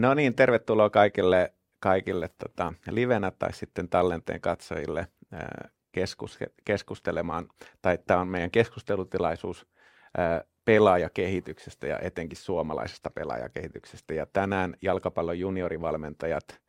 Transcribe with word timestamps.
No 0.00 0.14
niin, 0.14 0.34
tervetuloa 0.34 0.90
kaikille, 0.90 1.52
kaikille 1.80 2.30
tota, 2.38 2.72
livenä 2.90 3.30
tai 3.30 3.52
sitten 3.52 3.88
tallenteen 3.88 4.40
katsojille 4.40 5.06
keskus, 5.92 6.38
keskustelemaan, 6.64 7.48
tai 7.82 7.98
tämä 8.06 8.20
on 8.20 8.28
meidän 8.28 8.50
keskustelutilaisuus 8.50 9.66
ää, 10.18 10.44
pelaajakehityksestä 10.64 11.86
ja 11.86 11.98
etenkin 11.98 12.38
suomalaisesta 12.38 13.10
pelaajakehityksestä. 13.10 14.14
Ja 14.14 14.26
tänään 14.26 14.76
jalkapallon 14.82 15.38
juniorivalmentajat 15.38 16.60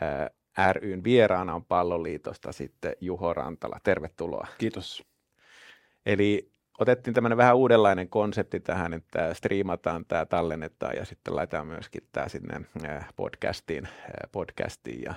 ää, 0.00 0.72
ryn 0.72 1.04
vieraana 1.04 1.54
on 1.54 1.64
Palloliitosta 1.64 2.52
sitten 2.52 2.96
Juho 3.00 3.34
Rantala. 3.34 3.78
Tervetuloa. 3.82 4.46
Kiitos. 4.58 5.04
Eli 6.06 6.49
otettiin 6.80 7.14
tämmöinen 7.14 7.38
vähän 7.38 7.56
uudenlainen 7.56 8.08
konsepti 8.08 8.60
tähän, 8.60 8.92
että 8.92 9.34
striimataan 9.34 10.04
tämä, 10.04 10.26
tallennetaan 10.26 10.96
ja 10.96 11.04
sitten 11.04 11.36
laitetaan 11.36 11.66
myöskin 11.66 12.02
tämä 12.12 12.28
sinne 12.28 12.60
podcastiin, 13.16 13.88
podcastiin 14.32 15.02
ja 15.02 15.14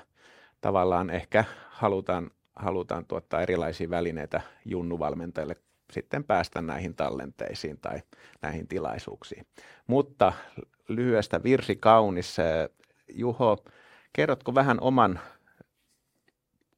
tavallaan 0.62 1.10
ehkä 1.10 1.44
halutaan, 1.70 2.32
halutaan 2.56 3.06
tuottaa 3.06 3.42
erilaisia 3.42 3.90
välineitä 3.90 4.42
junnuvalmentajille 4.66 5.56
sitten 5.92 6.24
päästä 6.24 6.62
näihin 6.62 6.96
tallenteisiin 6.96 7.78
tai 7.82 8.00
näihin 8.42 8.68
tilaisuuksiin. 8.68 9.46
Mutta 9.88 10.34
lyhyestä 10.88 11.44
virsi 11.44 11.76
kaunis. 11.76 12.38
Juho, 13.14 13.58
kerrotko 14.14 14.56
vähän 14.56 14.78
oman 14.82 15.20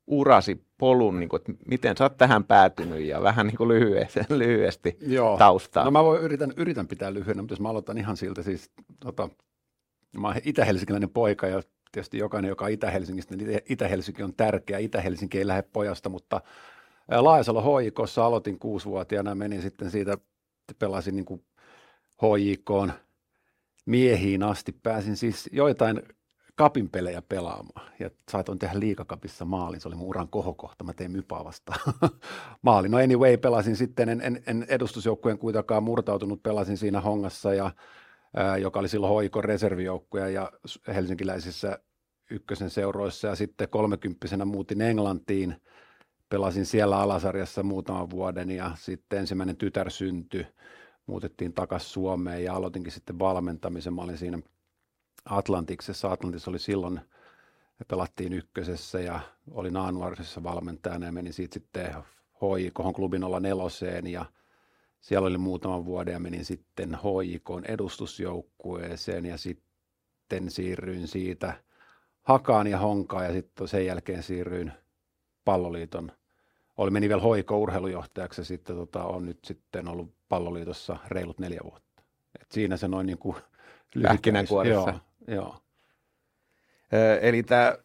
urasi 0.08 0.66
polun, 0.77 1.20
niin 1.20 1.30
kuin, 1.30 1.40
että 1.40 1.54
miten 1.68 1.98
sä 1.98 2.04
oot 2.04 2.18
tähän 2.18 2.44
päätynyt 2.44 3.02
ja 3.06 3.22
vähän 3.22 3.48
niin 3.48 3.58
kuin 3.58 3.67
lyhyesti, 3.67 4.20
lyhyesti 4.38 4.97
Joo. 5.02 5.38
taustaa. 5.38 5.86
No 5.86 5.92
mä 5.92 6.03
voin, 6.03 6.22
yritän, 6.22 6.53
yritän 6.58 6.88
pitää 6.88 7.14
lyhyenä, 7.14 7.42
mutta 7.42 7.53
jos 7.53 7.59
mä 7.59 7.70
aloitan 7.70 7.97
ihan 7.97 8.17
siltä 8.17 8.44
siis, 8.44 8.72
tota, 9.00 9.30
mä 10.17 10.28
oon 10.28 10.36
itä-helsinkiläinen 10.45 11.09
poika 11.09 11.47
ja 11.47 11.62
tietysti 11.92 12.17
jokainen, 12.17 12.50
joka 12.50 12.66
on 12.66 12.72
Itä-Helsingistä, 12.72 13.36
niin 13.36 13.59
Itä-Helsinki 13.70 14.23
on 14.23 14.34
tärkeä. 14.34 14.78
Itä-Helsinki 14.78 15.38
ei 15.38 15.47
lähde 15.47 15.62
pojasta, 15.62 16.09
mutta 16.09 16.42
Laajasalo 17.12 17.80
HJKssa 17.80 18.25
aloitin 18.25 18.59
kuusivuotiaana, 18.59 19.36
menin 19.36 19.62
sitten 19.62 19.92
siitä, 19.92 20.17
pelasin 20.80 21.16
niin 21.16 21.25
kuin 21.25 21.44
HJKon 22.22 22.94
miehiin 23.86 24.44
asti. 24.44 24.72
Pääsin 24.72 25.17
siis 25.17 25.50
joitain 25.52 26.02
kapin 26.56 26.89
pelejä 26.89 27.22
pelaamaan 27.22 27.92
ja 28.00 28.09
saatoin 28.31 28.59
tehdä 28.59 28.80
liikakapissa 28.80 29.45
maalin. 29.45 29.81
Se 29.81 29.88
oli 29.88 29.95
mun 29.95 30.08
uran 30.08 30.28
kohokohta. 30.28 30.84
Mä 30.84 30.94
tein 30.94 31.12
mypaa 31.12 31.45
vastaan 31.45 31.80
maalin. 32.62 32.92
No 32.92 32.97
anyway, 32.97 33.38
pelasin 33.38 33.75
sitten, 33.75 34.09
en, 34.09 34.22
en, 34.22 34.44
en 34.47 34.66
edustusjoukkueen 34.70 35.38
kuitenkaan 35.38 35.84
murtautunut, 35.84 36.44
pelasin 36.44 36.78
siinä 36.78 37.02
hongassa 37.02 37.53
ja 37.53 37.72
ää, 38.36 38.58
joka 38.58 38.80
oli 38.80 38.89
silloin 38.89 39.14
hoikon 39.14 39.44
reservijoukkue 39.44 40.31
ja 40.31 40.52
helsinkiläisissä 40.88 41.80
ykkösen 42.31 42.69
seuroissa 42.69 43.28
ja 43.28 43.36
sitten 43.36 43.69
kolmekymppisenä 43.69 44.45
muutin 44.45 44.81
Englantiin. 44.81 45.56
Pelasin 46.30 46.66
siellä 46.66 47.00
alasarjassa 47.00 47.64
muutaman 47.64 48.09
vuoden 48.09 48.52
ja 48.52 48.72
sitten 48.75 49.19
ensimmäinen 49.19 49.58
tytär 49.58 49.92
syntyi. 49.92 50.47
Muutettiin 51.08 51.53
takaisin 51.53 51.90
Suomeen 51.90 52.44
ja 52.44 52.56
aloitinkin 52.56 52.92
sitten 52.92 53.19
valmentamisen. 53.19 53.94
Mä 53.94 54.02
olin 54.02 54.17
siinä– 54.17 54.40
Atlantiksessa. 55.26 56.12
Atlantis 56.12 56.48
oli 56.48 56.59
silloin, 56.59 57.02
pelattiin 57.88 58.34
ykkösessä 58.34 59.00
ja 59.00 59.20
oli 59.52 59.72
naanuarisessa 59.72 60.44
valmentajana 60.44 61.06
ja 61.06 61.12
menin 61.12 61.34
siitä 61.34 61.54
sitten 61.54 61.94
HJK 62.36 62.95
klubin 62.95 63.23
olla 63.23 63.40
neloseen 63.40 64.08
ja 64.08 64.26
siellä 65.02 65.28
oli 65.28 65.38
muutaman 65.38 65.86
vuoden 65.86 66.14
ja 66.14 66.20
menin 66.20 66.46
sitten 66.46 66.90
HJK 66.90 67.66
edustusjoukkueeseen 67.68 69.25
ja 69.25 69.38
sitten 69.38 70.50
siirryin 70.50 71.08
siitä 71.08 71.53
Hakaan 72.22 72.68
ja 72.68 72.78
Honkaan 72.78 73.25
ja 73.25 73.31
sitten 73.31 73.68
sen 73.68 73.85
jälkeen 73.85 74.24
siirryin 74.24 74.72
palloliiton 75.46 76.12
oli 76.78 76.91
meni 76.91 77.09
vielä 77.09 77.22
hoiko 77.22 77.58
urheilujohtajaksi 77.58 78.41
ja 78.41 78.46
sitten 78.46 78.75
tota, 78.75 79.03
on 79.03 79.25
nyt 79.25 79.40
sitten 79.46 79.88
ollut 79.88 80.14
palloliitossa 80.30 80.97
reilut 81.08 81.40
neljä 81.40 81.62
vuotta. 81.64 82.02
Et 82.41 82.52
siinä 82.52 82.78
se 82.78 82.88
noin 82.88 83.08
niin 83.08 83.18
kuin 83.18 83.35
Pähkinänkuoressa. 84.03 84.90
Joo, 84.90 85.00
Joo. 85.28 85.58
Eli 87.22 87.44
tämä 87.44 87.78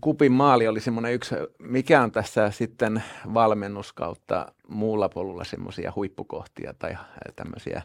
kupin 0.00 0.32
maali 0.32 0.68
oli 0.68 0.80
semmoinen 0.80 1.14
yksi, 1.14 1.34
mikä 1.58 2.02
on 2.02 2.12
tässä 2.12 2.50
sitten 2.50 3.02
valmennuskautta 3.34 4.52
muulla 4.68 5.08
polulla 5.08 5.44
semmoisia 5.44 5.92
huippukohtia 5.96 6.74
tai 6.78 6.96
tämmöisiä 7.36 7.82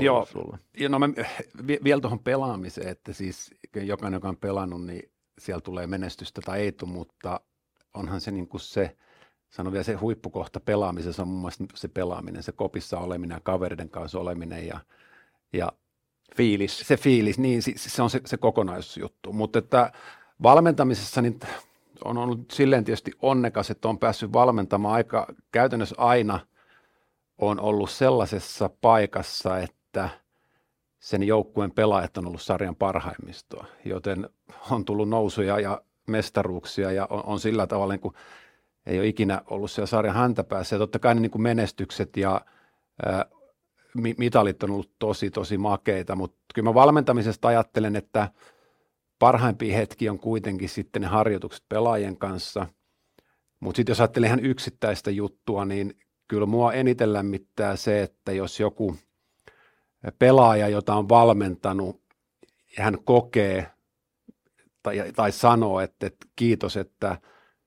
Joo, 0.00 0.26
sulla? 0.26 0.58
Ja 0.78 0.88
no 0.88 0.98
mä, 0.98 1.08
vielä 1.84 2.00
tuohon 2.00 2.18
pelaamiseen, 2.18 2.88
että 2.88 3.12
siis 3.12 3.54
jokainen, 3.74 4.16
joka 4.16 4.28
on 4.28 4.36
pelannut, 4.36 4.86
niin 4.86 5.10
siellä 5.38 5.60
tulee 5.60 5.86
menestystä 5.86 6.40
tai 6.44 6.60
ei 6.60 6.72
tule, 6.72 6.90
mutta 6.90 7.40
onhan 7.94 8.20
se 8.20 8.30
niin 8.30 8.48
kuin 8.48 8.60
se, 8.60 8.96
sanon 9.50 9.72
vielä 9.72 9.82
se 9.82 9.94
huippukohta 9.94 10.60
pelaamisessa 10.60 11.22
on 11.22 11.28
muun 11.28 11.40
muassa 11.40 11.64
se 11.74 11.88
pelaaminen, 11.88 12.42
se 12.42 12.52
kopissa 12.52 12.98
oleminen 12.98 13.36
ja 13.36 13.40
kaveriden 13.40 13.90
kanssa 13.90 14.18
oleminen 14.18 14.66
ja, 14.66 14.80
ja 15.52 15.72
Fiilis. 16.36 16.78
Se 16.78 16.96
fiilis, 16.96 17.38
niin 17.38 17.62
se 17.76 18.02
on 18.02 18.10
se, 18.10 18.20
se 18.24 18.36
kokonaisjuttu. 18.36 19.32
Mutta 19.32 19.58
että 19.58 19.92
valmentamisessa 20.42 21.22
niin 21.22 21.40
on 22.04 22.18
ollut 22.18 22.50
silleen 22.50 22.84
tietysti 22.84 23.12
onnekas, 23.22 23.70
että 23.70 23.88
on 23.88 23.98
päässyt 23.98 24.32
valmentamaan 24.32 24.94
aika 24.94 25.26
käytännössä 25.52 25.94
aina 25.98 26.40
on 27.38 27.60
ollut 27.60 27.90
sellaisessa 27.90 28.70
paikassa, 28.80 29.58
että 29.58 30.08
sen 30.98 31.22
joukkueen 31.22 31.70
pelaajat 31.70 32.18
on 32.18 32.26
ollut 32.26 32.42
sarjan 32.42 32.76
parhaimmistoa, 32.76 33.66
joten 33.84 34.28
on 34.70 34.84
tullut 34.84 35.08
nousuja 35.08 35.60
ja 35.60 35.82
mestaruuksia 36.06 36.92
ja 36.92 37.06
on, 37.10 37.22
on 37.26 37.40
sillä 37.40 37.66
tavalla, 37.66 37.92
niin 37.92 38.00
kuin 38.00 38.14
ei 38.86 38.98
ole 38.98 39.06
ikinä 39.06 39.42
ollut 39.50 39.70
siellä 39.70 39.86
sarjan 39.86 40.14
häntä 40.14 40.44
päässä. 40.44 40.76
Ja 40.76 40.78
totta 40.78 40.98
kai 40.98 41.14
niin 41.14 41.30
kuin 41.30 41.42
menestykset 41.42 42.16
ja 42.16 42.40
mitalit 44.18 44.62
on 44.62 44.70
ollut 44.70 44.92
tosi, 44.98 45.30
tosi 45.30 45.58
makeita, 45.58 46.16
mutta 46.16 46.38
kyllä 46.54 46.68
mä 46.68 46.74
valmentamisesta 46.74 47.48
ajattelen, 47.48 47.96
että 47.96 48.28
parhaimpia 49.18 49.76
hetki 49.76 50.08
on 50.08 50.18
kuitenkin 50.18 50.68
sitten 50.68 51.02
ne 51.02 51.08
harjoitukset 51.08 51.64
pelaajien 51.68 52.16
kanssa, 52.16 52.66
mutta 53.60 53.76
sitten 53.76 53.90
jos 53.90 54.00
ajattelen 54.00 54.26
ihan 54.26 54.44
yksittäistä 54.44 55.10
juttua, 55.10 55.64
niin 55.64 55.98
kyllä 56.28 56.46
mua 56.46 56.72
eniten 56.72 57.12
lämmittää 57.12 57.76
se, 57.76 58.02
että 58.02 58.32
jos 58.32 58.60
joku 58.60 58.96
pelaaja, 60.18 60.68
jota 60.68 60.94
on 60.94 61.08
valmentanut, 61.08 62.02
hän 62.78 62.98
kokee 63.04 63.66
tai, 64.82 65.12
tai 65.16 65.32
sanoo, 65.32 65.80
että, 65.80 66.06
että 66.06 66.26
kiitos, 66.36 66.76
että 66.76 67.20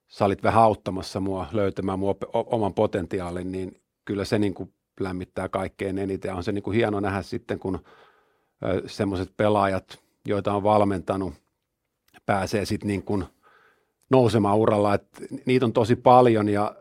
sä 0.07 0.25
olit 0.25 0.43
vähän 0.43 0.63
auttamassa 0.63 1.19
mua 1.19 1.47
löytämään 1.51 1.99
mua 1.99 2.15
oman 2.33 2.73
potentiaalin, 2.73 3.51
niin 3.51 3.81
kyllä 4.05 4.25
se 4.25 4.39
niin 4.39 4.53
kuin 4.53 4.73
lämmittää 5.03 5.49
kaikkein 5.49 5.97
eniten. 5.97 6.33
On 6.33 6.43
se 6.43 6.51
niin 6.51 6.63
kuin 6.63 6.75
hieno 6.75 6.99
nähdä 6.99 7.21
sitten, 7.21 7.59
kun 7.59 7.79
semmoiset 8.85 9.37
pelaajat, 9.37 9.99
joita 10.27 10.53
on 10.53 10.63
valmentanut, 10.63 11.33
pääsee 12.25 12.65
sitten 12.65 12.87
niin 12.87 13.03
kuin 13.03 13.25
nousemaan 14.09 14.57
uralla. 14.57 14.93
Et 14.93 15.07
niitä 15.45 15.65
on 15.65 15.73
tosi 15.73 15.95
paljon 15.95 16.49
ja 16.49 16.75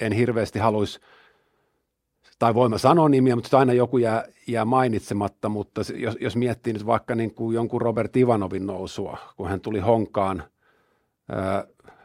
en 0.00 0.12
hirveästi 0.12 0.58
haluaisi, 0.58 1.00
tai 2.38 2.54
voin 2.54 2.70
mä 2.70 2.78
sanoa 2.78 3.08
nimiä, 3.08 3.36
mutta 3.36 3.58
aina 3.58 3.72
joku 3.72 3.98
jää, 3.98 4.24
jää 4.46 4.64
mainitsematta, 4.64 5.48
mutta 5.48 5.80
jos, 5.94 6.16
jos 6.20 6.36
miettii 6.36 6.72
nyt 6.72 6.86
vaikka 6.86 7.14
niin 7.14 7.34
kuin 7.34 7.54
jonkun 7.54 7.82
Robert 7.82 8.16
Ivanovin 8.16 8.66
nousua, 8.66 9.18
kun 9.36 9.48
hän 9.48 9.60
tuli 9.60 9.80
Honkaan 9.80 10.42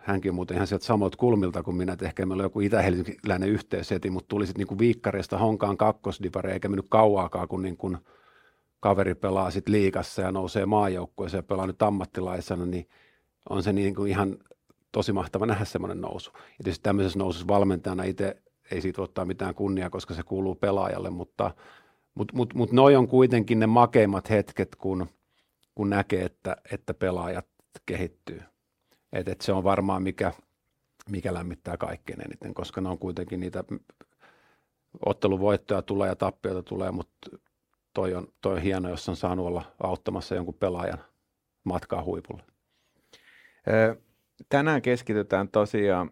hänkin 0.02 0.36
muuten 0.36 0.56
ihan 0.56 0.68
sieltä 0.68 0.86
samoilta 0.86 1.18
kulmilta 1.18 1.64
kuin 1.64 1.78
minä, 1.78 1.94
että 1.94 2.06
ehkä 2.06 2.26
meillä 2.26 2.42
oli 2.42 2.46
joku 2.46 2.60
itä-helsinkiläinen 2.60 3.50
yhteys 3.50 3.92
heti, 3.92 4.10
mutta 4.10 4.28
tuli 4.28 4.48
sitten 4.48 4.66
niin 4.68 4.80
viikkareista 4.80 5.38
Honkaan 5.38 5.78
kakkosdivare, 5.78 6.54
eikä 6.54 6.70
mennyt 6.70 6.90
kauaakaan, 6.90 7.48
kun 7.48 7.62
niin 7.62 7.78
kuin 7.78 7.98
kaveri 8.80 9.16
pelaa 9.16 9.52
sitten 9.52 9.72
liikassa 9.72 10.22
ja 10.22 10.32
nousee 10.32 10.66
maajoukkueeseen 10.66 11.40
ja 11.40 11.44
pelaa 11.44 11.68
nyt 11.68 11.82
ammattilaisena, 11.82 12.66
niin 12.66 12.90
on 13.50 13.64
se 13.64 13.74
niin 13.74 13.96
kuin 13.96 14.10
ihan 14.10 14.38
tosi 14.92 15.14
mahtava 15.14 15.46
nähdä 15.46 15.66
semmoinen 15.66 16.02
nousu. 16.02 16.32
Ja 16.36 16.64
tietysti 16.64 16.84
tämmöisessä 16.84 17.20
nousussa 17.20 17.48
valmentajana 17.48 18.04
itse 18.04 18.36
ei 18.72 18.82
siitä 18.82 19.02
ottaa 19.02 19.26
mitään 19.26 19.56
kunniaa, 19.56 19.90
koska 19.90 20.14
se 20.14 20.24
kuuluu 20.24 20.56
pelaajalle, 20.56 21.10
mutta 21.10 21.52
mutta 22.16 22.36
mut, 22.36 22.54
mut 22.54 22.72
noi 22.72 22.96
on 22.96 23.08
kuitenkin 23.08 23.60
ne 23.60 23.68
makeimmat 23.68 24.30
hetket, 24.30 24.76
kun, 24.76 25.08
kun 25.76 25.90
näkee, 25.90 26.26
että, 26.26 26.58
että 26.72 26.94
pelaajat 26.94 27.46
kehittyy. 27.86 28.42
Et, 29.14 29.28
et 29.28 29.42
se 29.42 29.54
on 29.54 29.64
varmaan 29.64 30.04
mikä, 30.04 30.34
mikä 31.10 31.34
lämmittää 31.34 31.78
kaikkein 31.78 32.22
eniten, 32.22 32.54
koska 32.54 32.82
ne 32.82 32.90
on 32.90 33.00
kuitenkin 33.00 33.40
niitä 33.40 33.64
otteluvoittoja 35.06 35.82
tulee 35.82 36.10
ja 36.10 36.16
tappioita 36.16 36.64
tulee, 36.64 36.92
mutta 36.92 37.30
toi 37.94 38.16
on, 38.16 38.28
toi 38.42 38.54
on 38.56 38.62
hieno, 38.62 38.90
jos 38.90 39.10
on 39.10 39.16
saanut 39.16 39.48
olla 39.48 39.64
auttamassa 39.84 40.36
jonkun 40.36 40.54
pelaajan 40.54 41.04
matkaa 41.64 42.04
huipulle. 42.04 42.44
Tänään 44.50 44.82
keskitytään 44.82 45.50
tosiaan 45.50 46.12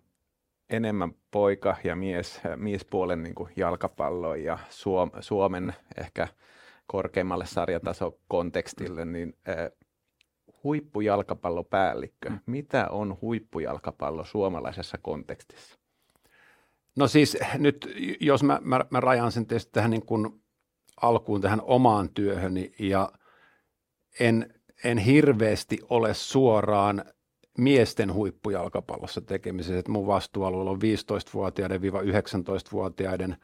enemmän 0.69 1.11
poika- 1.31 1.77
ja 1.83 1.95
mies, 1.95 2.41
miespuolen 2.55 3.23
niin 3.23 3.35
kuin 3.35 3.53
jalkapalloon 3.55 4.43
ja 4.43 4.59
Suom- 4.69 5.11
Suomen 5.19 5.73
ehkä 5.97 6.27
korkeimmalle 6.87 7.45
sarjatasokontekstille, 7.45 9.05
niin 9.05 9.33
huippujalkapallopäällikkö, 10.67 12.29
mm. 12.29 12.39
mitä 12.45 12.87
on 12.89 13.17
huippujalkapallo 13.21 14.25
suomalaisessa 14.25 14.97
kontekstissa? 15.01 15.77
No 16.95 17.07
siis 17.07 17.37
nyt, 17.57 17.95
jos 18.19 18.43
mä, 18.43 18.59
mä, 18.63 18.79
mä 18.89 18.99
rajan 18.99 19.31
sen 19.31 19.45
tietysti 19.45 19.71
tähän 19.71 19.91
niin 19.91 20.05
kuin 20.05 20.41
alkuun 21.01 21.41
tähän 21.41 21.61
omaan 21.61 22.09
työhöni 22.09 22.73
ja 22.79 23.11
en, 24.19 24.53
en 24.83 24.97
hirveästi 24.97 25.79
ole 25.89 26.13
suoraan 26.13 27.05
miesten 27.57 28.13
huippujalkapallossa 28.13 29.21
tekemisessä. 29.21 29.91
Mun 29.91 30.07
vastuualueella 30.07 30.71
on 30.71 30.81
15-vuotiaiden 30.81 31.81
19-vuotiaiden 31.81 33.37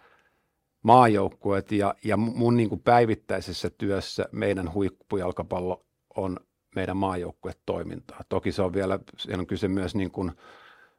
maajoukkueet 0.83 1.71
ja, 1.71 1.95
ja 2.03 2.17
mun 2.17 2.57
niin 2.57 2.69
kuin 2.69 2.81
päivittäisessä 2.81 3.69
työssä 3.69 4.25
meidän 4.31 4.73
huippujalkapallo 4.73 5.85
on 6.15 6.39
meidän 6.75 6.97
maajoukkuetoimintaa. 6.97 8.21
Toki 8.29 8.51
se 8.51 8.61
on 8.61 8.73
vielä, 8.73 8.99
siellä 9.17 9.41
on 9.41 9.47
kyse 9.47 9.67
myös 9.67 9.95
niin 9.95 10.11
kuin, 10.11 10.31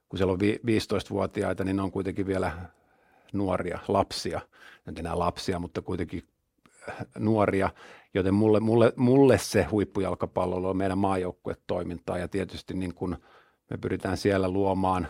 kun 0.09 0.19
siellä 0.19 0.33
on 0.33 0.39
15-vuotiaita, 0.41 1.65
niin 1.65 1.77
ne 1.77 1.83
on 1.83 1.93
kuitenkin 1.93 2.27
vielä 2.27 2.53
nuoria, 3.33 3.79
lapsia, 3.89 4.41
en 4.89 4.95
enää 4.99 5.19
lapsia, 5.19 5.59
mutta 5.59 5.83
kuitenkin 5.83 6.29
nuoria, 7.19 7.71
joten 8.15 8.35
mulle, 8.35 8.61
mulle, 8.61 8.93
mulle 8.97 9.39
se 9.39 9.63
huippujalkapallo 9.63 10.71
on 10.71 10.77
meidän 10.77 10.99
maajoukkuetoimintaa 10.99 12.19
ja 12.19 12.29
tietysti 12.29 12.75
niin 12.75 12.95
kun 12.95 13.17
me 13.71 13.77
pyritään 13.79 14.17
siellä 14.17 14.49
luomaan 14.49 15.09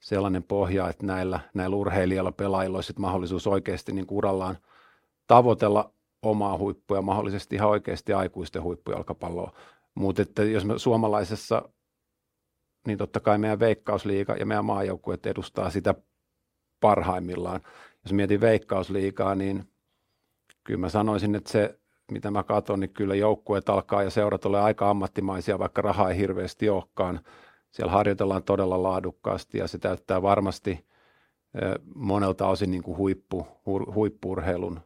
sellainen 0.00 0.42
pohja, 0.42 0.88
että 0.88 1.06
näillä, 1.06 1.40
näillä 1.54 1.76
urheilijoilla, 1.76 2.32
pelaajilla 2.32 2.78
olisi 2.78 2.92
mahdollisuus 2.98 3.46
oikeasti 3.46 3.92
niin 3.92 4.06
urallaan 4.10 4.58
tavoitella 5.26 5.92
omaa 6.22 6.58
huippua 6.58 6.96
ja 6.96 7.02
mahdollisesti 7.02 7.56
ihan 7.56 7.68
oikeasti 7.68 8.12
aikuisten 8.12 8.62
huippujalkapalloa. 8.62 9.52
Mutta 9.98 10.22
että 10.22 10.44
jos 10.44 10.64
me 10.64 10.78
suomalaisessa, 10.78 11.68
niin 12.86 12.98
totta 12.98 13.20
kai 13.20 13.38
meidän 13.38 13.60
veikkausliiga 13.60 14.36
ja 14.36 14.46
meidän 14.46 14.64
maajoukkueet 14.64 15.26
edustaa 15.26 15.70
sitä 15.70 15.94
parhaimmillaan. 16.80 17.60
Jos 18.04 18.12
mietin 18.12 18.40
veikkausliigaa, 18.40 19.34
niin 19.34 19.72
kyllä 20.64 20.80
mä 20.80 20.88
sanoisin, 20.88 21.34
että 21.34 21.50
se, 21.50 21.80
mitä 22.12 22.30
mä 22.30 22.42
katson, 22.42 22.80
niin 22.80 22.92
kyllä 22.92 23.14
joukkueet 23.14 23.68
alkaa 23.68 24.02
ja 24.02 24.10
seurat 24.10 24.44
ole 24.44 24.60
aika 24.60 24.90
ammattimaisia, 24.90 25.58
vaikka 25.58 25.82
rahaa 25.82 26.10
ei 26.10 26.16
hirveästi 26.16 26.68
olekaan. 26.68 27.20
Siellä 27.70 27.92
harjoitellaan 27.92 28.42
todella 28.42 28.82
laadukkaasti 28.82 29.58
ja 29.58 29.68
se 29.68 29.78
täyttää 29.78 30.22
varmasti 30.22 30.86
monelta 31.94 32.48
osin 32.48 32.70
niin 32.70 32.82
kuin 32.82 32.96
huippu, 32.96 33.46
huippurheilun 33.94 34.80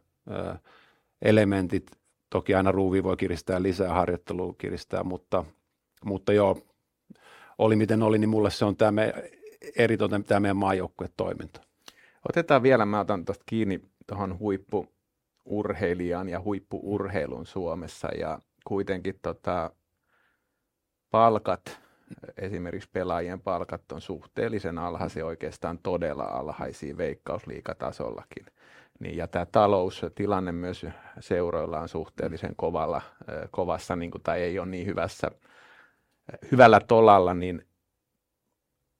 elementit. 1.21 2.02
Toki 2.33 2.55
aina 2.55 2.71
ruuvi 2.71 3.03
voi 3.03 3.17
kiristää 3.17 3.63
lisää, 3.63 3.93
harjoittelua 3.93 4.55
kiristää, 4.57 5.03
mutta, 5.03 5.45
mutta 6.05 6.33
joo, 6.33 6.57
oli 7.57 7.75
miten 7.75 8.03
oli, 8.03 8.17
niin 8.17 8.29
mulle 8.29 8.51
se 8.51 8.65
on 8.65 8.75
tämä 8.75 9.01
eritoten 9.75 10.23
tämä 10.23 10.39
meidän 10.39 10.57
maajoukkuetoiminta. 10.57 11.61
Otetaan 12.29 12.63
vielä, 12.63 12.85
mä 12.85 12.99
otan 12.99 13.25
tuosta 13.25 13.43
kiinni 13.45 13.81
tuohon 14.07 14.39
huippu, 14.39 14.87
urheilijan 15.45 16.29
ja 16.29 16.41
huippuurheilun 16.41 17.45
Suomessa 17.45 18.07
ja 18.07 18.39
kuitenkin 18.65 19.19
tota, 19.21 19.71
palkat, 21.11 21.79
esimerkiksi 22.37 22.89
pelaajien 22.93 23.41
palkat 23.41 23.91
on 23.91 24.01
suhteellisen 24.01 24.77
alhaisia, 24.77 25.25
oikeastaan 25.25 25.79
todella 25.83 26.23
alhaisia 26.23 26.97
veikkausliikatasollakin. 26.97 28.45
Niin, 29.03 29.17
ja 29.17 29.27
tämä 29.27 29.45
taloustilanne 29.45 30.51
myös 30.51 30.85
seuroilla 31.19 31.79
on 31.79 31.89
suhteellisen 31.89 32.55
kovalla, 32.55 33.01
kovassa, 33.51 33.95
niin 33.95 34.11
kuin, 34.11 34.21
tai 34.21 34.41
ei 34.41 34.59
ole 34.59 34.67
niin 34.67 34.87
hyvässä, 34.87 35.31
hyvällä 36.51 36.79
tolalla, 36.79 37.33
niin 37.33 37.67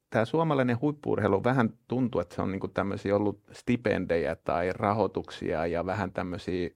tämä 0.09 0.25
suomalainen 0.25 0.81
huippuurheilu 0.81 1.43
vähän 1.43 1.69
tuntuu, 1.87 2.21
että 2.21 2.35
se 2.35 2.41
on 2.41 2.51
niinku 2.51 2.67
tämmöisiä 2.67 3.15
ollut 3.15 3.41
stipendejä 3.51 4.35
tai 4.35 4.73
rahoituksia 4.73 5.65
ja 5.65 5.85
vähän 5.85 6.11
tämmöisiä, 6.11 6.69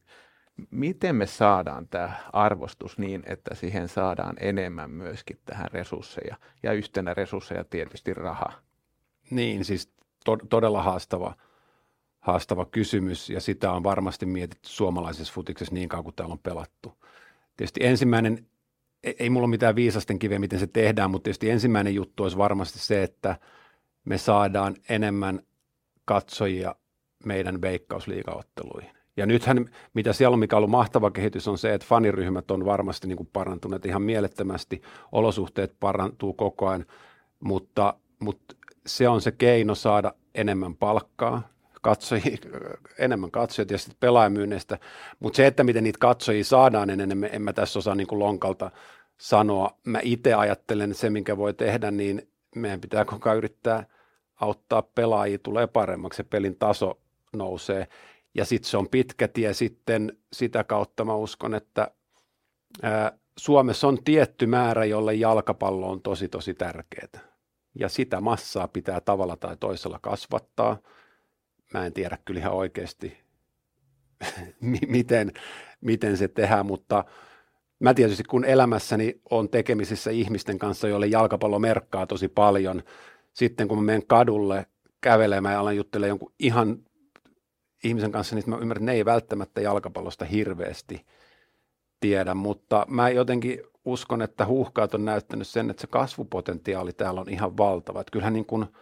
miten 0.71 1.15
me 1.15 1.25
saadaan 1.25 1.87
tämä 1.87 2.13
arvostus 2.33 2.97
niin, 2.97 3.23
että 3.25 3.55
siihen 3.55 3.87
saadaan 3.87 4.35
enemmän 4.39 4.91
myöskin 4.91 5.39
tähän 5.45 5.71
resursseja 5.71 6.35
ja 6.63 6.73
yhtenä 6.73 7.13
resursseja 7.13 7.63
tietysti 7.63 8.13
raha. 8.13 8.51
Niin, 9.31 9.65
siis 9.65 9.93
to- 10.25 10.37
todella 10.49 10.83
haastava, 10.83 11.35
haastava 12.27 12.65
kysymys 12.65 13.29
ja 13.29 13.41
sitä 13.41 13.71
on 13.71 13.83
varmasti 13.83 14.25
mietitty 14.25 14.69
suomalaisessa 14.69 15.33
futiksessa 15.33 15.73
niin 15.73 15.89
kauan 15.89 16.03
kuin 16.03 16.15
täällä 16.15 16.33
on 16.33 16.39
pelattu. 16.39 16.93
Tietysti 17.57 17.79
ensimmäinen 17.83 18.45
ei 19.03 19.29
mulla 19.29 19.45
ole 19.45 19.49
mitään 19.49 19.75
viisasten 19.75 20.19
kiveä, 20.19 20.39
miten 20.39 20.59
se 20.59 20.67
tehdään, 20.67 21.11
mutta 21.11 21.23
tietysti 21.23 21.49
ensimmäinen 21.49 21.95
juttu 21.95 22.23
olisi 22.23 22.37
varmasti 22.37 22.79
se, 22.79 23.03
että 23.03 23.35
me 24.05 24.17
saadaan 24.17 24.75
enemmän 24.89 25.39
katsojia 26.05 26.75
meidän 27.25 27.61
veikkausliigaotteluihin. 27.61 28.97
Ja 29.17 29.25
nythän, 29.25 29.69
mitä 29.93 30.13
siellä 30.13 30.33
on, 30.33 30.39
mikä 30.39 30.55
on 30.55 30.57
ollut 30.57 30.69
mahtava 30.69 31.11
kehitys, 31.11 31.47
on 31.47 31.57
se, 31.57 31.73
että 31.73 31.87
faniryhmät 31.87 32.51
on 32.51 32.65
varmasti 32.65 33.07
niin 33.07 33.17
kuin 33.17 33.29
parantuneet 33.33 33.85
ihan 33.85 34.01
mielettömästi, 34.01 34.81
olosuhteet 35.11 35.75
parantuu 35.79 36.33
koko 36.33 36.67
ajan, 36.67 36.85
mutta, 37.39 37.93
mutta 38.19 38.55
se 38.85 39.07
on 39.07 39.21
se 39.21 39.31
keino 39.31 39.75
saada 39.75 40.13
enemmän 40.35 40.75
palkkaa, 40.75 41.49
katsojia, 41.87 42.37
enemmän 42.97 43.31
katsojia 43.31 43.77
sitten 43.77 43.97
pelaajamyynneistä, 43.99 44.79
mutta 45.19 45.37
se, 45.37 45.47
että 45.47 45.63
miten 45.63 45.83
niitä 45.83 45.99
katsojia 45.99 46.43
saadaan 46.43 46.89
enemmän, 46.89 47.29
en 47.33 47.41
mä 47.41 47.53
tässä 47.53 47.79
osaa 47.79 47.95
niin 47.95 48.07
kuin 48.07 48.19
lonkalta 48.19 48.71
sanoa. 49.17 49.77
Mä 49.85 49.99
itse 50.03 50.33
ajattelen, 50.33 50.91
että 50.91 51.01
se, 51.01 51.09
minkä 51.09 51.37
voi 51.37 51.53
tehdä, 51.53 51.91
niin 51.91 52.29
meidän 52.55 52.81
pitää 52.81 53.05
koko 53.05 53.29
ajan 53.29 53.37
yrittää 53.37 53.85
auttaa 54.41 54.81
pelaajia 54.81 55.39
tulee 55.39 55.67
paremmaksi, 55.67 56.17
se 56.17 56.23
pelin 56.23 56.55
taso 56.55 56.99
nousee. 57.33 57.87
Ja 58.35 58.45
sitten 58.45 58.69
se 58.69 58.77
on 58.77 58.89
pitkä 58.89 59.27
tie 59.27 59.53
sitten 59.53 60.17
sitä 60.33 60.63
kautta 60.63 61.05
mä 61.05 61.15
uskon, 61.15 61.55
että 61.55 61.91
ää, 62.83 63.11
Suomessa 63.37 63.87
on 63.87 64.03
tietty 64.03 64.45
määrä, 64.45 64.85
jolle 64.85 65.13
jalkapallo 65.13 65.89
on 65.89 66.01
tosi 66.01 66.29
tosi 66.29 66.53
tärkeää. 66.53 67.37
Ja 67.79 67.89
sitä 67.89 68.21
massaa 68.21 68.67
pitää 68.67 69.01
tavalla 69.01 69.35
tai 69.35 69.57
toisella 69.59 69.99
kasvattaa. 70.01 70.77
Mä 71.73 71.85
en 71.85 71.93
tiedä 71.93 72.17
kyllä 72.25 72.39
ihan 72.39 72.53
oikeasti, 72.53 73.17
miten, 74.87 75.31
miten 75.81 76.17
se 76.17 76.27
tehdään, 76.27 76.65
mutta– 76.65 77.03
mä 77.79 77.93
tietysti 77.93 78.23
kun 78.23 78.45
elämässäni 78.45 79.21
on 79.29 79.49
tekemisissä 79.49 80.11
ihmisten 80.11 80.59
kanssa, 80.59 80.87
joille 80.87 81.07
jalkapallo 81.07 81.59
merkkaa 81.59 82.07
tosi 82.07 82.27
paljon, 82.27 82.83
sitten 83.33 83.67
kun 83.67 83.77
mä 83.77 83.83
menen 83.83 84.07
kadulle 84.07 84.65
kävelemään 85.01 85.53
ja 85.53 85.59
alan 85.59 85.77
juttelemaan 85.77 86.09
jonkun 86.09 86.33
ihan 86.39 86.77
ihmisen 87.83 88.11
kanssa, 88.11 88.35
niin 88.35 88.49
mä 88.49 88.57
ymmärrän, 88.57 88.83
että 88.83 88.91
ne 88.91 88.97
ei 88.97 89.05
välttämättä 89.05 89.61
jalkapallosta 89.61 90.25
hirveästi 90.25 91.05
tiedä, 91.99 92.33
mutta 92.33 92.85
mä 92.89 93.09
jotenkin 93.09 93.59
uskon, 93.85 94.21
että 94.21 94.45
huuhkaat 94.45 94.93
on 94.93 95.05
näyttänyt 95.05 95.47
sen, 95.47 95.69
että 95.69 95.81
se 95.81 95.87
kasvupotentiaali 95.87 96.93
täällä 96.93 97.21
on 97.21 97.29
ihan 97.29 97.57
valtava. 97.57 98.01
Että 98.01 98.11
kyllähän 98.11 98.33
niin 98.33 98.45
kuin– 98.45 98.65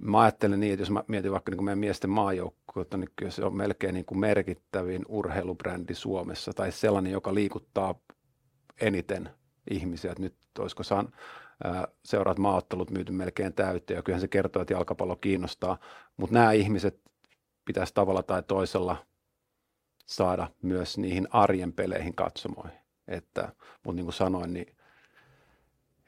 mä 0.00 0.20
ajattelen 0.20 0.60
niin, 0.60 0.72
että 0.72 0.82
jos 0.82 0.90
mä 0.90 1.04
mietin 1.08 1.32
vaikka 1.32 1.50
niin 1.50 1.56
kuin 1.56 1.64
meidän 1.64 1.78
miesten 1.78 2.10
maajoukkuetta, 2.10 2.96
niin 2.96 3.10
kyllä 3.16 3.32
se 3.32 3.44
on 3.44 3.56
melkein 3.56 3.94
niin 3.94 4.06
kuin 4.06 4.18
merkittävin 4.18 5.02
urheilubrändi 5.08 5.94
Suomessa 5.94 6.52
tai 6.52 6.72
sellainen, 6.72 7.12
joka 7.12 7.34
liikuttaa 7.34 7.94
eniten 8.80 9.30
ihmisiä. 9.70 10.10
Että 10.10 10.22
nyt 10.22 10.36
olisiko 10.58 10.82
saan, 10.82 11.08
seuraat 12.04 12.38
maaottelut 12.38 12.90
myyty 12.90 13.12
melkein 13.12 13.54
täyteen 13.54 13.96
ja 13.96 14.02
kyllähän 14.02 14.20
se 14.20 14.28
kertoo, 14.28 14.62
että 14.62 14.74
jalkapallo 14.74 15.16
kiinnostaa, 15.16 15.78
mutta 16.16 16.34
nämä 16.34 16.52
ihmiset 16.52 17.00
pitäisi 17.64 17.94
tavalla 17.94 18.22
tai 18.22 18.42
toisella 18.42 19.06
saada 20.06 20.50
myös 20.62 20.98
niihin 20.98 21.28
arjen 21.30 21.72
peleihin 21.72 22.14
katsomoihin. 22.14 22.78
Että, 23.08 23.52
mutta 23.84 23.96
niin 23.96 24.06
kuin 24.06 24.14
sanoin, 24.14 24.52
niin 24.52 24.75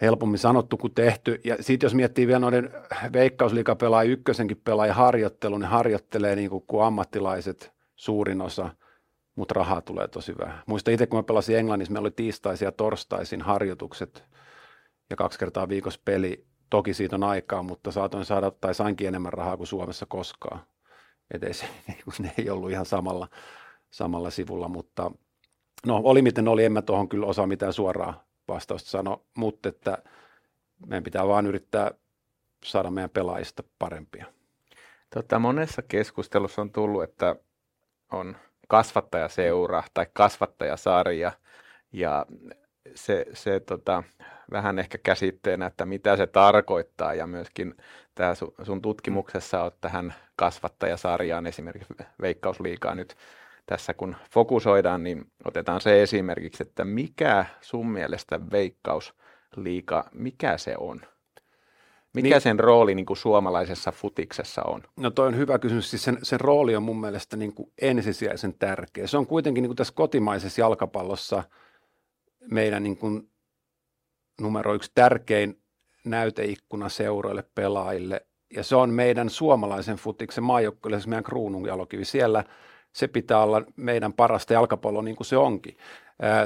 helpommin 0.03 0.39
sanottu 0.39 0.77
kuin 0.77 0.95
tehty. 0.95 1.41
Ja 1.45 1.57
sitten 1.61 1.87
jos 1.87 1.95
miettii 1.95 2.27
vielä 2.27 2.39
noiden 2.39 2.71
veikkausliikapelaajien 3.13 4.13
ykkösenkin 4.13 4.61
pelaajan 4.65 4.97
harjoittelu, 4.97 5.59
niin 5.59 5.69
harjoittelee 5.69 6.37
niin 6.37 6.51
kuin, 6.51 6.65
kuin 6.67 6.85
ammattilaiset 6.85 7.73
suurin 7.97 8.41
osa, 8.41 8.71
mutta 9.35 9.55
rahaa 9.55 9.81
tulee 9.81 10.09
tosi 10.09 10.39
vähän. 10.39 10.63
Muista 10.67 10.91
itse, 10.91 11.07
kun 11.07 11.19
mä 11.19 11.23
pelasin 11.23 11.59
Englannissa, 11.59 11.93
meillä 11.93 12.07
oli 12.07 12.11
tiistaisin 12.11 12.67
ja 12.67 12.73
torstaisin 12.73 13.43
harjoitukset 13.43 14.25
ja 15.11 15.17
kaksi 15.17 15.39
kertaa 15.39 15.69
viikossa 15.69 16.01
peli. 16.05 16.47
Toki 16.71 16.95
siitä 16.95 17.17
on 17.17 17.25
aikaa, 17.25 17.63
mutta 17.63 17.93
saatoin 17.93 18.25
saada 18.25 18.51
tai 18.51 18.75
sainkin 18.75 19.09
enemmän 19.09 19.33
rahaa 19.33 19.57
kuin 19.57 19.67
Suomessa 19.67 20.07
koskaan. 20.07 20.61
Edes 21.35 21.65
ne 22.19 22.33
ei 22.39 22.51
ollut 22.51 22.71
ihan 22.71 22.87
samalla, 22.87 23.29
samalla 23.91 24.31
sivulla, 24.31 24.69
mutta 24.69 25.11
no 25.87 26.01
oli 26.05 26.23
miten 26.23 26.49
oli, 26.49 26.65
en 26.65 26.73
mä 26.73 26.83
tuohon 26.83 27.09
kyllä 27.09 27.27
osaa 27.27 27.47
mitään 27.47 27.73
suoraa 27.73 28.28
vastausta 28.49 28.91
sano, 28.91 29.23
mutta 29.37 29.69
että 29.69 29.99
meidän 30.87 31.05
pitää 31.05 31.29
vaan 31.29 31.47
yrittää 31.47 31.91
saada 32.65 32.91
meidän 32.91 33.11
pelaajista 33.11 33.63
parempia. 33.79 34.27
Tota, 35.15 35.39
monessa 35.39 35.83
keskustelussa 35.83 36.63
on 36.63 36.73
tullut, 36.73 37.03
että 37.03 37.37
on 38.13 38.37
kasvattajaseura 38.69 39.83
tai 39.95 40.07
kasvattajasarja. 40.13 41.33
Ja 41.93 42.27
se, 42.95 43.27
se 43.33 43.61
tota, 43.61 44.03
vähän 44.51 44.79
ehkä 44.79 44.99
käsitteenä, 44.99 45.67
että 45.67 45.87
mitä 45.87 46.17
se 46.17 46.27
tarkoittaa 46.27 47.15
ja 47.15 47.27
myöskin 47.27 47.75
tämä 48.15 48.33
sun 48.63 48.83
tutkimuksessa 48.83 49.63
on 49.63 49.71
tähän 49.81 50.15
kasvattajasarjaan 50.37 51.47
esimerkiksi 51.47 51.95
Veikkausliikaa 52.21 52.95
nyt 52.95 53.17
tässä 53.69 53.95
kun 53.95 54.17
fokusoidaan, 54.31 55.03
niin 55.03 55.25
otetaan 55.45 55.81
se 55.81 56.03
esimerkiksi, 56.03 56.63
että 56.63 56.85
mikä 56.85 57.47
sun 57.61 57.91
mielestä 57.91 58.41
Veikkausliika, 58.53 60.11
mikä 60.15 60.59
se 60.59 60.75
on? 60.79 61.01
Mikä 62.15 62.29
niin, 62.29 62.41
sen 62.41 62.61
rooli 62.61 62.95
niin 62.95 63.07
kuin 63.07 63.17
suomalaisessa 63.17 63.93
futiksessa 63.93 64.63
on? 64.63 64.83
No 64.97 65.11
toi 65.11 65.27
on 65.27 65.37
hyvä 65.37 65.59
kysymys. 65.59 65.91
Siis 65.91 66.05
sen, 66.05 66.19
sen 66.23 66.41
rooli 66.41 66.77
on 66.77 66.83
mun 66.83 67.01
mielestä 67.01 67.37
niin 67.37 67.55
kuin 67.55 67.73
ensisijaisen 67.83 68.55
tärkeä. 68.59 69.07
Se 69.07 69.17
on 69.17 69.27
kuitenkin 69.27 69.63
niin 69.63 69.69
kuin 69.69 69.77
tässä 69.77 69.95
kotimaisessa 69.95 70.61
jalkapallossa 70.61 71.45
meidän 72.51 72.83
niin 72.83 72.97
kuin 72.97 73.31
numero 74.41 74.75
yksi 74.75 74.93
tärkein 74.95 75.63
näyteikkuna 76.05 76.89
seuroille, 76.89 77.45
pelaajille. 77.55 78.27
Ja 78.55 78.65
se 78.65 78.77
on 78.77 78.91
meidän 78.91 79.31
suomalaisen 79.31 79.97
futiksen 79.97 80.45
maajoukkueelle, 80.45 81.01
meidän 81.07 81.25
kruunun 81.25 81.67
jalokivi. 81.67 82.05
Siellä 82.05 82.45
se 82.99 83.09
pitää 83.09 83.43
olla 83.43 83.63
meidän 83.77 84.13
parasta 84.13 84.53
jalkapalloa 84.53 85.03
niin 85.03 85.17
kuin 85.17 85.27
se 85.27 85.37
onkin. 85.37 85.77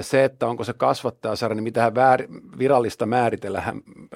Se, 0.01 0.25
että 0.25 0.47
onko 0.47 0.65
se 0.65 0.73
kasvattajasarja, 0.73 1.55
niin 1.55 1.65
mitään 1.65 1.93
virallista 2.59 3.07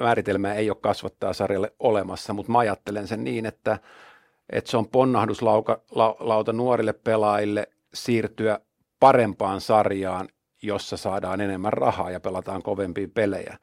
määritelmää 0.01 0.55
ei 0.55 0.71
ole 0.71 0.79
kasvattajasarjalle 0.81 1.73
olemassa, 1.79 2.33
mutta 2.33 2.53
mä 2.53 2.59
ajattelen 2.59 3.09
sen 3.09 3.25
niin, 3.25 3.47
että, 3.47 3.79
että 4.51 4.71
se 4.71 4.77
on 4.77 4.89
ponnahduslauta 4.89 6.53
nuorille 6.53 6.93
pelaajille 6.93 7.69
siirtyä 7.95 8.59
parempaan 9.01 9.61
sarjaan, 9.61 10.29
jossa 10.63 10.97
saadaan 10.97 11.41
enemmän 11.41 11.73
rahaa 11.73 12.11
ja 12.11 12.21
pelataan 12.21 12.63
kovempia 12.63 13.09
pelejä. 13.15 13.59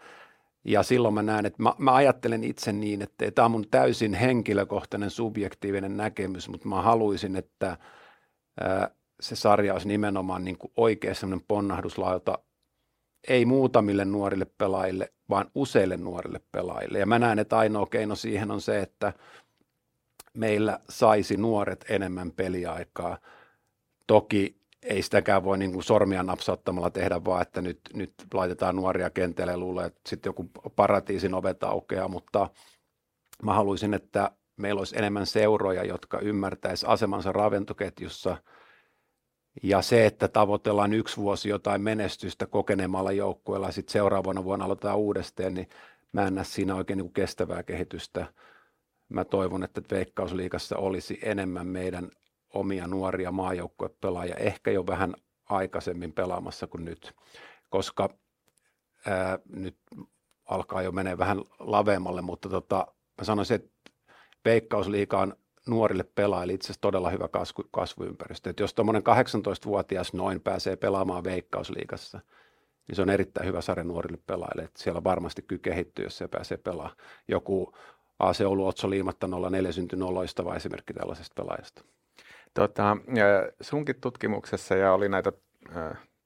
Ja 0.66 0.84
silloin 0.84 1.14
mä 1.14 1.22
näen, 1.22 1.46
että 1.46 1.64
mä, 1.64 1.74
mä 1.78 1.96
ajattelen 1.96 2.44
itse 2.44 2.74
niin, 2.74 3.02
että 3.02 3.32
tämä 3.32 3.46
on 3.46 3.52
mun 3.52 3.68
täysin 3.72 4.14
henkilökohtainen 4.14 5.10
subjektiivinen 5.10 5.98
näkemys, 5.98 6.50
mutta 6.50 6.68
mä 6.68 6.82
haluaisin, 6.82 7.36
että 7.36 7.78
se 9.20 9.36
sarja 9.36 9.74
olisi 9.74 9.88
nimenomaan 9.88 10.46
niin 10.46 10.58
kuin 10.58 10.72
oikein 10.76 11.16
semmoinen 11.16 11.46
ponnahduslauta, 11.48 12.40
ei 13.28 13.46
muutamille 13.46 14.06
nuorille 14.06 14.46
pelaajille, 14.58 15.14
vaan 15.30 15.52
useille 15.56 15.98
nuorille 15.98 16.42
pelaajille. 16.52 17.00
Ja 17.00 17.06
mä 17.06 17.20
näen, 17.20 17.40
että 17.40 17.58
ainoa 17.58 17.86
keino 17.86 18.16
siihen 18.16 18.52
on 18.52 18.62
se, 18.62 18.80
että 18.80 19.14
meillä 20.34 20.80
saisi 20.90 21.38
nuoret 21.38 21.86
enemmän 21.90 22.32
peliaikaa. 22.32 23.18
Toki 24.08 24.56
ei 24.82 25.02
sitäkään 25.02 25.44
voi 25.44 25.58
niin 25.58 25.72
kuin 25.74 25.84
sormia 25.84 26.24
napsauttamalla 26.24 26.90
tehdä, 26.90 27.26
vaan 27.26 27.42
että 27.42 27.62
nyt, 27.62 27.80
nyt 27.94 28.14
laitetaan 28.34 28.76
nuoria 28.76 29.10
kentälle 29.10 29.52
ja 29.52 29.58
luulee, 29.58 29.86
että 29.86 30.02
sitten 30.10 30.30
joku 30.30 30.50
paratiisin 30.76 31.34
ovet 31.34 31.64
aukeaa, 31.64 32.08
mutta 32.08 32.50
mä 33.44 33.54
haluaisin, 33.54 33.94
että 33.94 34.32
meillä 34.58 34.80
olisi 34.80 34.98
enemmän 34.98 35.26
seuroja, 35.26 35.84
jotka 35.84 36.20
ymmärtäisi 36.20 36.86
asemansa 36.90 37.32
raventoketjussa– 37.32 38.38
ja 39.64 39.82
se, 39.82 40.06
että 40.06 40.28
tavoitellaan 40.28 40.94
yksi 40.94 41.18
vuosi 41.18 41.50
jotain 41.50 41.82
menestystä 41.82 42.46
kokeneemmalla 42.46 43.12
joukkueella 43.12 43.68
ja 43.68 43.72
sitten 43.72 43.94
seuraavana 43.94 44.44
vuonna 44.44 44.66
aloitetaan 44.66 44.98
uudestaan, 44.98 45.54
niin 45.54 45.70
mä 46.12 46.28
en 46.28 46.36
näe 46.36 46.44
siinä 46.44 46.76
oikein 46.76 46.98
niin 46.98 47.06
kuin 47.06 47.14
kestävää 47.14 47.64
kehitystä. 47.64 48.26
Mä 49.10 49.26
toivon, 49.26 49.64
että 49.64 49.82
Veikkausliigassa 49.92 50.78
olisi 50.78 51.20
enemmän 51.22 51.68
meidän 51.68 52.12
omia 52.54 52.88
nuoria 52.88 53.32
maajoukkuepelaajia, 53.32 54.36
ehkä 54.36 54.72
jo 54.72 54.88
vähän 54.88 55.16
aikaisemmin 55.50 56.14
pelaamassa 56.14 56.68
kuin 56.68 56.86
nyt, 56.86 57.14
koska 57.70 58.10
ää, 59.06 59.40
nyt 59.56 59.78
alkaa 60.46 60.82
jo 60.82 60.92
menee 60.92 61.18
vähän 61.18 61.42
laveammalle, 61.60 62.22
mutta 62.22 62.50
tota, 62.50 62.88
mä 63.18 63.24
sanoisin, 63.24 63.56
että 63.56 63.70
Veikkausliiga 64.46 65.20
on 65.20 65.34
nuorille 65.68 66.06
pelaajille 66.16 66.54
itse 66.54 66.66
asiassa 66.66 66.82
todella 66.82 67.10
hyvä 67.10 67.28
kasvu, 67.28 67.64
kasvuympäristö. 67.72 68.50
Et 68.50 68.60
jos 68.60 68.74
tuommoinen 68.74 69.04
18-vuotias 69.04 70.14
noin 70.14 70.42
pääsee 70.42 70.76
pelaamaan 70.76 71.24
Veikkausliigassa, 71.24 72.20
niin 72.88 72.96
se 72.96 73.02
on 73.02 73.10
erittäin 73.10 73.48
hyvä 73.48 73.62
sarja 73.62 73.84
nuorille 73.84 74.18
pelaajille. 74.28 74.64
Et 74.64 74.78
siellä 74.78 75.04
varmasti 75.04 75.42
kyllä 75.42 75.62
kehittyy, 75.62 76.06
jos 76.06 76.18
se 76.18 76.28
pääsee 76.28 76.58
pelaamaan. 76.58 76.98
Joku 77.28 77.74
AC 78.20 78.42
Oulu 78.42 78.68
Otso 78.68 78.90
Liimatta 78.90 79.28
04 79.52 79.72
synty 79.72 79.96
noloistava 79.96 80.56
esimerkki 80.56 80.94
tällaisesta 80.94 81.44
pelaajasta. 81.44 81.84
Tota, 82.54 82.98
sunkin 83.62 84.02
tutkimuksessa 84.02 84.76
ja 84.76 84.94
oli 84.94 85.10
näitä 85.10 85.32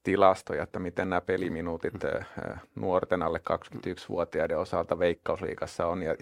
tilastoja, 0.02 0.62
että 0.62 0.78
miten 0.78 1.10
nämä 1.10 1.20
peliminuutit 1.20 1.94
nuorten 2.74 3.22
alle 3.22 3.40
21-vuotiaiden 3.50 4.58
osalta 4.58 4.98
Veikkausliikassa 4.98 5.86
on. 5.86 6.02
Ja 6.02 6.14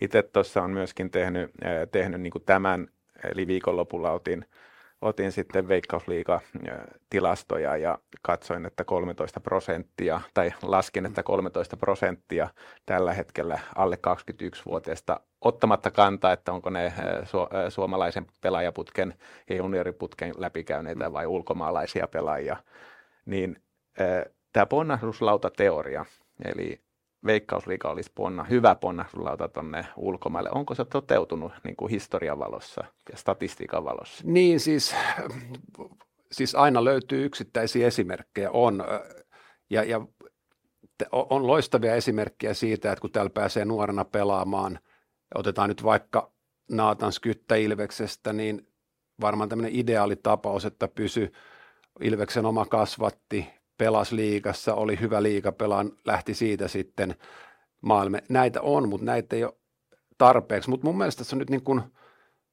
itse 0.00 0.22
tuossa 0.22 0.62
on 0.62 0.70
myöskin 0.70 1.10
tehnyt, 1.10 1.50
tehnyt 1.92 2.20
niin 2.20 2.32
tämän, 2.46 2.88
eli 3.30 3.46
viikonlopulla 3.46 4.10
otin, 4.10 4.44
otin 5.00 5.32
sitten 5.32 5.68
Veikkausliiga-tilastoja 5.68 7.76
ja 7.76 7.98
katsoin, 8.22 8.66
että 8.66 8.84
13 8.84 9.40
prosenttia, 9.40 10.20
tai 10.34 10.52
laskin, 10.62 11.06
että 11.06 11.22
13 11.22 11.76
prosenttia 11.76 12.48
tällä 12.86 13.12
hetkellä 13.12 13.58
alle 13.76 13.98
21-vuotiaista 14.06 15.20
ottamatta 15.40 15.90
kantaa, 15.90 16.32
että 16.32 16.52
onko 16.52 16.70
ne 16.70 16.92
su- 17.22 17.70
suomalaisen 17.70 18.26
pelaajaputken 18.40 19.14
ja 19.50 19.56
junioriputken 19.56 20.32
läpikäyneitä 20.36 21.12
vai 21.12 21.26
ulkomaalaisia 21.26 22.08
pelaajia, 22.08 22.56
niin 23.26 23.62
tämä 24.52 24.66
ponnahduslautateoria, 24.66 26.04
eli 26.44 26.86
Veikkausliiga 27.26 27.90
olisi 27.90 28.12
ponna, 28.14 28.44
hyvä 28.44 28.74
ponnahduslauta 28.74 29.48
tuonne 29.48 29.86
ulkomaille. 29.96 30.50
Onko 30.50 30.74
se 30.74 30.84
toteutunut 30.84 31.52
niin 31.64 31.76
kuin 31.76 31.90
historian 31.90 32.38
valossa 32.38 32.84
ja 33.12 33.16
statistiikan 33.16 33.84
valossa? 33.84 34.24
Niin, 34.26 34.60
siis, 34.60 34.94
siis 36.32 36.54
aina 36.54 36.84
löytyy 36.84 37.24
yksittäisiä 37.24 37.86
esimerkkejä. 37.86 38.50
On, 38.50 38.84
ja, 39.70 39.84
ja 39.84 40.00
on 41.12 41.46
loistavia 41.46 41.94
esimerkkejä 41.94 42.54
siitä, 42.54 42.92
että 42.92 43.00
kun 43.00 43.12
täällä 43.12 43.30
pääsee 43.30 43.64
nuorena 43.64 44.04
pelaamaan, 44.04 44.78
otetaan 45.34 45.68
nyt 45.68 45.84
vaikka 45.84 46.32
Naatan 46.70 47.12
Skyttä 47.12 47.54
Ilveksestä, 47.54 48.32
niin 48.32 48.68
varmaan 49.20 49.48
tämmöinen 49.48 49.74
ideaali 49.74 50.16
tapaus, 50.16 50.64
että 50.64 50.88
pysy 50.88 51.32
Ilveksen 52.00 52.46
oma 52.46 52.66
kasvatti, 52.66 53.46
pelasi 53.78 54.16
liigassa, 54.16 54.74
oli 54.74 55.00
hyvä 55.00 55.22
liiga 55.22 55.52
pelaan, 55.52 55.92
lähti 56.04 56.34
siitä 56.34 56.68
sitten 56.68 57.14
maailme. 57.80 58.22
Näitä 58.28 58.62
on, 58.62 58.88
mutta 58.88 59.06
näitä 59.06 59.36
ei 59.36 59.44
ole 59.44 59.54
tarpeeksi. 60.18 60.70
Mutta 60.70 60.86
mun 60.86 60.98
mielestä 60.98 61.24
se 61.24 61.36
on 61.36 61.38
nyt 61.38 61.50
niin 61.50 61.64
kuin, 61.64 61.80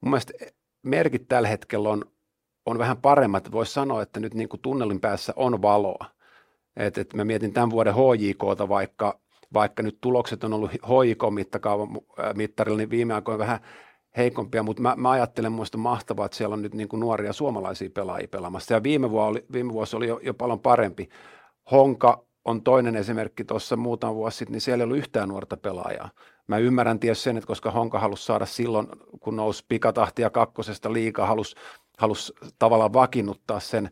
mun 0.02 0.12
mielestä 0.12 0.34
merkit 0.84 1.28
tällä 1.28 1.48
hetkellä 1.48 1.90
on, 1.90 2.06
on 2.66 2.78
vähän 2.78 2.98
paremmat. 2.98 3.52
Voisi 3.52 3.74
sanoa, 3.74 4.02
että 4.02 4.20
nyt 4.20 4.34
niin 4.34 4.50
kuin 4.50 4.62
tunnelin 4.62 5.00
päässä 5.00 5.34
on 5.36 5.62
valoa. 5.62 6.06
Et, 6.78 6.98
et 6.98 7.14
mä 7.14 7.26
mietin 7.26 7.54
tämän 7.54 7.70
vuoden 7.70 7.94
HJKta, 7.94 8.70
vaikka, 8.70 9.20
vaikka 9.54 9.84
nyt 9.84 9.98
tulokset 10.02 10.44
on 10.44 10.54
ollut 10.54 10.72
HJK-mittakaavan 10.72 11.90
mittarilla, 12.36 12.78
niin 12.78 12.90
viime 12.90 13.14
aikoina 13.14 13.38
vähän 13.38 13.60
heikompia, 14.18 14.64
mutta 14.64 14.82
mä, 14.82 14.94
mä 14.98 15.12
ajattelen 15.12 15.52
muista 15.52 15.78
mahtavaa, 15.78 16.26
että 16.26 16.38
siellä 16.38 16.54
on 16.54 16.62
nyt 16.62 16.74
niin 16.74 16.88
kuin 16.88 17.00
nuoria 17.00 17.34
suomalaisia 17.34 17.90
pelaajia 17.90 18.28
pelaamassa. 18.28 18.74
Ja 18.74 18.84
viime 18.84 19.12
vuosi 19.12 19.30
oli, 19.30 19.46
viime 19.54 19.74
vuosi 19.74 19.96
oli 19.96 20.08
jo, 20.08 20.20
jo 20.24 20.34
paljon 20.34 20.60
parempi. 20.60 21.10
Honka 21.72 22.26
on 22.46 22.64
toinen 22.64 22.96
esimerkki 22.96 23.44
tuossa 23.44 23.76
muutama 23.76 24.16
vuosi 24.16 24.38
sitten, 24.38 24.52
niin 24.52 24.62
siellä 24.62 24.82
ei 24.82 24.86
ollut 24.86 24.98
yhtään 24.98 25.30
nuorta 25.30 25.58
pelaajaa. 25.58 26.10
Mä 26.48 26.58
ymmärrän 26.58 27.00
tietysti 27.00 27.24
sen, 27.24 27.38
että 27.38 27.48
koska 27.48 27.72
Honka 27.72 28.00
halusi 28.00 28.26
saada 28.26 28.46
silloin, 28.46 28.88
kun 29.20 29.36
nousi 29.36 29.66
pikatahtia 29.68 30.30
kakkosesta 30.30 30.94
liikaa, 30.94 31.28
halusi, 31.28 31.56
halusi 31.98 32.34
tavallaan 32.60 32.94
vakiinnuttaa 32.94 33.60
sen, 33.60 33.90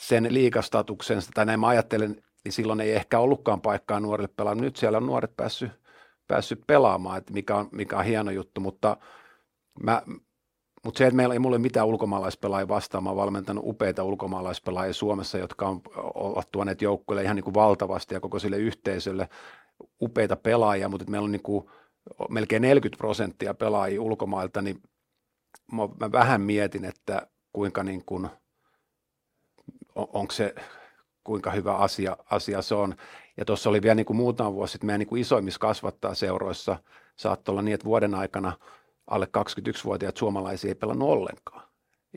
sen 0.00 0.26
liikastatuksensa, 0.30 1.30
tai 1.34 1.46
näin 1.46 1.60
mä 1.60 1.68
ajattelen, 1.68 2.22
niin 2.44 2.52
silloin 2.52 2.80
ei 2.80 2.92
ehkä 2.92 3.18
ollutkaan 3.18 3.60
paikkaa 3.60 4.00
nuorille 4.00 4.30
pelaajille. 4.36 4.64
Nyt 4.64 4.76
siellä 4.76 4.98
on 4.98 5.06
nuoret 5.06 5.36
päässyt, 5.36 5.70
päässyt 6.28 6.60
pelaamaan, 6.66 7.18
että 7.18 7.32
mikä 7.32 7.56
on, 7.56 7.68
mikä 7.72 7.98
on 7.98 8.04
hieno 8.04 8.30
juttu, 8.30 8.60
mutta– 8.60 8.96
Mä, 9.82 10.02
mutta 10.84 10.98
se, 10.98 11.06
että 11.06 11.16
meillä 11.16 11.32
ei 11.32 11.38
mulle 11.38 11.58
mitään 11.58 11.86
ulkomaalaispelaajia 11.86 12.68
vastaan, 12.68 13.04
mä 13.04 13.10
oon 13.10 13.16
valmentanut 13.16 13.64
upeita 13.66 14.04
ulkomaalaispelaajia 14.04 14.92
Suomessa, 14.92 15.38
jotka 15.38 15.68
on, 15.68 15.80
ovat 16.14 16.48
tuoneet 16.52 16.82
joukkueelle 16.82 17.22
ihan 17.22 17.36
niin 17.36 17.44
kuin 17.44 17.54
valtavasti 17.54 18.14
ja 18.14 18.20
koko 18.20 18.38
sille 18.38 18.56
yhteisölle 18.56 19.28
upeita 20.02 20.36
pelaajia, 20.36 20.88
mutta 20.88 21.10
meillä 21.10 21.24
on 21.24 21.32
niin 21.32 21.42
kuin 21.42 21.70
melkein 22.28 22.62
40 22.62 22.98
prosenttia 22.98 23.54
pelaajia 23.54 24.02
ulkomailta, 24.02 24.62
niin 24.62 24.82
mä, 25.72 25.88
mä 26.00 26.12
vähän 26.12 26.40
mietin, 26.40 26.84
että 26.84 27.26
kuinka 27.52 27.82
niin 27.82 28.04
kuin, 28.04 28.28
on, 29.94 30.06
onko 30.12 30.32
se, 30.32 30.54
kuinka 31.24 31.50
hyvä 31.50 31.76
asia, 31.76 32.16
asia 32.30 32.62
se 32.62 32.74
on. 32.74 32.94
Ja 33.36 33.44
tuossa 33.44 33.70
oli 33.70 33.82
vielä 33.82 33.94
niin 33.94 34.06
kuin 34.06 34.16
muutama 34.16 34.52
vuosi 34.52 34.72
sitten 34.72 34.86
meidän 34.86 34.98
niin 34.98 35.08
kuin 35.08 35.20
isoimmissa 35.20 35.60
kasvattaa 35.60 36.14
seuroissa, 36.14 36.76
saattoi 37.16 37.52
olla 37.52 37.62
niin, 37.62 37.74
että 37.74 37.84
vuoden 37.84 38.14
aikana– 38.14 38.52
alle 39.10 39.28
21-vuotiaat 39.38 40.16
suomalaisia 40.16 40.68
ei 40.68 40.74
pelannut 40.74 41.08
ollenkaan. 41.08 41.68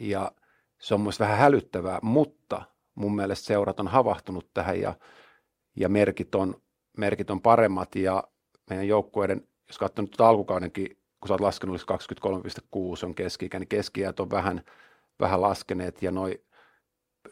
Ja 0.02 0.32
se 0.80 0.94
on 0.94 1.02
myös 1.02 1.20
vähän 1.20 1.38
hälyttävää, 1.38 2.00
mutta 2.02 2.62
mun 2.96 3.16
mielestä 3.16 3.46
seurat 3.46 3.80
on 3.80 3.88
havahtunut 3.88 4.50
tähän 4.54 4.82
ja, 4.82 4.94
ja 5.76 5.90
merkit, 5.90 6.36
on, 6.36 6.62
merkit 6.98 7.30
on 7.30 7.42
paremmat 7.42 7.96
ja 7.96 8.24
meidän 8.70 8.88
joukkueiden, 8.88 9.48
jos 9.68 9.78
katsoo 9.78 10.04
nyt 10.04 10.22
alkukaudenkin, 10.22 10.88
kun 11.20 11.28
sä 11.28 11.34
oot 11.34 11.42
laskenut 11.42 11.82
23,6 11.82 13.06
on 13.06 13.16
keski 13.16 13.50
niin 13.54 13.68
keski 13.68 14.02
on 14.20 14.32
vähän, 14.32 14.62
vähän 15.20 15.42
laskeneet 15.42 16.02
ja 16.02 16.12
noi 16.12 16.42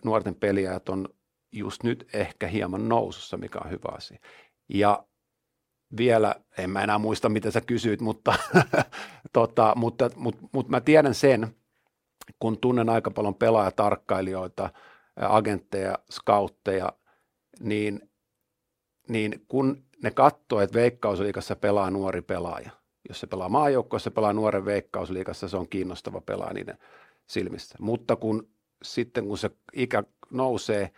nuorten 0.05 0.35
peliajat 0.35 0.89
on 0.89 1.09
just 1.51 1.83
nyt 1.83 2.09
ehkä 2.13 2.47
hieman 2.47 2.89
nousussa, 2.89 3.37
mikä 3.37 3.59
on 3.65 3.71
hyvä 3.71 3.95
asia. 3.95 4.19
Ja 4.69 5.03
vielä, 5.97 6.35
en 6.57 6.69
mä 6.69 6.81
enää 6.81 6.97
muista 6.97 7.29
mitä 7.29 7.51
sä 7.51 7.61
kysyit, 7.61 8.01
mutta, 8.01 8.33
tota, 9.33 9.73
mutta, 9.75 10.09
mutta, 10.15 10.47
mutta 10.51 10.69
mä 10.69 10.81
tiedän 10.81 11.13
sen, 11.13 11.55
kun 12.39 12.57
tunnen 12.57 12.89
aika 12.89 13.11
paljon 13.11 13.35
pelaajatarkkailijoita, 13.35 14.69
agentteja, 15.15 15.99
scoutteja, 16.11 16.93
niin, 17.59 18.09
niin 19.09 19.45
kun 19.47 19.83
ne 20.03 20.11
katsoo, 20.11 20.61
että 20.61 20.79
Veikkausliikassa 20.79 21.55
pelaa 21.55 21.91
nuori 21.91 22.21
pelaaja, 22.21 22.71
jos 23.09 23.19
se 23.19 23.27
pelaa 23.27 23.49
maajoukkoissa, 23.49 24.11
pelaa 24.11 24.33
nuoren 24.33 24.65
Veikkausliikassa, 24.65 25.49
se 25.49 25.57
on 25.57 25.69
kiinnostava 25.69 26.21
pelaaja 26.21 26.53
niiden 26.53 26.77
silmissä. 27.27 27.75
Mutta 27.79 28.15
kun 28.15 28.49
sitten 28.83 29.25
kun 29.27 29.37
se 29.37 29.51
ikä 29.73 30.03
nousee, 30.31 30.91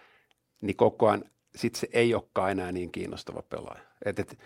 niin 0.61 0.75
koko 0.75 1.07
ajan 1.07 1.23
sit 1.55 1.75
se 1.75 1.87
ei 1.93 2.13
olekaan 2.13 2.51
enää 2.51 2.71
niin 2.71 2.91
kiinnostava 2.91 3.41
pelaaja. 3.41 3.81
Et, 4.05 4.19
et, 4.19 4.39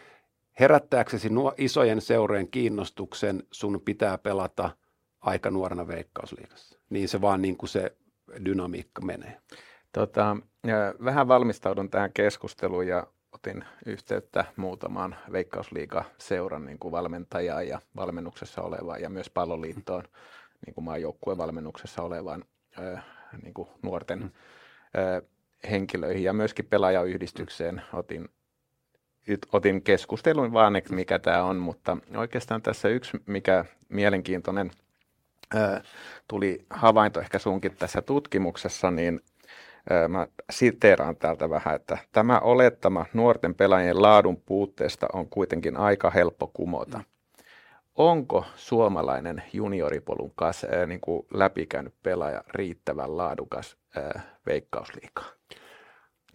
herättääksesi 0.59 1.29
nuo 1.29 1.53
isojen 1.57 2.01
seurojen 2.01 2.47
kiinnostuksen 2.47 3.43
sun 3.51 3.81
pitää 3.85 4.17
pelata 4.17 4.69
aika 5.21 5.51
nuorena 5.51 5.87
veikkausliigassa. 5.87 6.79
Niin 6.89 7.09
se 7.09 7.21
vaan 7.21 7.41
niin 7.41 7.57
kuin 7.57 7.69
se 7.69 7.95
dynamiikka 8.45 9.01
menee. 9.01 9.37
Tota, 9.91 10.37
vähän 11.03 11.27
valmistaudun 11.27 11.89
tähän 11.89 12.13
keskusteluun 12.13 12.87
ja 12.87 13.07
otin 13.31 13.63
yhteyttä 13.85 14.45
muutamaan 14.55 15.15
veikkausliiga-seuran 15.31 16.65
niin 16.65 16.79
kuin 16.79 16.91
valmentajaa 16.91 17.63
ja 17.63 17.81
valmennuksessa 17.95 18.61
olevaan 18.61 19.01
ja 19.01 19.09
myös 19.09 19.29
palloliittoon 19.29 20.03
niin 20.65 20.73
kuin 20.73 20.85
maajoukkueen 20.85 21.37
valmennuksessa 21.37 22.01
olevaan 22.01 22.43
niin 23.43 23.53
kuin 23.53 23.69
nuorten 23.81 24.31
henkilöihin 25.71 26.23
ja 26.23 26.33
myöskin 26.33 26.65
pelaajayhdistykseen 26.65 27.81
otin, 27.93 28.29
otin 29.53 29.81
keskustelun 29.81 30.53
vaan, 30.53 30.75
että 30.75 30.93
mikä 30.93 31.19
tämä 31.19 31.43
on, 31.43 31.55
mutta 31.55 31.97
oikeastaan 32.17 32.61
tässä 32.61 32.89
yksi, 32.89 33.17
mikä 33.25 33.65
mielenkiintoinen 33.89 34.71
tuli 36.27 36.65
havainto 36.69 37.19
ehkä 37.19 37.39
sunkin 37.39 37.75
tässä 37.75 38.01
tutkimuksessa, 38.01 38.91
niin 38.91 39.19
mä 40.07 40.27
siteeraan 40.49 41.15
täältä 41.15 41.49
vähän, 41.49 41.75
että 41.75 41.97
tämä 42.11 42.39
olettama 42.39 43.05
nuorten 43.13 43.55
pelaajien 43.55 44.01
laadun 44.01 44.41
puutteesta 44.45 45.07
on 45.13 45.29
kuitenkin 45.29 45.77
aika 45.77 46.09
helppo 46.09 46.47
kumota 46.53 47.01
onko 47.95 48.45
suomalainen 48.55 49.43
junioripolun 49.53 50.31
kanssa 50.35 50.67
ää, 50.71 50.85
niin 50.85 51.01
kuin 51.01 51.25
läpikäynyt 51.33 51.93
pelaaja 52.03 52.43
riittävän 52.53 53.17
laadukas 53.17 53.77
ää, 53.95 54.21
veikkausliikaa? 54.45 55.25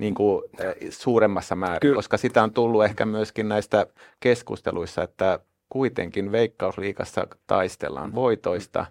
Niin 0.00 0.14
kuin, 0.14 0.45
ää, 0.59 0.75
suuremmassa 0.90 1.57
määrin, 1.57 1.80
Kyllä. 1.80 1.97
koska 1.97 2.16
sitä 2.16 2.42
on 2.42 2.52
tullut 2.52 2.85
ehkä 2.85 3.07
myöskin 3.07 3.49
näistä 3.49 3.87
keskusteluissa, 4.21 5.02
että 5.02 5.38
kuitenkin 5.69 6.33
veikkausliikassa 6.33 7.26
taistellaan 7.47 8.14
voitoista 8.14 8.87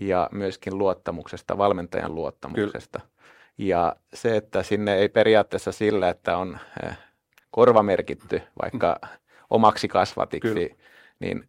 ja 0.00 0.28
myöskin 0.32 0.78
luottamuksesta, 0.78 1.58
valmentajan 1.58 2.14
luottamuksesta. 2.14 2.98
Kyllä. 2.98 3.12
Ja 3.58 3.96
se, 4.14 4.36
että 4.36 4.62
sinne 4.62 4.94
ei 4.94 5.08
periaatteessa 5.08 5.72
sillä, 5.72 6.08
että 6.08 6.36
on 6.36 6.58
korvamerkitty 7.50 8.42
vaikka 8.62 9.00
omaksi 9.50 9.88
kasvatiksi, 9.88 10.54
Kyllä. 10.54 10.76
niin 11.20 11.48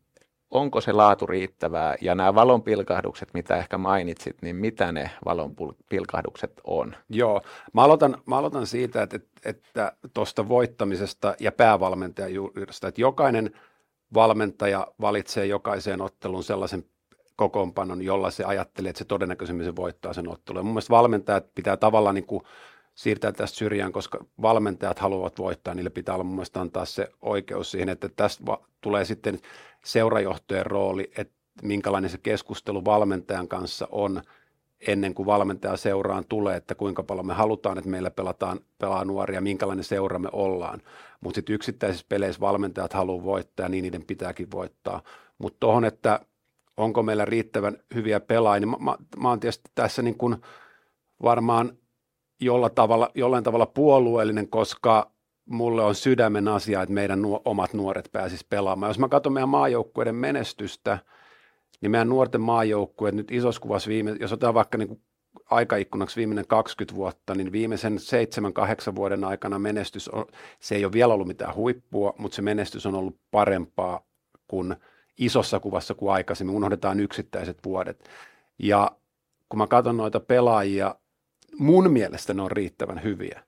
onko 0.54 0.82
se 0.82 0.92
laatu 0.92 1.28
riittävää 1.28 1.96
ja 2.02 2.16
nämä 2.16 2.36
valonpilkahdukset, 2.36 3.30
mitä 3.34 3.58
ehkä 3.58 3.78
mainitsit, 3.78 4.42
niin 4.42 4.56
mitä 4.56 4.92
ne 4.92 5.10
valonpilkahdukset 5.26 6.62
on? 6.64 6.96
Joo, 7.10 7.42
mä 7.74 7.82
aloitan, 7.84 8.18
mä 8.26 8.38
aloitan 8.38 8.68
siitä, 8.68 9.02
että, 9.02 9.20
että 9.46 9.92
tuosta 10.14 10.50
voittamisesta 10.50 11.36
ja 11.40 11.52
päävalmentajuudesta, 11.52 12.88
että 12.88 13.02
jokainen 13.02 13.52
valmentaja 14.14 14.88
valitsee 15.02 15.46
jokaiseen 15.46 16.02
otteluun 16.02 16.44
sellaisen 16.44 16.86
kokoonpanon, 17.36 18.02
jolla 18.02 18.32
se 18.32 18.44
ajattelee, 18.44 18.90
että 18.90 18.98
se 18.98 19.06
todennäköisemmin 19.06 19.66
se 19.66 19.76
voittaa 19.76 20.14
sen 20.14 20.30
ottelun. 20.30 20.66
Mun 20.66 20.74
mielestä 20.74 20.92
valmentajat 20.92 21.46
pitää 21.56 21.78
tavallaan 21.78 22.16
niin 22.16 22.26
kuin 22.26 22.44
siirtää 22.96 23.32
tästä 23.32 23.58
syrjään, 23.58 23.92
koska 23.92 24.26
valmentajat 24.42 25.00
haluavat 25.00 25.40
voittaa, 25.40 25.74
niille 25.74 25.90
pitää 25.90 26.16
olla 26.16 26.24
mun 26.24 26.36
mielestä 26.36 26.62
antaa 26.62 26.86
se 26.86 27.10
oikeus 27.22 27.72
siihen, 27.72 27.90
että 27.90 28.10
tästä 28.16 28.46
va- 28.46 28.68
tulee 28.82 29.06
sitten 29.06 29.40
seurajohtojen 29.86 30.66
rooli, 30.66 31.12
että 31.18 31.34
minkälainen 31.62 32.10
se 32.10 32.18
keskustelu 32.18 32.86
valmentajan 32.86 33.48
kanssa 33.48 33.88
on 33.92 34.22
ennen 34.88 35.14
kuin 35.14 35.26
valmentaja 35.26 35.78
seuraan 35.78 36.26
tulee, 36.30 36.58
että 36.58 36.76
kuinka 36.76 37.04
paljon 37.04 37.28
me 37.28 37.34
halutaan, 37.34 37.78
että 37.78 37.90
meillä 37.90 38.12
pelataan, 38.12 38.60
pelaa 38.78 39.06
nuoria, 39.06 39.42
minkälainen 39.42 39.84
seura 39.84 40.20
me 40.20 40.30
ollaan. 40.32 40.82
Mutta 41.22 41.36
sitten 41.36 41.56
yksittäisissä 41.56 42.06
peleissä 42.10 42.40
valmentajat 42.40 42.94
haluaa 42.94 43.24
voittaa 43.24 43.70
niin 43.70 43.82
niiden 43.82 44.06
pitääkin 44.06 44.52
voittaa. 44.52 45.02
Mutta 45.38 45.58
tuohon, 45.60 45.86
että 45.86 46.20
onko 46.78 47.04
meillä 47.04 47.26
riittävän 47.26 47.78
hyviä 47.96 48.20
pelaajia, 48.20 48.60
niin 48.60 48.70
mä, 48.70 48.78
mä, 48.80 48.96
mä 49.18 49.30
oon 49.30 49.40
tietysti 49.40 49.72
tässä 49.76 50.02
niin 50.02 50.18
kuin 50.18 50.36
varmaan 51.24 51.78
jolla 52.46 52.70
tavalla, 52.70 53.10
jollain 53.16 53.44
tavalla 53.44 53.66
puolueellinen, 53.66 54.48
koska 54.48 55.12
mulle 55.46 55.84
on 55.84 55.96
sydämen 55.96 56.48
asia, 56.48 56.82
että 56.82 56.94
meidän 56.94 57.22
nuo, 57.22 57.42
omat 57.46 57.74
nuoret 57.74 58.10
pääsis 58.12 58.44
pelaamaan. 58.44 58.90
Jos 58.90 59.00
mä 59.00 59.08
katson 59.08 59.34
meidän 59.34 59.50
maajoukkueiden 59.50 60.16
menestystä, 60.16 60.98
niin 61.82 61.92
meidän 61.92 62.10
nuorten 62.10 62.42
maajoukkueet 62.42 63.16
nyt 63.16 63.32
isossa 63.32 63.62
kuvassa 63.62 63.90
viime, 63.90 64.16
jos 64.20 64.34
otetaan 64.34 64.54
vaikka 64.54 64.78
niin 64.78 65.02
aikaikkunaksi 65.50 66.16
viimeinen 66.16 66.48
20 66.48 66.96
vuotta, 66.96 67.36
niin 67.36 67.52
viimeisen 67.52 67.98
7-8 68.92 68.96
vuoden 68.96 69.24
aikana 69.24 69.60
menestys 69.60 70.10
on, 70.10 70.26
se 70.60 70.76
ei 70.76 70.86
ole 70.86 70.94
vielä 70.94 71.14
ollut 71.14 71.28
mitään 71.28 71.56
huippua, 71.56 72.14
mutta 72.18 72.36
se 72.36 72.42
menestys 72.42 72.86
on 72.86 72.96
ollut 72.96 73.18
parempaa 73.32 74.02
kuin 74.48 74.76
isossa 75.18 75.60
kuvassa 75.60 75.94
kuin 75.94 76.14
aikaisemmin. 76.14 76.56
Unohdetaan 76.56 77.00
yksittäiset 77.00 77.58
vuodet. 77.66 78.10
Ja 78.60 78.92
kun 79.50 79.58
mä 79.58 79.68
katson 79.68 79.98
noita 79.98 80.20
pelaajia, 80.20 80.96
mun 81.58 81.92
mielestä 81.92 82.34
ne 82.34 82.42
on 82.42 82.52
riittävän 82.52 83.04
hyviä. 83.04 83.44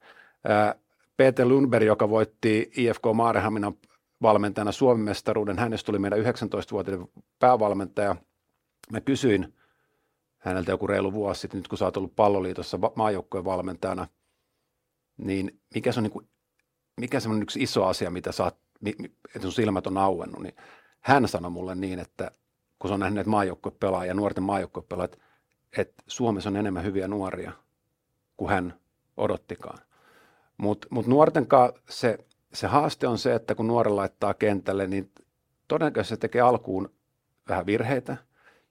Peter 1.18 1.48
Lundberg, 1.48 1.86
joka 1.86 2.10
voitti 2.10 2.72
IFK 2.78 3.04
Maarehaminan 3.14 3.74
valmentajana 4.22 4.72
Suomen 4.72 5.06
mestaruuden, 5.06 5.60
hänestä 5.60 5.86
tuli 5.86 6.00
meidän 6.00 6.20
19-vuotiaan 6.20 7.08
päävalmentaja. 7.40 8.16
Mä 8.92 9.02
kysyin 9.02 9.54
häneltä 10.38 10.72
joku 10.72 10.88
reilu 10.88 11.14
vuosi 11.14 11.42
sitten, 11.42 11.58
nyt 11.58 11.68
kun 11.68 11.78
sä 11.78 11.86
oot 11.86 11.98
ollut 11.98 12.16
palloliitossa 12.16 12.80
maajoukkojen 12.96 13.46
valmentajana, 13.46 14.08
niin 15.18 15.60
mikä 15.76 15.92
se 15.92 16.00
on, 16.00 16.04
niin 16.04 16.12
kuin, 16.12 16.28
mikä 17.00 17.20
se 17.20 17.30
on 17.30 17.42
yksi 17.42 17.64
iso 17.64 17.86
asia, 17.86 18.12
mitä 18.12 18.32
sä 18.32 18.44
oot, 18.44 18.58
että 19.26 19.42
sun 19.42 19.52
silmät 19.52 19.88
on 19.88 19.98
auennut, 19.98 20.44
niin 20.44 20.56
hän 21.02 21.28
sanoi 21.28 21.52
mulle 21.52 21.76
niin, 21.76 22.00
että 22.00 22.32
kun 22.80 22.90
se 22.90 22.94
on 22.94 23.00
nähnyt 23.00 23.28
maajoukkuepelaajia, 23.28 24.14
nuorten 24.14 24.44
maajoukkuepelaajia, 24.44 25.18
että 25.78 26.04
Suomessa 26.08 26.50
on 26.50 26.56
enemmän 26.56 26.84
hyviä 26.84 27.08
nuoria 27.08 27.52
kuin 28.38 28.50
hän 28.50 28.74
odottikaan. 29.18 29.78
Mutta 30.58 30.88
mut 30.92 31.08
nuorten 31.08 31.48
se, 31.90 32.18
se 32.54 32.68
haaste 32.68 33.08
on 33.08 33.18
se, 33.18 33.36
että 33.36 33.56
kun 33.56 33.68
nuori 33.68 33.92
laittaa 33.92 34.34
kentälle, 34.34 34.88
niin 34.88 35.12
todennäköisesti 35.68 36.16
se 36.16 36.20
tekee 36.20 36.42
alkuun 36.42 36.90
vähän 37.50 37.66
virheitä, 37.66 38.18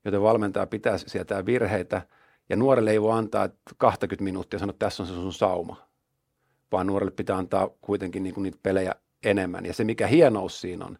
joten 0.04 0.22
valmentaja 0.22 0.66
pitää 0.66 0.98
sieltä 0.98 1.46
virheitä, 1.46 2.02
ja 2.48 2.56
nuorelle 2.56 2.90
ei 2.90 3.02
voi 3.02 3.18
antaa 3.18 3.48
20 3.76 4.24
minuuttia 4.24 4.56
ja 4.56 4.58
sanoa, 4.58 4.70
että 4.70 4.86
tässä 4.86 5.02
on 5.02 5.06
se 5.06 5.14
sun 5.14 5.32
sauma, 5.32 5.88
vaan 6.72 6.86
nuorelle 6.86 7.10
pitää 7.10 7.36
antaa 7.36 7.70
kuitenkin 7.80 8.22
niin 8.22 8.34
kuin 8.34 8.42
niitä 8.42 8.58
pelejä 8.62 8.94
enemmän. 9.24 9.66
Ja 9.66 9.74
se, 9.74 9.84
mikä 9.84 10.06
hienous 10.06 10.60
siinä 10.60 10.84
on, 10.84 10.98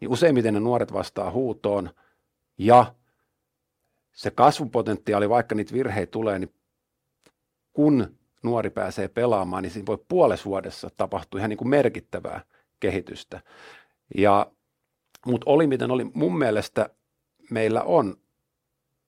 niin 0.00 0.10
useimmiten 0.10 0.54
ne 0.54 0.60
nuoret 0.60 0.92
vastaa 0.92 1.30
huutoon, 1.30 1.90
ja 2.58 2.94
se 4.12 4.30
kasvupotentiaali, 4.30 5.28
vaikka 5.28 5.54
niitä 5.54 5.74
virheitä 5.74 6.10
tulee, 6.10 6.38
niin 6.38 6.54
kun 7.72 8.18
nuori 8.42 8.70
pääsee 8.70 9.08
pelaamaan, 9.08 9.62
niin 9.62 9.70
siinä 9.70 9.86
voi 9.86 9.98
puolessa 10.08 10.44
vuodessa 10.44 10.90
tapahtua 10.96 11.40
ihan 11.40 11.50
niin 11.50 11.58
kuin 11.58 11.68
merkittävää 11.68 12.40
kehitystä. 12.80 13.40
Ja, 14.16 14.50
mutta 15.26 15.50
oli 15.50 15.66
miten 15.66 15.90
oli, 15.90 16.04
mun 16.14 16.38
mielestä 16.38 16.90
meillä 17.50 17.82
on 17.82 18.16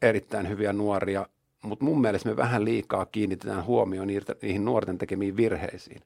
erittäin 0.03 0.49
hyviä 0.49 0.73
nuoria, 0.73 1.27
mutta 1.63 1.85
mun 1.85 2.01
mielestä 2.01 2.29
me 2.29 2.37
vähän 2.37 2.65
liikaa 2.65 3.07
kiinnitetään 3.07 3.65
huomioon 3.65 4.09
niihin 4.43 4.65
nuorten 4.65 4.99
tekemiin 4.99 5.37
virheisiin. 5.37 6.01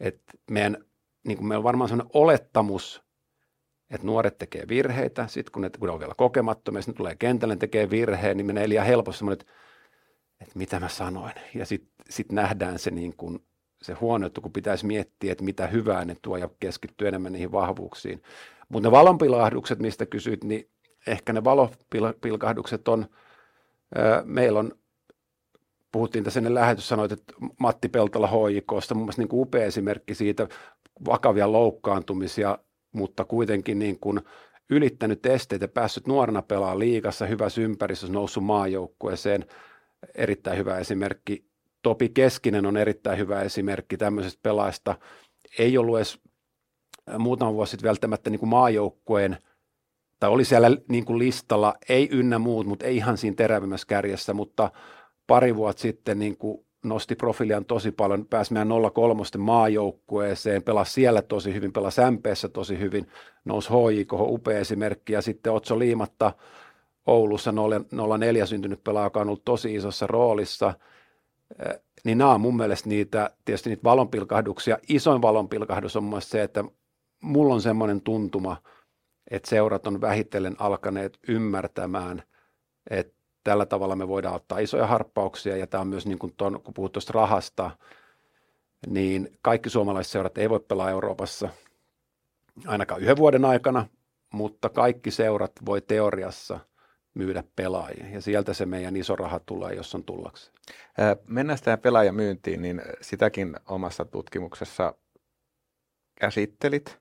Et 0.00 0.20
meidän, 0.50 0.84
niin 1.24 1.38
kuin 1.38 1.48
meillä 1.48 1.60
on 1.60 1.64
varmaan 1.64 1.88
sellainen 1.88 2.10
olettamus, 2.14 3.02
että 3.90 4.06
nuoret 4.06 4.38
tekee 4.38 4.64
virheitä, 4.68 5.26
sitten 5.26 5.52
kun 5.52 5.70
kun 5.78 5.86
ne 5.86 5.92
on 5.92 6.00
vielä 6.00 6.14
kokemattomia, 6.16 6.82
sitten 6.82 6.94
tulee 6.94 7.16
kentälle 7.16 7.56
tekee 7.56 7.90
virheen, 7.90 8.36
niin 8.36 8.46
menee 8.46 8.68
liian 8.68 8.86
helposti 8.86 9.18
semmoinen, 9.18 9.40
että 9.40 9.52
että 10.40 10.58
mitä 10.58 10.80
mä 10.80 10.88
sanoin. 10.88 11.32
Ja 11.54 11.66
sitten 11.66 11.92
sit 12.10 12.32
nähdään 12.32 12.78
se, 12.78 12.90
niin 12.90 13.16
kuin, 13.16 13.38
se 13.82 13.92
huono, 13.92 14.30
kun 14.42 14.52
pitäisi 14.52 14.86
miettiä, 14.86 15.32
että 15.32 15.44
mitä 15.44 15.66
hyvää 15.66 16.04
ne 16.04 16.16
tuo 16.22 16.36
ja 16.36 16.48
keskittyä 16.60 17.08
enemmän 17.08 17.32
niihin 17.32 17.52
vahvuuksiin. 17.52 18.22
Mutta 18.68 18.88
ne 18.88 18.92
valonpilahdukset, 18.92 19.78
mistä 19.78 20.06
kysyit, 20.06 20.44
niin 20.44 20.70
ehkä 21.06 21.32
ne 21.32 21.44
valopilkahdukset 21.44 22.88
on, 22.88 23.06
meillä 24.24 24.58
on, 24.58 24.72
puhuttiin 25.92 26.24
tässä 26.24 26.40
ennen 26.40 26.54
lähetys, 26.54 26.88
sanoit, 26.88 27.12
että 27.12 27.32
Matti 27.60 27.88
Peltola 27.88 28.48
HIKsta, 28.48 28.94
mun 28.94 29.04
mielestä 29.04 29.22
niin 29.22 29.28
kuin 29.28 29.40
upea 29.40 29.64
esimerkki 29.64 30.14
siitä, 30.14 30.48
vakavia 31.06 31.52
loukkaantumisia, 31.52 32.58
mutta 32.92 33.24
kuitenkin 33.24 33.78
niin 33.78 34.00
kuin 34.00 34.20
ylittänyt 34.70 35.26
esteitä, 35.26 35.68
päässyt 35.68 36.06
nuorena 36.06 36.42
pelaamaan 36.42 36.78
liigassa, 36.78 37.26
hyvässä 37.26 37.60
ympäristössä, 37.60 38.12
noussut 38.12 38.44
maajoukkueeseen, 38.44 39.44
erittäin 40.14 40.58
hyvä 40.58 40.78
esimerkki. 40.78 41.44
Topi 41.82 42.08
Keskinen 42.08 42.66
on 42.66 42.76
erittäin 42.76 43.18
hyvä 43.18 43.42
esimerkki 43.42 43.96
tämmöisestä 43.96 44.40
pelaajasta. 44.42 44.98
Ei 45.58 45.78
ollut 45.78 45.96
edes 45.96 46.18
muutama 47.18 47.52
vuosi 47.52 47.70
sitten 47.70 47.88
välttämättä 47.88 48.30
niin 48.30 48.40
kuin 48.40 48.50
maajoukkueen, 48.50 49.36
tai 50.20 50.30
oli 50.30 50.44
siellä 50.44 50.70
niin 50.88 51.04
kuin 51.04 51.18
listalla, 51.18 51.74
ei 51.88 52.08
ynnä 52.12 52.38
muut, 52.38 52.66
mutta 52.66 52.86
ei 52.86 52.96
ihan 52.96 53.18
siinä 53.18 53.36
terävimmässä 53.36 53.86
kärjessä, 53.86 54.34
mutta 54.34 54.70
pari 55.26 55.56
vuotta 55.56 55.82
sitten 55.82 56.18
niin 56.18 56.36
kuin 56.36 56.66
nosti 56.84 57.16
profiilian 57.16 57.64
tosi 57.64 57.90
paljon, 57.90 58.26
pääsi 58.26 58.52
meidän 58.52 58.68
03 58.94 59.22
maajoukkueeseen, 59.38 60.62
pelasi 60.62 60.92
siellä 60.92 61.22
tosi 61.22 61.54
hyvin, 61.54 61.72
pelasi 61.72 62.00
MPssä 62.10 62.48
tosi 62.48 62.78
hyvin, 62.78 63.06
nousi 63.44 63.70
HJK, 63.70 64.12
upea 64.12 64.58
esimerkki, 64.58 65.12
ja 65.12 65.22
sitten 65.22 65.52
Otso 65.52 65.78
Liimatta 65.78 66.32
Oulussa 67.06 67.52
04 68.18 68.46
syntynyt 68.46 68.84
pelaaja, 68.84 69.06
joka 69.06 69.20
on 69.20 69.28
ollut 69.28 69.44
tosi 69.44 69.74
isossa 69.74 70.06
roolissa, 70.06 70.74
niin 72.04 72.18
nämä 72.18 72.34
on 72.34 72.40
mun 72.40 72.56
mielestä 72.56 72.88
niitä, 72.88 73.30
tietysti 73.44 73.70
niitä 73.70 73.84
valonpilkahduksia. 73.84 74.78
Isoin 74.88 75.22
valonpilkahdus 75.22 75.96
on 75.96 76.04
mun 76.04 76.22
se, 76.22 76.42
että 76.42 76.64
mulla 77.22 77.54
on 77.54 77.62
semmoinen 77.62 78.00
tuntuma, 78.00 78.56
että 79.30 79.50
seurat 79.50 79.86
on 79.86 80.00
vähitellen 80.00 80.56
alkaneet 80.58 81.18
ymmärtämään, 81.28 82.22
että 82.90 83.14
tällä 83.44 83.66
tavalla 83.66 83.96
me 83.96 84.08
voidaan 84.08 84.34
ottaa 84.34 84.58
isoja 84.58 84.86
harppauksia 84.86 85.56
ja 85.56 85.66
tämä 85.66 85.80
on 85.80 85.88
myös 85.88 86.06
niin 86.06 86.18
kuin 86.18 86.34
ton, 86.36 86.60
kun 86.62 86.74
puhut 86.74 86.92
tuosta 86.92 87.12
rahasta, 87.12 87.70
niin 88.86 89.38
kaikki 89.42 89.70
suomalaiset 89.70 90.12
seurat 90.12 90.38
ei 90.38 90.50
voi 90.50 90.60
pelaa 90.60 90.90
Euroopassa 90.90 91.48
ainakaan 92.66 93.00
yhden 93.00 93.16
vuoden 93.16 93.44
aikana, 93.44 93.86
mutta 94.32 94.68
kaikki 94.68 95.10
seurat 95.10 95.52
voi 95.66 95.80
teoriassa 95.80 96.60
myydä 97.14 97.44
pelaajia 97.56 98.06
ja 98.12 98.20
sieltä 98.20 98.54
se 98.54 98.66
meidän 98.66 98.96
iso 98.96 99.16
raha 99.16 99.40
tulee, 99.46 99.74
jos 99.74 99.94
on 99.94 100.04
tullakseen. 100.04 100.56
Mennään 101.26 101.58
tähän 101.64 101.78
pelaajamyyntiin, 101.78 102.62
niin 102.62 102.82
sitäkin 103.00 103.56
omassa 103.68 104.04
tutkimuksessa 104.04 104.94
käsittelit 106.20 106.98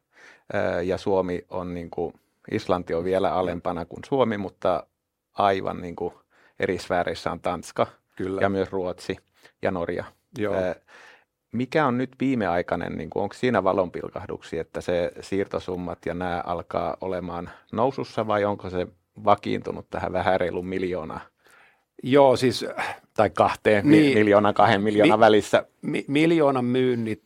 ja 0.84 0.98
Suomi 0.98 1.46
on 1.50 1.74
niin 1.74 1.90
kuin, 1.90 2.14
Islanti 2.52 2.94
on 2.94 3.04
vielä 3.04 3.34
alempana 3.34 3.86
kuin 3.86 4.04
Suomi, 4.06 4.38
mutta 4.38 4.88
aivan 5.34 5.82
niin 5.82 5.96
kuin 5.96 6.14
eri 6.60 6.78
sfääreissä 6.78 7.32
on 7.32 7.40
Tanska 7.40 7.88
Kyllä. 8.16 8.42
ja 8.42 8.50
myös 8.50 8.72
Ruotsi 8.72 9.18
ja 9.62 9.72
Norja. 9.72 10.06
Joo. 10.38 10.56
Mikä 11.52 11.86
on 11.86 11.98
nyt 11.98 12.12
viimeaikainen, 12.20 12.98
niin 12.98 13.10
kuin, 13.10 13.24
onko 13.24 13.36
siinä 13.36 13.64
valonpilkahduksia, 13.64 14.62
että 14.62 14.82
se 14.82 15.12
siirtosummat 15.22 16.06
ja 16.06 16.14
nämä 16.14 16.44
alkaa 16.46 16.98
olemaan 17.02 17.50
nousussa 17.72 18.28
vai 18.28 18.46
onko 18.46 18.70
se 18.70 18.88
vakiintunut 19.26 19.90
tähän 19.90 20.14
vähän 20.14 20.40
reilun 20.40 20.68
miljoonaa? 20.68 21.22
Joo, 22.04 22.36
siis... 22.36 22.66
Tai 23.14 23.30
kahteen 23.30 23.90
niin, 23.90 24.18
miljoonaa, 24.18 24.54
kahden 24.54 24.82
miljoonan 24.82 25.20
mi, 25.20 25.26
välissä. 25.26 25.66
Mi, 25.82 26.06
miljoonan 26.08 26.66
myynnit 26.66 27.24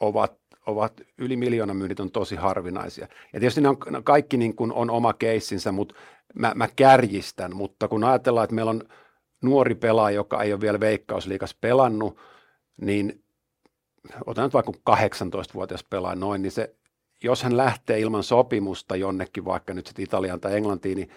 ovat, 0.00 0.32
ovat, 0.66 1.00
yli 1.18 1.36
miljoonan 1.36 1.76
myynnit 1.76 2.00
on 2.00 2.10
tosi 2.10 2.36
harvinaisia. 2.36 3.08
Ja 3.32 3.40
tietysti 3.40 3.60
ne 3.60 3.68
on, 3.68 3.76
kaikki 4.04 4.36
niin 4.36 4.56
kuin 4.56 4.72
on 4.72 4.90
oma 4.90 5.12
keissinsä, 5.12 5.72
mutta 5.72 5.94
mä, 6.34 6.52
mä 6.54 6.68
kärjistän, 6.76 7.56
mutta 7.56 7.88
kun 7.88 8.04
ajatellaan, 8.04 8.44
että 8.44 8.54
meillä 8.54 8.70
on 8.70 8.82
nuori 9.42 9.74
pelaaja, 9.74 10.14
joka 10.14 10.42
ei 10.42 10.52
ole 10.52 10.60
vielä 10.60 10.80
veikkausliikas 10.80 11.54
pelannut, 11.60 12.18
niin 12.80 13.24
otan 14.26 14.44
nyt 14.44 14.54
vaikka 14.54 14.72
18-vuotias 14.90 15.84
pelaaja 15.84 16.16
noin, 16.16 16.42
niin 16.42 16.52
se, 16.52 16.74
jos 17.24 17.42
hän 17.42 17.56
lähtee 17.56 18.00
ilman 18.00 18.22
sopimusta 18.22 18.96
jonnekin, 18.96 19.44
vaikka 19.44 19.74
nyt 19.74 19.86
sitten 19.86 20.02
Italiaan 20.02 20.40
tai 20.40 20.56
Englantiin, 20.56 20.96
niin 20.96 21.10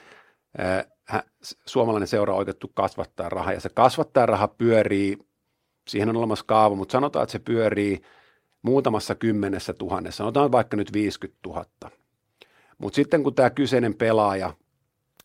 hän, 1.04 1.24
suomalainen 1.66 2.08
seura 2.08 2.34
on 2.34 2.40
oikeutettu 2.40 2.72
kasvattaa 2.74 3.30
rahaa, 3.30 3.54
ja 3.54 3.60
se 3.60 3.70
kasvattaa 3.70 4.26
raha 4.26 4.48
pyörii, 4.48 5.18
siihen 5.88 6.10
on 6.10 6.16
olemassa 6.16 6.46
kaava, 6.48 6.76
mutta 6.76 6.92
sanotaan, 6.92 7.24
että 7.24 7.32
se 7.32 7.40
pyörii 7.40 8.02
muutamassa 8.62 9.16
kymmenessä 9.16 9.74
tuhannessa, 9.74 10.18
sanotaan 10.18 10.52
vaikka 10.52 10.78
nyt 10.78 10.94
50 10.94 11.40
000. 11.46 11.66
Mutta 12.78 12.96
sitten 12.96 13.24
kun 13.24 13.36
tämä 13.36 13.50
kyseinen 13.50 13.94
pelaaja 13.94 14.54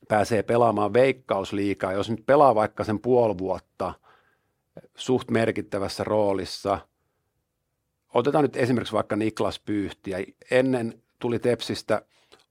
pääsee 0.09 0.43
pelaamaan 0.43 0.93
veikkausliikaa, 0.93 1.93
jos 1.93 2.11
nyt 2.11 2.27
pelaa 2.27 2.55
vaikka 2.55 2.85
sen 2.85 2.99
puoli 2.99 3.39
vuotta 3.39 3.95
suht 4.95 5.31
merkittävässä 5.31 6.05
roolissa, 6.05 6.79
otetaan 8.15 8.45
nyt 8.45 8.57
esimerkiksi 8.57 8.93
vaikka 8.93 9.17
Niklas 9.17 9.61
Pyyhtiä, 9.61 10.19
ennen 10.51 11.03
tuli 11.19 11.39
Tepsistä 11.39 12.03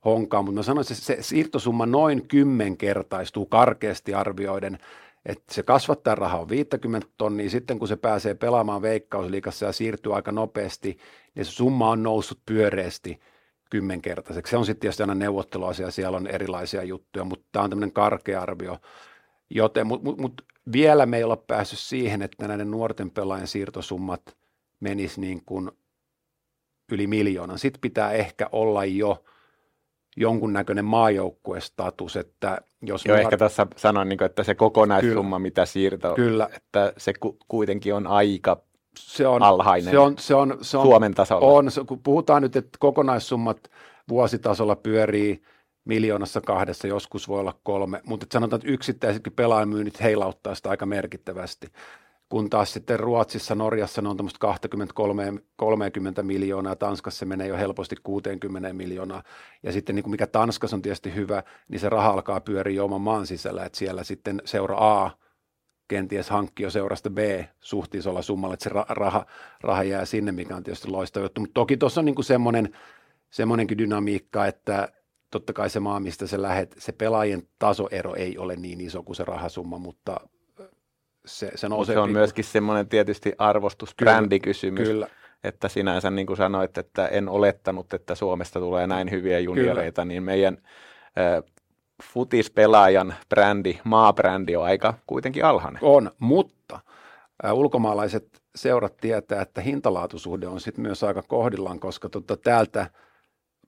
honkaan, 0.06 0.46
mutta 0.46 0.60
mä 0.60 0.64
sanoisin, 0.64 0.94
että 0.94 1.06
se 1.06 1.18
siirtosumma 1.22 1.86
noin 1.86 2.28
kymmenkertaistuu 2.28 3.46
karkeasti 3.46 4.14
arvioiden, 4.14 4.78
että 5.26 5.54
se 5.54 5.64
kasvattaa 5.64 6.16
rahaa 6.16 6.40
on 6.42 6.50
50 6.50 7.08
tonnia, 7.18 7.50
sitten 7.50 7.80
kun 7.80 7.88
se 7.88 7.96
pääsee 7.96 8.34
pelaamaan 8.34 8.82
veikkausliikassa 8.82 9.66
ja 9.66 9.72
siirtyy 9.72 10.16
aika 10.16 10.32
nopeasti, 10.32 10.98
niin 11.36 11.46
se 11.46 11.52
summa 11.52 11.90
on 11.90 12.04
noussut 12.04 12.40
pyöreästi– 12.46 13.20
kymmenkertaiseksi. 13.70 14.52
Se 14.52 14.58
on 14.58 14.66
sitten 14.66 14.80
tietysti 14.80 15.04
aina 15.04 15.16
neuvotteluasia, 15.16 15.92
siellä 15.92 16.18
on 16.18 16.28
erilaisia 16.28 16.84
juttuja, 16.84 17.26
mutta 17.26 17.46
tämä 17.52 17.64
on 17.64 17.70
tämmöinen 17.70 17.94
karkea 17.94 18.42
arvio. 18.42 18.78
Joten, 19.50 19.88
mutta 19.88 20.04
mut, 20.04 20.18
mut 20.18 20.42
vielä 20.72 21.06
me 21.06 21.18
ei 21.18 21.24
olla 21.24 21.38
päässyt 21.38 21.80
siihen, 21.80 22.22
että 22.22 22.48
näiden 22.48 22.72
nuorten 22.72 23.12
pelaajien 23.12 23.48
siirtosummat 23.48 24.38
menis 24.80 25.18
niin 25.18 25.42
kuin 25.46 25.72
yli 26.92 27.08
miljoonan. 27.08 27.60
Sitten 27.60 27.82
pitää 27.82 28.12
ehkä 28.12 28.50
olla 28.52 28.86
jo 28.86 29.24
jonkunnäköinen 30.18 30.86
maajoukkuestatus, 30.86 32.16
että 32.16 32.62
jos... 32.82 33.06
Joo, 33.06 33.18
ehkä 33.18 33.38
tässä 33.38 33.68
sanoin, 33.76 34.10
niin 34.10 34.18
kuin, 34.18 34.26
että 34.26 34.44
se 34.44 34.56
kokonaissumma, 34.56 35.36
kyllä, 35.36 35.40
mitä 35.40 35.66
siirto, 35.66 36.16
kyllä. 36.16 36.50
että 36.56 36.94
se 36.98 37.14
ku, 37.14 37.38
kuitenkin 37.48 37.94
on 37.94 38.08
aika 38.08 38.62
se 38.98 39.28
on, 39.28 39.44
alhainen 39.44 39.92
se 39.92 40.00
on, 40.00 40.18
se 40.18 40.36
on, 40.36 40.58
se 40.62 40.78
on, 40.78 40.86
Suomen 40.86 41.14
tasolla. 41.14 41.48
On, 41.48 41.72
se, 41.72 41.82
kun 41.84 42.04
puhutaan 42.04 42.42
nyt, 42.42 42.56
että 42.56 42.78
kokonaissummat 42.80 43.58
vuositasolla 44.10 44.76
pyörii 44.76 45.42
miljoonassa 45.86 46.42
kahdessa, 46.42 46.88
joskus 46.88 47.28
voi 47.28 47.40
olla 47.40 47.60
kolme, 47.64 48.02
mutta 48.06 48.26
sanotaan, 48.34 48.60
että 48.60 48.72
yksittäisetkin 48.72 49.34
pelaajamyynnit 49.34 50.02
heilauttaa 50.02 50.56
sitä 50.56 50.70
aika 50.70 50.86
merkittävästi. 50.86 51.68
Kun 52.30 52.50
taas 52.50 52.74
sitten 52.74 53.00
Ruotsissa, 53.00 53.56
Norjassa 53.56 54.02
ne 54.02 54.10
on 54.10 54.18
tämmöistä 54.18 54.48
20-30 56.22 56.24
miljoonaa, 56.24 56.76
Tanskassa 56.76 57.20
se 57.20 57.26
menee 57.26 57.48
jo 57.48 57.58
helposti 57.58 57.96
60 58.04 58.74
miljoonaa. 58.74 59.24
Ja 59.64 59.72
sitten 59.72 59.96
niin 59.96 60.04
kuin 60.04 60.12
mikä 60.12 60.28
Tanskassa 60.28 60.76
on 60.76 60.82
tietysti 60.82 61.16
hyvä, 61.16 61.44
niin 61.68 61.80
se 61.80 61.90
raha 61.90 62.10
alkaa 62.10 62.42
pyöriä 62.42 62.84
oman 62.84 63.02
maan 63.02 63.28
sisällä, 63.28 63.66
että 63.66 63.78
siellä 63.78 64.04
sitten 64.04 64.42
seura 64.46 64.78
A– 64.78 65.10
kenties 65.88 66.30
hankki 66.30 66.64
jo 66.64 66.70
seurasta 66.70 67.10
B 67.10 67.18
suht 67.60 67.96
isolla 67.96 68.22
summalla, 68.22 68.54
että 68.54 68.64
se 68.64 68.70
raha, 68.90 69.26
raha 69.62 69.84
jää 69.84 70.06
sinne, 70.06 70.32
mikä 70.32 70.56
on 70.56 70.64
tietysti 70.64 70.88
loistava 70.88 71.26
juttu. 71.26 71.42
Mutta 71.42 71.54
toki 71.54 71.78
tuossa 71.78 72.02
on 72.02 72.06
niin 72.06 72.24
semmoinen, 72.24 72.70
semmoinenkin 73.30 73.78
dynamiikka, 73.78 74.46
että 74.46 74.92
totta 75.32 75.54
kai 75.54 75.70
se 75.70 75.80
maa, 75.80 76.00
mistä 76.00 76.28
se 76.28 76.42
lähet, 76.42 76.76
se 76.78 76.92
pelaajien 76.92 77.48
tasoero 77.60 78.16
ei 78.16 78.38
ole 78.38 78.56
niin 78.56 78.82
iso 78.82 79.04
kuin 79.04 79.16
se 79.16 79.24
rahasumma, 79.24 79.78
mutta 79.78 80.20
se, 81.28 81.52
se 81.56 81.70
nousee. 81.70 81.96
Se 81.96 82.00
on 82.00 82.12
myöskin 82.12 82.44
semmoinen 82.44 82.88
tietysti 82.88 83.34
arvostusbrändikysymys. 83.38 84.88
Kyllä. 84.88 85.08
Että 85.44 85.68
sinänsä 85.68 86.12
niin 86.12 86.28
kuin 86.28 86.38
sanoit, 86.38 86.78
että 86.78 87.08
en 87.08 87.30
olettanut, 87.30 87.94
että 87.94 88.16
Suomesta 88.16 88.60
tulee 88.60 88.88
näin 88.88 89.12
hyviä 89.12 89.40
junioreita, 89.40 90.02
Kyllä. 90.02 90.14
niin 90.14 90.24
meidän 90.24 90.58
futispelaajan 92.04 93.16
brändi, 93.30 93.80
maabrändi 93.84 94.56
on 94.56 94.64
aika 94.64 94.94
kuitenkin 95.08 95.46
alhainen. 95.46 95.80
On, 95.84 96.12
mutta 96.20 96.80
ä, 97.46 97.54
ulkomaalaiset 97.54 98.42
seurat 98.56 98.98
tietää, 98.98 99.42
että 99.42 99.62
hintalaatusuhde 99.62 100.48
on 100.48 100.60
sitten 100.60 100.82
myös 100.82 101.04
aika 101.04 101.24
kohdillaan, 101.28 101.80
koska 101.80 102.10
tota, 102.10 102.38
täältä 102.38 102.90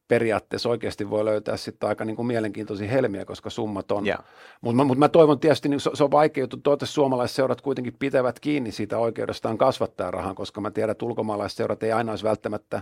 periaatteessa 0.10 0.70
oikeasti 0.70 1.10
voi 1.10 1.26
löytää 1.26 1.58
sitten 1.58 1.90
aika 1.90 2.06
niin 2.06 2.16
kuin 2.16 2.26
mielenkiintoisia 2.26 2.88
helmiä, 2.88 3.26
koska 3.26 3.50
summat 3.50 3.92
on. 3.92 4.08
Yeah. 4.08 4.20
Mutta 4.62 4.84
mut 4.84 4.98
mä 4.98 5.10
toivon 5.10 5.40
tietysti, 5.40 5.70
niin 5.70 5.80
se, 5.80 5.92
se 5.94 6.04
on 6.04 6.12
vaikea 6.12 6.44
juttu, 6.44 6.58
toivottavasti 6.58 6.94
suomalaiset 6.94 7.36
seurat 7.36 7.62
kuitenkin 7.62 7.96
pitävät 8.00 8.40
kiinni 8.40 8.72
siitä 8.72 8.98
oikeudestaan 8.98 9.58
kasvattaa 9.58 10.12
rahan, 10.12 10.36
koska 10.36 10.62
mä 10.62 10.72
tiedän, 10.72 10.92
että 10.92 11.06
ulkomaalaiset 11.06 11.58
seurat 11.58 11.84
ei 11.84 11.92
aina 11.92 12.12
olisi 12.12 12.26
välttämättä 12.26 12.82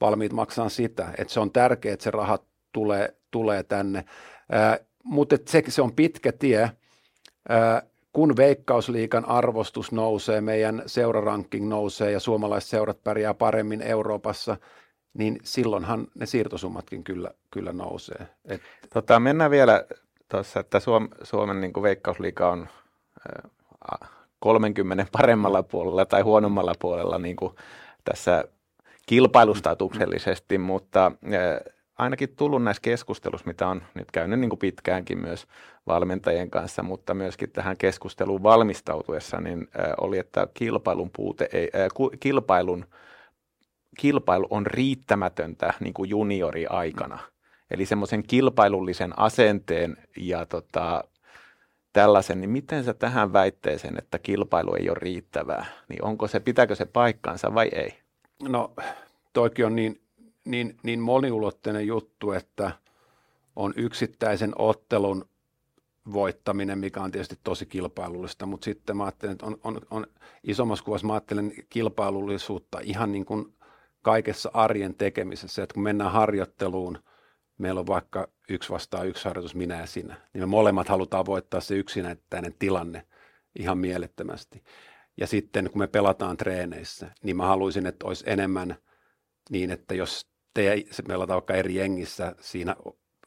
valmiit 0.00 0.32
maksaa 0.32 0.68
sitä, 0.68 1.08
että 1.18 1.32
se 1.32 1.40
on 1.40 1.52
tärkeää, 1.52 1.92
että 1.92 2.04
se 2.04 2.10
raha 2.10 2.38
tulee, 2.72 3.14
tulee 3.30 3.62
tänne 3.62 4.04
mutta 5.04 5.36
se, 5.46 5.62
se 5.68 5.82
on 5.82 5.92
pitkä 5.92 6.32
tie. 6.32 6.70
kun 8.12 8.36
Veikkausliikan 8.36 9.24
arvostus 9.24 9.92
nousee, 9.92 10.40
meidän 10.40 10.82
seuraranking 10.86 11.68
nousee 11.68 12.10
ja 12.10 12.20
suomalaiset 12.20 12.70
seurat 12.70 13.04
pärjää 13.04 13.34
paremmin 13.34 13.82
Euroopassa, 13.82 14.56
niin 15.14 15.38
silloinhan 15.42 16.06
ne 16.14 16.26
siirtosummatkin 16.26 17.04
kyllä, 17.04 17.30
kyllä 17.50 17.72
nousee. 17.72 18.28
Et... 18.44 18.62
Tota, 18.94 19.20
mennään 19.20 19.50
vielä 19.50 19.84
tuossa, 20.28 20.60
että 20.60 20.80
Suom, 20.80 21.08
Suomen 21.22 21.60
niin 21.60 21.72
kuin 21.72 21.82
Veikkausliiga 21.82 22.50
on 22.50 22.68
äh, 24.02 24.10
30 24.38 25.06
paremmalla 25.12 25.62
puolella 25.62 26.06
tai 26.06 26.22
huonommalla 26.22 26.74
puolella 26.78 27.18
niin 27.18 27.36
kuin 27.36 27.54
tässä 28.04 28.44
kilpailustatuksellisesti, 29.06 30.58
mutta 30.58 31.06
äh, 31.06 31.74
ainakin 31.98 32.36
tullut 32.36 32.62
näissä 32.62 32.82
keskusteluissa, 32.82 33.46
mitä 33.46 33.68
on 33.68 33.82
nyt 33.94 34.10
käynyt 34.10 34.40
niin 34.40 34.50
kuin 34.50 34.58
pitkäänkin 34.58 35.18
myös 35.18 35.46
valmentajien 35.86 36.50
kanssa, 36.50 36.82
mutta 36.82 37.14
myöskin 37.14 37.50
tähän 37.50 37.76
keskusteluun 37.76 38.42
valmistautuessa, 38.42 39.40
niin 39.40 39.68
äh, 39.78 39.92
oli, 40.00 40.18
että 40.18 40.48
kilpailun 40.54 41.10
puute 41.16 41.48
ei, 41.52 41.70
äh, 41.74 41.88
kilpailun, 42.20 42.86
kilpailu 43.98 44.46
on 44.50 44.66
riittämätöntä 44.66 45.74
niin 45.80 45.94
kuin 45.94 46.10
juniori-aikana. 46.10 47.18
Eli 47.70 47.86
semmoisen 47.86 48.22
kilpailullisen 48.22 49.18
asenteen 49.18 49.96
ja 50.16 50.46
tota, 50.46 51.04
tällaisen, 51.92 52.40
niin 52.40 52.50
miten 52.50 52.84
sä 52.84 52.94
tähän 52.94 53.32
väitteeseen, 53.32 53.98
että 53.98 54.18
kilpailu 54.18 54.74
ei 54.74 54.90
ole 54.90 54.98
riittävää, 55.00 55.66
niin 55.88 56.04
onko 56.04 56.28
se, 56.28 56.40
pitääkö 56.40 56.74
se 56.74 56.84
paikkaansa 56.84 57.54
vai 57.54 57.68
ei? 57.72 57.98
No 58.48 58.72
toikin 59.32 59.66
on 59.66 59.76
niin 59.76 60.00
niin, 60.44 60.76
niin 60.82 61.00
moniulotteinen 61.00 61.86
juttu, 61.86 62.32
että 62.32 62.72
on 63.56 63.72
yksittäisen 63.76 64.52
ottelun 64.58 65.24
voittaminen, 66.12 66.78
mikä 66.78 67.02
on 67.02 67.10
tietysti 67.10 67.38
tosi 67.44 67.66
kilpailullista, 67.66 68.46
mutta 68.46 68.64
sitten 68.64 68.96
mä 68.96 69.04
ajattelen, 69.04 69.32
että 69.32 69.46
on, 69.46 69.58
on, 69.64 69.80
on 69.90 70.06
isommassa 70.44 70.84
kuvassa 70.84 71.06
mä 71.06 71.12
ajattelen 71.12 71.52
kilpailullisuutta 71.70 72.78
ihan 72.82 73.12
niin 73.12 73.24
kuin 73.24 73.54
kaikessa 74.02 74.50
arjen 74.54 74.94
tekemisessä, 74.94 75.62
että 75.62 75.74
kun 75.74 75.82
mennään 75.82 76.12
harjoitteluun, 76.12 76.98
meillä 77.58 77.80
on 77.80 77.86
vaikka 77.86 78.28
yksi 78.48 78.70
vastaan 78.70 79.08
yksi 79.08 79.24
harjoitus, 79.24 79.54
minä 79.54 79.80
ja 79.80 79.86
sinä, 79.86 80.16
niin 80.32 80.42
me 80.42 80.46
molemmat 80.46 80.88
halutaan 80.88 81.26
voittaa 81.26 81.60
se 81.60 81.74
yksinäinen 81.74 82.54
tilanne 82.58 83.06
ihan 83.58 83.78
mielettömästi. 83.78 84.62
Ja 85.16 85.26
sitten 85.26 85.70
kun 85.70 85.78
me 85.78 85.86
pelataan 85.86 86.36
treeneissä, 86.36 87.10
niin 87.22 87.36
mä 87.36 87.46
haluaisin, 87.46 87.86
että 87.86 88.06
olisi 88.06 88.24
enemmän 88.26 88.76
niin, 89.50 89.70
että 89.70 89.94
jos 89.94 90.30
te 90.54 90.84
pelataan 91.08 91.36
vaikka 91.36 91.54
eri 91.54 91.74
jengissä 91.74 92.34
siinä 92.40 92.76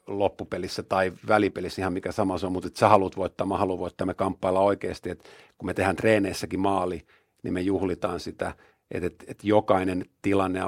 loppupelissä 0.07 0.83
tai 0.83 1.13
välipelissä 1.27 1.81
ihan 1.81 1.93
mikä 1.93 2.11
sama 2.11 2.37
se 2.37 2.45
on, 2.45 2.51
mutta 2.51 2.67
että 2.67 2.79
sä 2.79 2.89
haluat 2.89 3.17
voittaa, 3.17 3.47
mä 3.47 3.57
haluan 3.57 3.79
voittaa, 3.79 4.07
me 4.07 4.13
kamppailla 4.13 4.59
oikeasti, 4.59 5.09
että 5.09 5.29
kun 5.57 5.65
me 5.65 5.73
tehdään 5.73 5.95
treeneissäkin 5.95 6.59
maali, 6.59 7.05
niin 7.43 7.53
me 7.53 7.61
juhlitaan 7.61 8.19
sitä, 8.19 8.55
että, 8.91 9.07
että, 9.07 9.25
että 9.27 9.47
jokainen 9.47 10.05
tilanne 10.21 10.59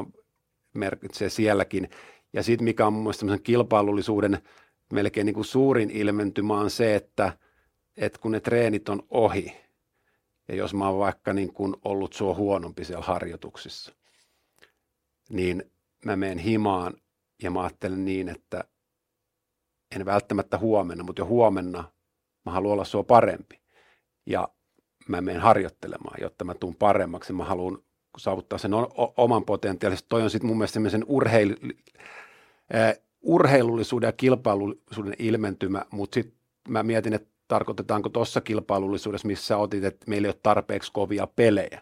merkitsee 0.75 1.29
sielläkin. 1.29 1.89
Ja 2.33 2.43
sitten 2.43 2.65
mikä 2.65 2.87
on 2.87 2.93
mun 2.93 3.03
mielestä 3.03 3.25
kilpailullisuuden 3.43 4.37
melkein 4.93 5.25
niin 5.25 5.33
kuin 5.33 5.45
suurin 5.45 5.89
ilmentymä 5.89 6.59
on 6.59 6.69
se, 6.69 6.95
että, 6.95 7.37
että 7.97 8.19
kun 8.19 8.31
ne 8.31 8.39
treenit 8.39 8.89
on 8.89 9.03
ohi, 9.09 9.53
ja 10.47 10.55
jos 10.55 10.73
mä 10.73 10.89
oon 10.89 10.99
vaikka 10.99 11.33
niin 11.33 11.53
kuin 11.53 11.75
ollut 11.85 12.13
sua 12.13 12.33
huonompi 12.33 12.85
siellä 12.85 13.05
harjoituksissa, 13.05 13.93
niin 15.29 15.71
mä 16.05 16.15
menen 16.15 16.37
himaan 16.37 16.93
ja 17.43 17.51
mä 17.51 17.61
ajattelen 17.61 18.05
niin, 18.05 18.29
että 18.29 18.63
en 19.95 20.05
välttämättä 20.05 20.57
huomenna, 20.57 21.03
mutta 21.03 21.21
jo 21.21 21.25
huomenna 21.25 21.91
mä 22.45 22.51
haluan 22.51 22.73
olla 22.73 22.85
sua 22.85 23.03
parempi. 23.03 23.61
Ja 24.25 24.47
mä 25.07 25.21
menen 25.21 25.41
harjoittelemaan, 25.41 26.21
jotta 26.21 26.45
mä 26.45 26.53
tuun 26.53 26.75
paremmaksi. 26.75 27.33
Mä 27.33 27.43
haluan 27.43 27.77
saavuttaa 28.17 28.59
sen 28.59 28.73
o- 28.73 29.13
oman 29.17 29.45
potentiaalisen. 29.45 30.05
Toi 30.09 30.21
on 30.21 30.29
sitten 30.29 30.47
mun 30.47 30.57
mielestä 30.57 30.73
semmoisen 30.73 31.03
urheil- 31.03 31.75
äh, 32.75 32.93
urheilullisuuden 33.21 34.07
ja 34.07 34.11
kilpailullisuuden 34.11 35.13
ilmentymä, 35.19 35.85
mutta 35.91 36.13
sitten 36.13 36.37
mä 36.69 36.83
mietin, 36.83 37.13
että 37.13 37.29
tarkoitetaanko 37.47 38.09
tuossa 38.09 38.41
kilpailullisuudessa, 38.41 39.27
missä 39.27 39.57
otit, 39.57 39.83
että 39.83 40.05
meillä 40.09 40.25
ei 40.25 40.29
ole 40.29 40.39
tarpeeksi 40.43 40.91
kovia 40.91 41.27
pelejä 41.35 41.81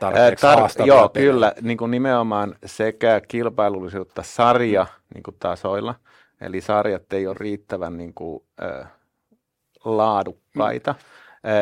tarpeeksi 0.00 0.46
Tar- 0.46 0.86
Joo, 0.86 1.08
pelejä. 1.08 1.32
kyllä, 1.32 1.52
niin 1.62 1.78
kuin 1.78 1.90
nimenomaan 1.90 2.54
sekä 2.66 3.20
kilpailullisuutta 3.28 4.22
sarja 4.22 4.86
niin 5.14 5.22
kuin 5.22 5.36
tasoilla, 5.38 5.94
eli 6.40 6.60
sarjat 6.60 7.12
ei 7.12 7.26
ole 7.26 7.36
riittävän 7.40 7.96
niin 7.96 8.14
kuin, 8.14 8.42
äh, 8.62 8.86
laadukkaita, 9.84 10.92
mm. 10.92 10.98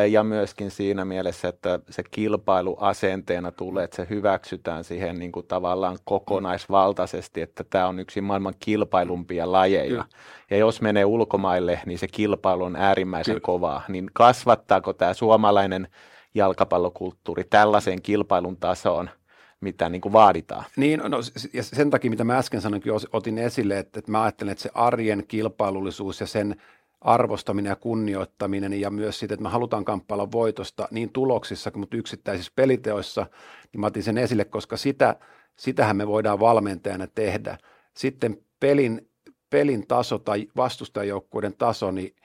Ja 0.09 0.23
myöskin 0.23 0.71
siinä 0.71 1.05
mielessä, 1.05 1.47
että 1.47 1.79
se 1.89 2.03
kilpailu 2.11 2.77
asenteena 2.79 3.51
tulee, 3.51 3.83
että 3.83 3.95
se 3.95 4.07
hyväksytään 4.09 4.83
siihen 4.83 5.19
niin 5.19 5.31
kuin 5.31 5.47
tavallaan 5.47 5.97
kokonaisvaltaisesti, 6.03 7.41
että 7.41 7.63
tämä 7.63 7.87
on 7.87 7.99
yksi 7.99 8.21
maailman 8.21 8.53
kilpailumpia 8.59 9.51
lajeja. 9.51 10.03
Mm. 10.03 10.09
Ja 10.49 10.57
jos 10.57 10.81
menee 10.81 11.05
ulkomaille, 11.05 11.79
niin 11.85 11.99
se 11.99 12.07
kilpailu 12.07 12.63
on 12.63 12.75
äärimmäisen 12.75 13.33
Kyllä. 13.33 13.45
kovaa. 13.45 13.81
Niin 13.87 14.09
kasvattaako 14.13 14.93
tämä 14.93 15.13
suomalainen 15.13 15.87
jalkapallokulttuuri 16.35 17.43
tällaiseen 17.43 18.01
kilpailun 18.01 18.57
tasoon, 18.57 19.09
mitä 19.61 19.89
niin 19.89 20.01
kuin 20.01 20.13
vaaditaan. 20.13 20.65
Niin, 20.75 21.01
no, 21.07 21.17
ja 21.53 21.63
sen 21.63 21.89
takia, 21.89 22.09
mitä 22.09 22.23
mä 22.23 22.37
äsken 22.37 22.61
sanoinkin, 22.61 22.93
otin 23.13 23.37
esille, 23.37 23.79
että, 23.79 23.99
että 23.99 24.11
mä 24.11 24.23
ajattelen, 24.23 24.51
että 24.51 24.61
se 24.61 24.69
arjen 24.73 25.23
kilpailullisuus 25.27 26.19
ja 26.19 26.27
sen 26.27 26.55
arvostaminen 27.01 27.69
ja 27.69 27.75
kunnioittaminen 27.75 28.81
ja 28.81 28.89
myös 28.89 29.19
siitä, 29.19 29.33
että 29.33 29.43
me 29.43 29.49
halutaan 29.49 29.85
kamppailla 29.85 30.31
voitosta 30.31 30.87
niin 30.91 31.11
tuloksissa 31.11 31.71
kuin 31.71 31.87
yksittäisissä 31.93 32.51
peliteoissa, 32.55 33.25
niin 33.73 33.81
mä 33.81 33.87
otin 33.87 34.03
sen 34.03 34.17
esille, 34.17 34.45
koska 34.45 34.77
sitä, 34.77 35.15
sitähän 35.55 35.97
me 35.97 36.07
voidaan 36.07 36.39
valmentajana 36.39 37.07
tehdä. 37.07 37.57
Sitten 37.93 38.37
pelin, 38.59 39.09
pelin 39.49 39.87
taso 39.87 40.17
tai 40.17 40.47
vastustajajoukkueiden 40.55 41.53
taso, 41.57 41.91
niin 41.91 42.15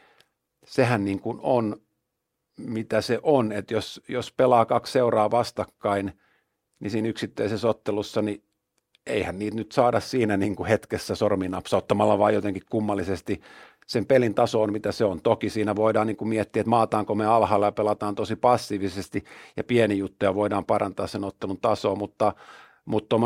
sehän 0.66 1.04
niin 1.04 1.20
kuin 1.20 1.38
on 1.42 1.76
mitä 2.56 3.00
se 3.00 3.20
on, 3.22 3.52
että 3.52 3.74
jos, 3.74 4.00
jos 4.08 4.32
pelaa 4.32 4.66
kaksi 4.66 4.92
seuraa 4.92 5.30
vastakkain, 5.30 6.12
niin 6.80 6.90
siinä 6.90 7.08
yksittäisessä 7.08 7.68
ottelussa, 7.68 8.22
niin 8.22 8.44
eihän 9.06 9.38
niitä 9.38 9.56
nyt 9.56 9.72
saada 9.72 10.00
siinä 10.00 10.36
niin 10.36 10.56
kuin 10.56 10.66
hetkessä 10.66 11.14
sorminapsauttamalla, 11.14 12.18
vaan 12.18 12.34
jotenkin 12.34 12.62
kummallisesti 12.70 13.40
sen 13.86 14.06
pelin 14.06 14.34
taso 14.34 14.62
on, 14.62 14.72
mitä 14.72 14.92
se 14.92 15.04
on. 15.04 15.20
Toki 15.22 15.50
siinä 15.50 15.76
voidaan 15.76 16.06
niin 16.06 16.16
kuin 16.16 16.28
miettiä, 16.28 16.60
että 16.60 16.70
maataanko 16.70 17.14
me 17.14 17.26
alhaalla 17.26 17.66
ja 17.66 17.72
pelataan 17.72 18.14
tosi 18.14 18.36
passiivisesti 18.36 19.24
ja 19.56 19.64
pieni 19.64 19.98
juttuja 19.98 20.34
voidaan 20.34 20.64
parantaa 20.64 21.06
sen 21.06 21.24
ottelun 21.24 21.60
tasoa, 21.60 21.94
mutta 21.94 22.32
mutta 22.84 23.16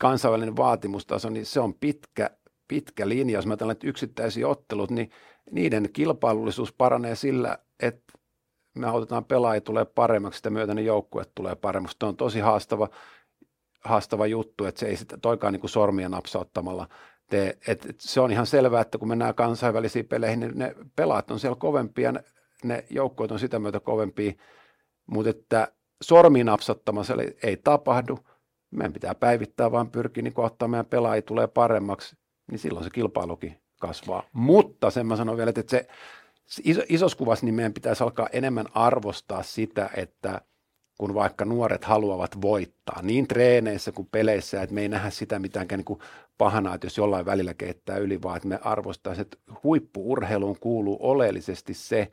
kansainvälinen 0.00 0.56
vaatimustaso, 0.56 1.30
niin 1.30 1.46
se 1.46 1.60
on 1.60 1.74
pitkä, 1.74 2.30
pitkä 2.68 3.08
linja. 3.08 3.38
Jos 3.38 3.46
mä 3.46 3.52
ajattelen, 3.52 3.72
että 3.72 3.86
yksittäisiä 3.86 4.48
ottelut, 4.48 4.90
niin 4.90 5.10
niiden 5.50 5.88
kilpailullisuus 5.92 6.72
paranee 6.72 7.14
sillä, 7.14 7.58
että 7.80 8.12
me 8.74 8.86
autetaan 8.86 9.24
pelaajia 9.24 9.60
tulee 9.60 9.84
paremmaksi, 9.84 10.36
sitä 10.36 10.50
myötä 10.50 10.74
ne 10.74 10.82
joukkueet 10.82 11.32
tulee 11.34 11.54
paremmaksi. 11.54 11.96
Tuo 11.98 12.08
on 12.08 12.16
tosi 12.16 12.40
haastava, 12.40 12.88
haastava 13.84 14.26
juttu, 14.26 14.64
että 14.64 14.78
se 14.78 14.86
ei 14.86 14.96
sitä 14.96 15.16
toikaan 15.16 15.52
niin 15.52 15.60
kuin 15.60 15.70
sormia 15.70 16.08
napsauttamalla 16.08 16.88
tee. 17.28 17.58
Et, 17.66 17.86
et 17.86 18.00
se 18.00 18.20
on 18.20 18.32
ihan 18.32 18.46
selvää, 18.46 18.80
että 18.80 18.98
kun 18.98 19.08
mennään 19.08 19.34
kansainvälisiin 19.34 20.08
peleihin, 20.08 20.40
niin 20.40 20.58
ne 20.58 20.74
pelaat 20.96 21.30
on 21.30 21.40
siellä 21.40 21.56
kovempia, 21.56 22.12
ne, 22.12 22.24
ne 22.64 22.84
joukkueet 22.90 23.32
on 23.32 23.38
sitä 23.38 23.58
myötä 23.58 23.80
kovempia, 23.80 24.32
mutta 25.06 25.30
että 25.30 25.72
sormiin 26.02 26.46
napsauttamassa 26.46 27.14
ei 27.42 27.56
tapahdu. 27.56 28.18
Meidän 28.70 28.92
pitää 28.92 29.14
päivittää, 29.14 29.72
vaan 29.72 29.90
pyrkiä 29.90 30.22
niin 30.22 30.32
ottaa 30.36 30.68
meidän 30.68 30.86
pelaajia 30.86 31.22
tulee 31.22 31.46
paremmaksi, 31.46 32.16
niin 32.50 32.58
silloin 32.58 32.84
se 32.84 32.90
kilpailukin 32.90 33.60
kasvaa. 33.80 34.22
Mutta 34.32 34.90
sen 34.90 35.06
mä 35.06 35.16
sanon 35.16 35.36
vielä, 35.36 35.52
että 35.56 35.62
se 35.66 35.88
iso, 36.64 36.82
isossa 36.88 37.18
kuvassa 37.18 37.46
niin 37.46 37.54
meidän 37.54 37.72
pitäisi 37.72 38.04
alkaa 38.04 38.28
enemmän 38.32 38.66
arvostaa 38.74 39.42
sitä, 39.42 39.90
että 39.96 40.40
kun 40.98 41.14
vaikka 41.14 41.44
nuoret 41.44 41.84
haluavat 41.84 42.40
voittaa, 42.40 43.02
niin 43.02 43.28
treeneissä 43.28 43.92
kuin 43.92 44.08
peleissä, 44.12 44.62
että 44.62 44.74
me 44.74 44.80
ei 44.80 44.88
nähdä 44.88 45.10
sitä 45.10 45.38
mitäänkään 45.38 45.78
niin 45.78 45.84
kuin 45.84 46.00
pahana, 46.38 46.74
että 46.74 46.86
jos 46.86 46.98
jollain 46.98 47.26
välillä 47.26 47.54
keittää 47.54 47.96
yli, 47.96 48.22
vaan 48.22 48.36
että 48.36 48.48
me 48.48 48.58
arvostaisiin, 48.62 49.22
että 49.22 49.36
huippuurheiluun 49.64 50.58
kuuluu 50.60 50.96
oleellisesti 51.00 51.74
se, 51.74 52.10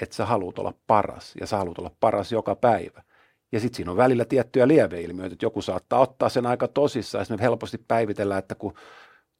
että 0.00 0.16
sä 0.16 0.26
haluat 0.26 0.58
olla 0.58 0.74
paras 0.86 1.34
ja 1.40 1.46
sä 1.46 1.56
haluat 1.56 1.78
olla 1.78 1.90
paras 2.00 2.32
joka 2.32 2.54
päivä. 2.54 3.02
Ja 3.52 3.60
sitten 3.60 3.76
siinä 3.76 3.90
on 3.90 3.96
välillä 3.96 4.24
tiettyjä 4.24 4.68
lieveilmiöitä, 4.68 5.32
että 5.32 5.46
joku 5.46 5.62
saattaa 5.62 6.00
ottaa 6.00 6.28
sen 6.28 6.46
aika 6.46 6.68
tosissaan, 6.68 7.26
me 7.30 7.36
helposti 7.40 7.78
päivitellään, 7.88 8.38
että 8.38 8.54
kun 8.54 8.74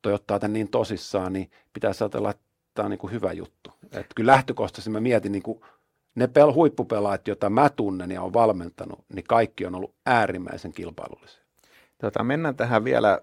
toi 0.02 0.12
ottaa 0.12 0.38
tämän 0.38 0.52
niin 0.52 0.68
tosissaan, 0.68 1.32
niin 1.32 1.50
pitäisi 1.72 2.04
ajatella, 2.04 2.30
että 2.30 2.42
tämä 2.74 2.84
on 2.84 2.90
niin 2.90 2.98
kuin 2.98 3.12
hyvä 3.12 3.32
juttu. 3.32 3.70
Et 3.92 4.06
kyllä 4.16 4.32
lähtökohtaisesti 4.32 4.90
mä 4.90 5.00
mietin 5.00 5.32
niin 5.32 5.42
kuin 5.42 5.60
ne 6.14 6.26
pel- 6.26 6.54
huippupelaajat, 6.54 7.28
joita 7.28 7.50
mä 7.50 7.68
tunnen 7.68 8.10
ja 8.10 8.22
on 8.22 8.32
valmentanut, 8.32 9.04
niin 9.14 9.24
kaikki 9.28 9.66
on 9.66 9.74
ollut 9.74 9.94
äärimmäisen 10.06 10.72
kilpailullisia. 10.72 11.42
Tota, 11.98 12.24
mennään 12.24 12.56
tähän 12.56 12.84
vielä 12.84 13.20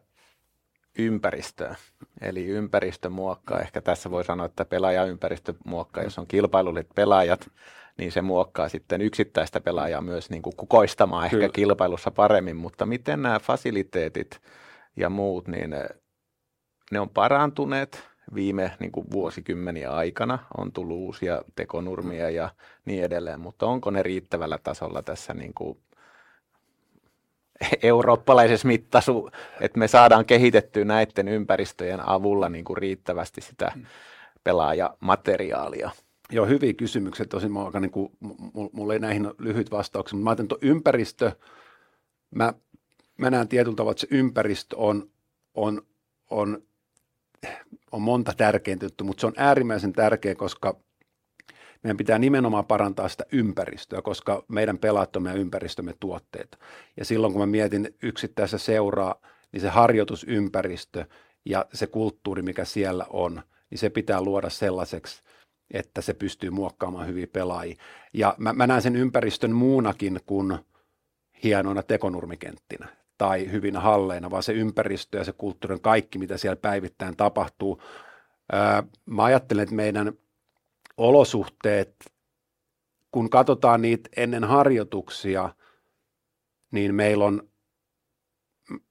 ympäristöä. 0.98 1.76
Eli 2.22 2.46
ympäristö 2.46 3.10
muokkaa. 3.10 3.60
Ehkä 3.60 3.82
tässä 3.82 4.12
voi 4.12 4.24
sanoa, 4.24 4.46
että 4.46 4.66
pelaajaympäristö 4.66 5.54
muokkaa. 5.66 6.04
Jos 6.04 6.20
on 6.20 6.28
kilpailulliset 6.28 6.90
pelaajat, 6.96 7.50
niin 7.98 8.12
se 8.12 8.22
muokkaa 8.22 8.70
sitten 8.70 9.02
yksittäistä 9.02 9.62
pelaajaa 9.62 10.02
myös 10.02 10.30
niin 10.30 10.42
kuin 10.42 10.56
kukoistamaan 10.56 11.26
ehkä 11.26 11.38
Kyllä. 11.38 11.50
kilpailussa 11.54 12.12
paremmin. 12.12 12.56
Mutta 12.56 12.86
miten 12.86 13.22
nämä 13.22 13.40
fasiliteetit 13.40 14.42
ja 14.96 15.10
muut, 15.10 15.48
niin 15.48 15.76
ne 16.92 17.00
on 17.00 17.10
parantuneet 17.10 18.11
viime 18.36 18.72
niin 18.80 18.92
kuin 18.92 19.08
vuosikymmeniä 19.12 19.92
aikana. 19.92 20.40
On 20.58 20.72
tullut 20.72 20.98
uusia 20.98 21.42
tekonurmia 21.56 22.30
ja 22.30 22.50
niin 22.86 23.04
edelleen, 23.04 23.40
mutta 23.40 23.66
onko 23.66 23.92
ne 23.92 24.04
riittävällä 24.04 24.58
tasolla 24.64 25.02
tässä 25.02 25.34
niin 25.34 25.54
kuin 25.54 25.78
eurooppalaisessa 27.84 28.68
mittasu, 28.68 29.30
että 29.62 29.80
me 29.80 29.88
saadaan 29.88 30.26
kehitettyä 30.26 30.86
näiden 30.86 31.28
ympäristöjen 31.28 32.10
avulla 32.10 32.50
niin 32.50 32.66
kuin 32.66 32.78
riittävästi 32.78 33.42
sitä 33.42 33.72
pelaajamateriaalia? 34.44 35.92
Joo, 36.32 36.46
hyviä 36.46 36.74
kysymyksiä. 36.74 37.26
Tosin 37.26 37.52
mä 37.52 37.80
niin 37.80 37.92
kuin, 37.92 38.12
mulla 38.72 38.94
ei 38.94 39.00
näihin 39.00 39.32
lyhyt 39.40 39.72
vastauksia, 39.72 40.18
mutta 40.18 40.24
mä 40.24 40.30
ajattelin, 40.30 40.48
että 40.52 40.68
ympäristö, 40.68 41.32
mä, 42.36 42.54
mä 43.18 43.30
näen 43.30 43.48
tietyllä 43.48 43.76
tavalla, 43.76 43.92
että 43.92 44.02
se 44.02 44.08
ympäristö 44.12 44.78
on, 44.78 45.10
on, 45.54 45.82
on, 46.30 46.64
on 47.92 48.02
monta 48.02 48.34
tärkeintä 48.38 48.86
juttu, 48.86 49.04
mutta 49.04 49.22
se 49.22 49.28
on 49.28 49.34
äärimmäisen 49.38 49.94
tärkeä, 49.94 50.36
koska 50.36 50.80
meidän 51.84 51.98
pitää 51.98 52.20
nimenomaan 52.20 52.66
parantaa 52.66 53.10
sitä 53.10 53.26
ympäristöä, 53.32 54.02
koska 54.02 54.44
meidän 54.48 54.78
pelaat 54.78 55.16
on 55.16 55.24
meidän 55.24 55.42
ympäristömme 55.42 55.94
tuotteet. 56.00 56.60
Ja 56.98 57.06
silloin 57.06 57.34
kun 57.34 57.42
mä 57.42 57.46
mietin 57.46 57.96
yksittäistä 58.04 58.58
seuraa, 58.58 59.16
niin 59.52 59.62
se 59.62 59.70
harjoitusympäristö 59.70 61.06
ja 61.46 61.66
se 61.74 61.88
kulttuuri, 61.88 62.42
mikä 62.42 62.66
siellä 62.66 63.06
on, 63.10 63.42
niin 63.70 63.78
se 63.80 63.90
pitää 63.90 64.22
luoda 64.22 64.50
sellaiseksi, 64.50 65.24
että 65.74 66.02
se 66.02 66.14
pystyy 66.14 66.50
muokkaamaan 66.50 67.08
hyviä 67.08 67.28
pelaajia. 67.28 67.76
Ja 68.14 68.36
mä, 68.38 68.54
mä 68.54 68.68
näen 68.68 68.82
sen 68.82 68.96
ympäristön 68.96 69.52
muunakin 69.52 70.20
kuin 70.26 70.58
hienoina 71.44 71.84
tekonurmikenttinä 71.84 73.01
tai 73.22 73.52
hyvinä 73.52 73.80
halleina, 73.80 74.32
vaan 74.32 74.44
se 74.44 74.54
ympäristö 74.54 75.18
ja 75.18 75.24
se 75.24 75.32
kulttuurin 75.32 75.82
kaikki, 75.82 76.20
mitä 76.20 76.38
siellä 76.38 76.56
päivittäin 76.56 77.18
tapahtuu. 77.18 77.82
Ää, 78.52 78.84
mä 79.06 79.24
ajattelen, 79.24 79.64
että 79.64 79.76
meidän 79.76 80.14
olosuhteet, 80.98 81.96
kun 83.12 83.30
katsotaan 83.30 83.82
niitä 83.82 84.10
ennen 84.18 84.44
harjoituksia, 84.44 85.50
niin 86.72 86.96
meillä 86.96 87.26
on, 87.26 87.50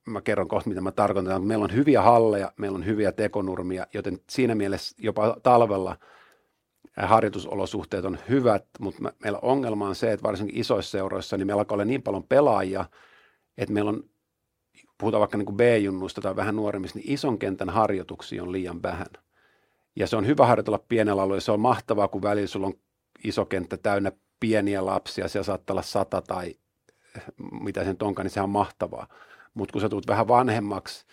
mä 0.06 0.20
kerron 0.20 0.48
kohta 0.48 0.68
mitä 0.68 0.80
mä 0.80 0.92
tarkoitan, 0.92 1.44
meillä 1.44 1.64
on 1.64 1.74
hyviä 1.74 2.02
halleja, 2.02 2.52
meillä 2.56 2.76
on 2.76 2.86
hyviä 2.86 3.12
tekonurmia, 3.12 3.86
joten 3.94 4.18
siinä 4.30 4.54
mielessä 4.54 4.96
jopa 4.98 5.36
talvella 5.42 5.96
harjoitusolosuhteet 6.96 8.04
on 8.04 8.18
hyvät, 8.28 8.64
mutta 8.80 9.12
meillä 9.22 9.38
ongelma 9.42 9.88
on 9.88 9.94
se, 9.94 10.12
että 10.12 10.24
varsinkin 10.24 10.60
isoissa 10.60 10.90
seuroissa, 10.90 11.36
niin 11.36 11.46
meillä 11.46 11.60
alkaa 11.60 11.74
olla 11.74 11.84
niin 11.84 12.02
paljon 12.02 12.24
pelaajia, 12.24 12.84
että 13.58 13.72
meillä 13.72 13.88
on, 13.88 14.10
puhutaan 15.00 15.20
vaikka 15.20 15.38
niin 15.38 15.46
kuin 15.46 15.56
B-junnuista 15.56 16.20
tai 16.20 16.36
vähän 16.36 16.56
nuoremmista, 16.56 16.98
niin 16.98 17.12
ison 17.12 17.38
kentän 17.38 17.70
harjoituksia 17.70 18.42
on 18.42 18.52
liian 18.52 18.82
vähän– 18.82 19.06
ja 19.96 20.06
se 20.06 20.16
on 20.16 20.26
hyvä 20.26 20.46
harjoitella 20.46 20.84
pienellä 20.88 21.22
alueella. 21.22 21.40
Se 21.40 21.52
on 21.52 21.60
mahtavaa, 21.60 22.08
kun 22.08 22.22
välillä 22.22 22.46
sulla 22.46 22.66
on 22.66 22.74
iso 23.24 23.44
kenttä 23.44 23.76
täynnä 23.76 24.12
pieniä 24.40 24.86
lapsia, 24.86 25.28
siellä 25.28 25.44
saattaa 25.44 25.74
olla 25.74 25.82
sata 25.82 26.22
tai 26.22 26.54
mitä 27.60 27.84
sen 27.84 27.96
onkaan, 28.02 28.24
niin 28.26 28.30
se 28.30 28.40
on 28.40 28.50
mahtavaa. 28.50 29.06
Mutta 29.54 29.72
kun 29.72 29.80
sä 29.80 29.88
tulet 29.88 30.06
vähän 30.06 30.28
vanhemmaksi, 30.28 31.06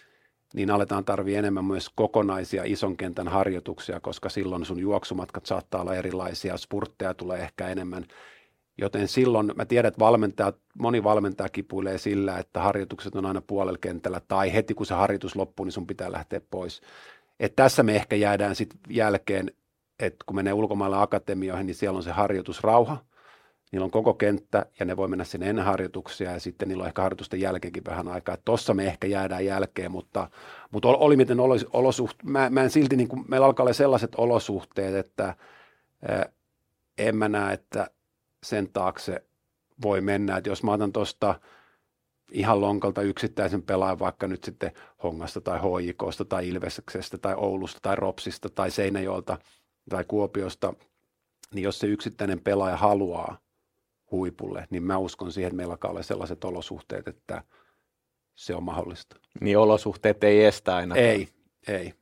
niin 0.54 0.72
aletaan 0.72 1.06
tarvii 1.06 1.36
enemmän 1.36 1.66
myös 1.66 1.90
kokonaisia 1.96 2.64
ison 2.66 2.98
kentän 2.98 3.28
harjoituksia, 3.28 4.00
koska 4.00 4.30
silloin 4.30 4.66
sun 4.66 4.80
juoksumatkat 4.80 5.46
saattaa 5.46 5.82
olla 5.82 5.96
erilaisia, 5.96 6.58
spurtteja 6.58 7.14
tulee 7.14 7.40
ehkä 7.40 7.68
enemmän. 7.68 8.06
Joten 8.78 9.08
silloin 9.08 9.52
mä 9.56 9.66
tiedän, 9.66 9.88
että 9.88 10.00
valmentaja, 10.00 10.54
moni 10.80 11.04
valmentaja 11.04 11.50
kipuilee 11.50 11.98
sillä, 11.98 12.38
että 12.38 12.62
harjoitukset 12.62 13.16
on 13.16 13.26
aina 13.26 13.42
puolella 13.42 13.78
kentällä 13.82 14.22
tai 14.28 14.54
heti 14.54 14.74
kun 14.74 14.86
se 14.86 14.94
harjoitus 14.94 15.36
loppuu, 15.36 15.64
niin 15.64 15.72
sun 15.72 15.88
pitää 15.88 16.12
lähteä 16.12 16.42
pois. 16.52 16.82
Et 17.40 17.56
tässä 17.56 17.84
me 17.84 17.96
ehkä 17.96 18.16
jäädään 18.16 18.56
sitten 18.56 18.80
jälkeen, 18.90 19.52
että 20.00 20.24
kun 20.26 20.36
menee 20.36 20.54
ulkomailla 20.54 21.02
akatemioihin, 21.02 21.66
niin 21.66 21.76
siellä 21.76 21.98
on 21.98 22.04
se 22.04 22.12
harjoitusrauha. 22.12 22.98
Niillä 23.72 23.86
on 23.86 23.92
koko 23.92 24.14
kenttä 24.14 24.66
ja 24.80 24.86
ne 24.86 24.98
voi 24.98 25.08
mennä 25.08 25.24
sinne 25.24 25.50
ennen 25.50 25.66
harjoituksia 25.66 26.32
ja 26.32 26.40
sitten 26.40 26.68
niillä 26.68 26.82
on 26.82 26.88
ehkä 26.88 27.02
harjoitusten 27.02 27.42
jälkeenkin 27.42 27.86
vähän 27.86 28.08
aikaa. 28.08 28.38
Tuossa 28.46 28.74
me 28.74 28.86
ehkä 28.86 29.08
jäädään 29.08 29.46
jälkeen, 29.46 29.92
mutta, 29.92 30.30
mutta 30.72 30.88
oli 30.88 31.16
miten 31.18 31.38
olosuhteet. 31.74 32.24
Mä, 32.24 32.50
mä 32.50 32.64
en 32.64 32.70
silti, 32.70 32.96
niin 32.96 33.08
kuin, 33.08 33.26
meillä 33.28 33.46
alkaa 33.46 33.64
olla 33.64 33.74
sellaiset 33.74 34.16
olosuhteet, 34.16 34.96
että 34.96 35.36
en 36.98 37.16
mä 37.16 37.30
näe, 37.30 37.54
että 37.54 37.90
sen 38.44 38.70
taakse 38.74 39.24
voi 39.82 40.02
mennä. 40.02 40.38
Että 40.38 40.50
jos 40.50 40.64
mä 40.64 40.74
otan 40.74 40.94
tuosta– 40.94 41.36
ihan 42.32 42.62
lonkalta 42.62 43.02
yksittäisen 43.02 43.64
pelaajan 43.64 44.00
vaikka 44.00 44.28
nyt 44.28 44.44
sitten 44.44 44.72
Hongasta 45.04 45.42
tai 45.42 45.60
HJKsta 45.60 46.26
tai 46.26 46.48
Ilveksestä 46.48 47.18
tai 47.18 47.36
Oulusta 47.38 47.80
tai 47.82 47.96
Ropsista 47.96 48.50
tai 48.50 48.72
Seinäjoelta 48.72 49.38
tai 49.90 50.04
Kuopiosta, 50.08 50.74
niin 51.54 51.64
jos 51.64 51.80
se 51.80 51.88
yksittäinen 51.88 52.40
pelaaja 52.40 52.78
haluaa 52.78 53.38
huipulle, 54.12 54.68
niin 54.70 54.84
mä 54.84 54.98
uskon 54.98 55.32
siihen, 55.32 55.48
että 55.48 55.58
meillä 55.58 55.72
alkaa 55.72 55.92
olla 55.92 56.04
sellaiset 56.04 56.44
olosuhteet, 56.44 57.08
että 57.08 57.44
se 58.36 58.56
on 58.56 58.64
mahdollista. 58.64 59.16
Niin 59.42 59.58
olosuhteet 59.58 60.24
ei 60.24 60.46
estä 60.46 60.76
aina. 60.76 60.96
Ei, 60.96 61.30
ei. 61.68 61.94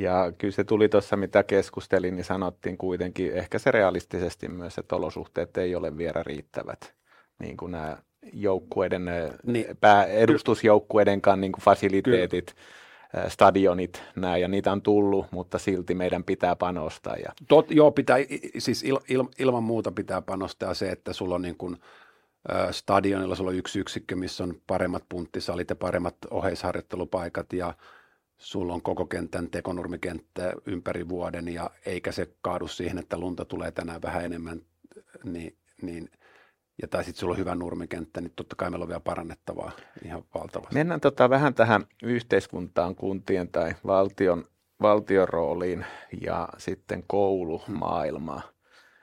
Ja 0.00 0.32
kyllä 0.38 0.52
se 0.52 0.64
tuli 0.64 0.88
tuossa, 0.88 1.16
mitä 1.16 1.42
keskustelin, 1.42 2.16
niin 2.16 2.24
sanottiin 2.24 2.78
kuitenkin 2.78 3.32
ehkä 3.32 3.58
se 3.58 3.70
realistisesti 3.70 4.48
myös, 4.48 4.78
että 4.78 4.96
olosuhteet 4.96 5.56
ei 5.56 5.74
ole 5.74 5.96
vielä 5.96 6.22
riittävät. 6.22 6.94
Niin 7.38 7.56
kuin 7.56 7.72
nämä 7.72 7.96
joukkueiden, 8.32 9.10
niin. 9.46 9.66
pääedustusjoukkueidenkaan 9.80 11.40
niin 11.40 11.52
kuin 11.52 11.62
fasiliteetit, 11.62 12.54
Kyllä. 12.54 13.28
stadionit, 13.28 14.02
nämä, 14.16 14.36
ja 14.36 14.48
niitä 14.48 14.72
on 14.72 14.82
tullut, 14.82 15.26
mutta 15.30 15.58
silti 15.58 15.94
meidän 15.94 16.24
pitää 16.24 16.56
panostaa. 16.56 17.16
Ja... 17.16 17.32
Tot, 17.48 17.70
joo, 17.70 17.90
pitää, 17.90 18.16
siis 18.58 18.82
il, 18.82 18.98
il, 19.08 19.24
ilman 19.38 19.62
muuta 19.62 19.92
pitää 19.92 20.22
panostaa 20.22 20.74
se, 20.74 20.90
että 20.90 21.12
sulla 21.12 21.34
on 21.34 21.42
niin 21.42 21.56
kuin, 21.56 21.76
stadionilla 22.70 23.34
sulla 23.34 23.50
on 23.50 23.56
yksi 23.56 23.80
yksikkö, 23.80 24.16
missä 24.16 24.44
on 24.44 24.54
paremmat 24.66 25.04
punttisalit 25.08 25.70
ja 25.70 25.76
paremmat 25.76 26.16
oheisharjoittelupaikat 26.30 27.52
ja 27.52 27.74
sulla 28.42 28.74
on 28.74 28.82
koko 28.82 29.06
kentän 29.06 29.50
tekonurmikenttä 29.50 30.52
ympäri 30.66 31.08
vuoden 31.08 31.48
ja 31.48 31.70
eikä 31.86 32.12
se 32.12 32.28
kaadu 32.40 32.68
siihen, 32.68 32.98
että 32.98 33.18
lunta 33.18 33.44
tulee 33.44 33.70
tänään 33.70 34.02
vähän 34.02 34.24
enemmän, 34.24 34.60
niin, 35.24 35.56
niin– 35.82 36.10
ja 36.82 36.88
tai 36.88 37.04
sitten 37.04 37.20
sulla 37.20 37.32
on 37.32 37.38
hyvä 37.38 37.54
nurmikenttä, 37.54 38.20
niin 38.20 38.32
totta 38.36 38.56
kai 38.56 38.70
meillä 38.70 38.82
on 38.82 38.88
vielä 38.88 39.00
parannettavaa 39.00 39.70
ihan 40.04 40.24
valtavasti. 40.34 40.74
Mennään 40.74 41.00
tota 41.00 41.30
vähän 41.30 41.54
tähän 41.54 41.84
yhteiskuntaan, 42.02 42.94
kuntien 42.94 43.48
tai 43.48 43.74
valtion, 43.86 44.44
valtion 44.82 45.28
rooliin 45.28 45.86
ja 46.20 46.48
sitten 46.58 47.04
koulumaailmaan. 47.06 48.42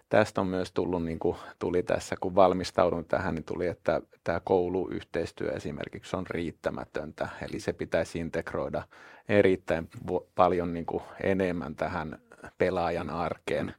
Tästä 0.10 0.42
on 0.42 0.48
myös 0.48 0.72
tullut, 0.72 1.04
niin 1.04 1.20
kuin 1.20 1.38
tuli 1.60 1.84
tässä, 1.84 2.16
kun 2.22 2.36
valmistaudun 2.36 3.06
tähän, 3.06 3.36
niin 3.36 3.44
tuli, 3.44 3.68
että 3.68 4.02
tämä 4.24 4.40
kouluyhteistyö 4.40 5.52
esimerkiksi 5.52 6.16
on 6.16 6.28
riittämätöntä. 6.30 7.30
Eli 7.42 7.60
se 7.60 7.74
pitäisi 7.74 8.20
integroida 8.20 8.84
erittäin 9.30 9.90
paljon 10.36 10.74
niin 10.74 10.86
kuin 10.86 11.04
enemmän 11.24 11.76
tähän 11.76 12.18
pelaajan 12.58 13.10
arkeen. 13.10 13.74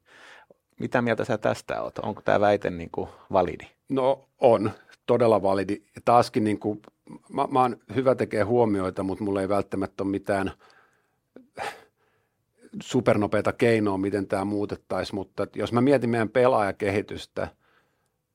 Mitä 0.81 1.03
mieltä 1.03 1.25
sä 1.25 1.38
tästä 1.38 1.83
oot? 1.83 1.99
Onko 1.99 2.23
tämä 2.23 2.40
väite 2.40 2.71
niin 2.71 2.90
kuin 2.93 3.09
validi? 3.33 3.66
No 3.88 4.29
on, 4.38 4.71
todella 5.07 5.43
validi. 5.43 5.83
Taaskin 6.05 6.45
niin 6.45 6.59
kuin, 6.59 6.83
mä, 7.33 7.47
mä 7.51 7.61
oon 7.61 7.76
hyvä 7.95 8.14
tekee 8.14 8.43
huomioita, 8.43 9.03
mutta 9.03 9.24
mulla 9.24 9.41
ei 9.41 9.49
välttämättä 9.49 10.03
ole 10.03 10.11
mitään 10.11 10.53
supernopeita 12.83 13.53
keinoa, 13.53 13.99
miten 13.99 14.27
tämä 14.27 14.45
muutettaisiin, 14.45 15.14
mutta 15.14 15.47
jos 15.57 15.73
mä 15.73 15.81
mietin 15.81 16.11
meidän 16.11 16.29
pelaajakehitystä, 16.29 17.49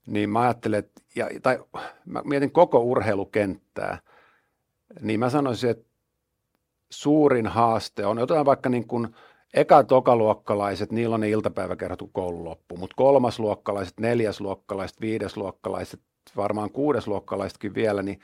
niin 0.08 0.30
mä 0.30 0.42
ajattelen, 0.42 0.80
että, 0.80 1.02
ja, 1.16 1.30
tai 1.44 1.60
mä 2.06 2.22
mietin 2.26 2.52
koko 2.52 2.80
urheilukenttää, 2.80 3.98
niin 5.02 5.20
mä 5.20 5.30
sanoisin, 5.30 5.70
että 5.70 5.86
suurin 6.90 7.48
haaste 7.48 8.06
on, 8.06 8.20
otetaan 8.20 8.46
vaikka 8.46 8.70
niin 8.70 8.88
kuin 8.88 9.08
eka- 9.58 9.86
tokaluokkalaiset, 9.88 10.92
niillä 10.92 11.14
on 11.14 11.20
ne 11.20 11.30
iltapäiväkerhot, 11.30 12.00
kun 12.00 12.12
koulu 12.12 12.46
loppuu, 12.46 12.78
mutta 12.78 12.96
kolmasluokkalaiset, 12.96 14.00
neljäsluokkalaiset, 14.00 15.02
viidesluokkalaiset, 15.02 16.00
varmaan 16.38 16.72
kuudesluokkalaisetkin 16.72 17.76
vielä, 17.76 18.04
niin 18.04 18.20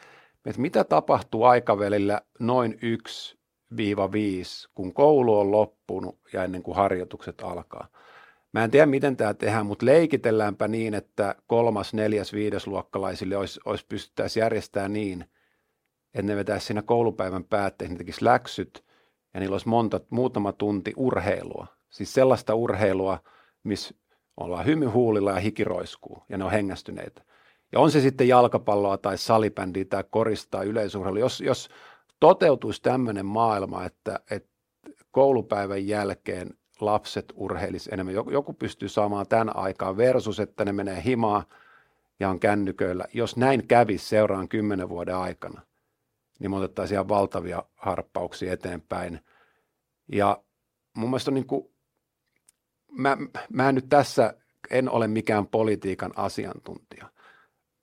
että 0.45 0.61
mitä 0.61 0.83
tapahtuu 0.83 1.43
aikavälillä 1.43 2.21
noin 2.39 2.79
1-5, 3.33 3.37
kun 4.73 4.93
koulu 4.93 5.39
on 5.39 5.51
loppunut 5.51 6.19
ja 6.33 6.43
ennen 6.43 6.63
kuin 6.63 6.75
harjoitukset 6.75 7.41
alkaa. 7.41 7.87
Mä 8.53 8.63
en 8.63 8.71
tiedä, 8.71 8.85
miten 8.85 9.17
tämä 9.17 9.33
tehdään, 9.33 9.65
mutta 9.65 9.85
leikitelläänpä 9.85 10.67
niin, 10.67 10.93
että 10.93 11.35
kolmas, 11.47 11.93
neljäs, 11.93 12.33
viidesluokkalaisille 12.33 13.37
olisi, 13.37 13.59
olisi 13.65 13.85
pystyttäisiin 13.89 14.41
järjestämään 14.41 14.93
niin, 14.93 15.25
että 16.13 16.21
ne 16.21 16.35
vetäisi 16.35 16.65
siinä 16.65 16.81
koulupäivän 16.81 17.43
päätteeksi, 17.43 17.93
ne 17.93 17.97
tekisi 17.97 18.25
läksyt 18.25 18.83
ja 19.33 19.39
niillä 19.39 19.53
olisi 19.53 19.69
monta, 19.69 19.99
muutama 20.09 20.51
tunti 20.51 20.93
urheilua. 20.97 21.67
Siis 21.89 22.13
sellaista 22.13 22.55
urheilua, 22.55 23.19
missä 23.63 23.95
ollaan 24.37 24.65
hymyhuulilla 24.65 25.31
ja 25.31 25.39
hikiroiskuu 25.39 26.23
ja 26.29 26.37
ne 26.37 26.43
on 26.43 26.51
hengästyneitä. 26.51 27.21
Ja 27.71 27.79
on 27.79 27.91
se 27.91 28.01
sitten 28.01 28.27
jalkapalloa 28.27 28.97
tai 28.97 29.17
salibändiä 29.17 29.85
tai 29.85 30.03
koristaa 30.09 30.63
yleisurheilu. 30.63 31.19
Jos, 31.19 31.41
jos 31.41 31.69
toteutuisi 32.21 32.81
tämmöinen 32.81 33.25
maailma, 33.25 33.85
että, 33.85 34.19
että 34.31 34.49
koulupäivän 35.11 35.87
jälkeen 35.87 36.49
lapset 36.79 37.33
urheilis 37.35 37.87
enemmän, 37.87 38.13
joku 38.13 38.53
pystyy 38.53 38.89
saamaan 38.89 39.27
tämän 39.27 39.55
aikaan 39.55 39.97
versus, 39.97 40.39
että 40.39 40.65
ne 40.65 40.73
menee 40.73 41.03
himaa 41.05 41.45
ja 42.19 42.29
on 42.29 42.39
kännyköillä. 42.39 43.05
Jos 43.13 43.37
näin 43.37 43.67
kävisi 43.67 44.09
seuraan 44.09 44.47
kymmenen 44.49 44.89
vuoden 44.89 45.15
aikana, 45.15 45.61
niin 46.39 46.51
me 46.51 46.57
otettaisiin 46.57 46.95
ihan 46.95 47.09
valtavia 47.09 47.63
harppauksia 47.75 48.53
eteenpäin. 48.53 49.19
Ja 50.11 50.43
mun 50.97 51.09
mielestä 51.09 51.31
on 51.31 51.35
niin 51.35 51.47
kuin, 51.47 51.73
mä, 52.91 53.17
mä 53.53 53.71
nyt 53.71 53.89
tässä, 53.89 54.33
en 54.69 54.89
ole 54.89 55.07
mikään 55.07 55.47
politiikan 55.47 56.11
asiantuntija, 56.15 57.09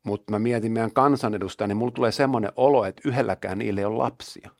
mutta 0.09 0.30
mä 0.30 0.38
mietin 0.38 0.72
meidän 0.72 0.92
kansanedustajia, 0.92 1.68
niin 1.68 1.76
mulla 1.76 1.92
tulee 1.92 2.12
semmoinen 2.12 2.52
olo, 2.56 2.84
että 2.84 3.02
yhdelläkään 3.09 3.59
niille 3.59 3.80
ei 3.80 3.84
ole 3.84 3.96
lapsia. 3.96 4.50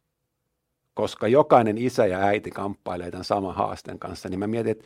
Koska 0.95 1.29
jokainen 1.29 1.79
isä 1.79 2.07
ja 2.07 2.19
äiti 2.19 2.51
kamppailee 2.51 3.11
tämän 3.11 3.25
saman 3.25 3.55
haasteen 3.55 3.99
kanssa, 3.99 4.29
niin 4.29 4.39
mä 4.39 4.47
mietin, 4.47 4.73
että 4.73 4.85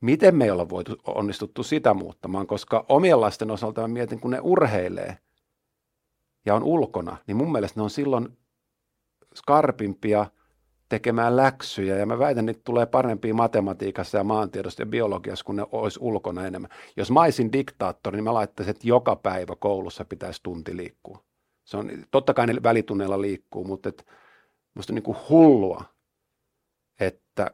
miten 0.00 0.36
me 0.36 0.44
ei 0.44 0.50
olla 0.50 0.68
voitu 0.68 0.96
onnistuttu 1.06 1.62
sitä 1.62 1.94
muuttamaan, 1.94 2.46
koska 2.46 2.84
omien 2.88 3.20
lasten 3.20 3.50
osalta 3.50 3.80
mä 3.80 3.88
mietin, 3.88 4.20
kun 4.20 4.30
ne 4.30 4.40
urheilee 4.42 5.18
ja 6.46 6.54
on 6.54 6.62
ulkona, 6.62 7.16
niin 7.26 7.36
mun 7.36 7.52
mielestä 7.52 7.80
ne 7.80 7.84
on 7.84 7.90
silloin 7.90 8.38
skarpimpia 9.34 10.26
tekemään 10.88 11.36
läksyjä 11.36 11.96
ja 11.96 12.06
mä 12.06 12.18
väitän, 12.18 12.48
että 12.48 12.62
tulee 12.64 12.86
parempia 12.86 13.34
matematiikassa 13.34 14.18
ja 14.18 14.24
maantiedossa 14.24 14.82
ja 14.82 14.86
biologiassa, 14.86 15.44
kun 15.44 15.56
ne 15.56 15.66
olisi 15.72 15.98
ulkona 16.02 16.46
enemmän. 16.46 16.70
Jos 16.96 17.10
mä 17.10 17.20
olisin 17.20 17.52
diktaattori, 17.52 18.16
niin 18.16 18.24
mä 18.24 18.34
laittaisin, 18.34 18.70
että 18.70 18.88
joka 18.88 19.16
päivä 19.16 19.56
koulussa 19.58 20.04
pitäisi 20.04 20.40
tunti 20.42 20.76
liikkua. 20.76 21.24
Se 21.64 21.76
on, 21.76 21.90
totta 22.10 22.34
kai 22.34 22.46
ne 22.46 22.62
välitunneilla 22.62 23.20
liikkuu, 23.20 23.64
mutta 23.64 23.88
et, 23.88 24.06
musta 24.74 24.92
on 24.92 24.94
niin 24.94 25.02
kuin 25.02 25.18
hullua, 25.28 25.84
että 27.00 27.50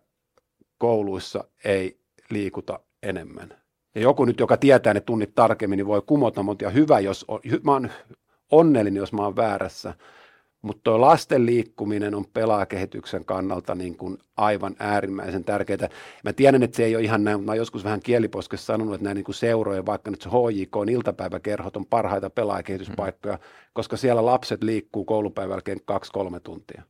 kouluissa 0.78 1.44
ei 1.64 2.00
liikuta 2.30 2.80
enemmän. 3.02 3.60
Ja 3.94 4.00
joku 4.00 4.24
nyt, 4.24 4.40
joka 4.40 4.56
tietää 4.56 4.94
ne 4.94 5.00
tunnit 5.00 5.34
tarkemmin, 5.34 5.76
niin 5.76 5.86
voi 5.86 6.02
kumota, 6.06 6.42
mutta 6.42 6.70
hyvä, 6.70 7.00
jos 7.00 7.24
on, 7.28 7.40
mä 7.62 7.72
oon 7.72 7.90
onnellinen, 8.50 9.00
jos 9.00 9.12
mä 9.12 9.22
oon 9.22 9.36
väärässä, 9.36 9.94
mutta 10.62 10.80
tuo 10.84 11.00
lasten 11.00 11.46
liikkuminen 11.46 12.14
on 12.14 12.24
pelaajakehityksen 12.34 13.24
kannalta 13.24 13.74
niin 13.74 13.96
kuin 13.96 14.18
aivan 14.36 14.76
äärimmäisen 14.78 15.44
tärkeää. 15.44 15.88
Mä 16.24 16.32
tiedän, 16.32 16.62
että 16.62 16.76
se 16.76 16.84
ei 16.84 16.96
ole 16.96 17.04
ihan 17.04 17.24
näin, 17.24 17.38
mutta 17.38 17.52
mä 17.52 17.56
joskus 17.56 17.84
vähän 17.84 18.00
kieliposkessa 18.00 18.66
sanonut, 18.66 18.94
että 18.94 19.04
nämä 19.04 19.14
niin 19.14 19.24
kuin 19.24 19.34
seuroja, 19.34 19.86
vaikka 19.86 20.10
nyt 20.10 20.22
se 20.22 20.28
HJK 20.28 20.76
on 20.76 20.88
iltapäiväkerhot, 20.88 21.76
on 21.76 21.86
parhaita 21.86 22.30
pelaajakehityspaikkoja, 22.30 23.34
mm. 23.34 23.42
koska 23.72 23.96
siellä 23.96 24.26
lapset 24.26 24.62
liikkuu 24.62 25.04
koulupäivän 25.04 25.54
jälkeen 25.54 25.80
kaksi-kolme 25.84 26.40
tuntia. 26.40 26.82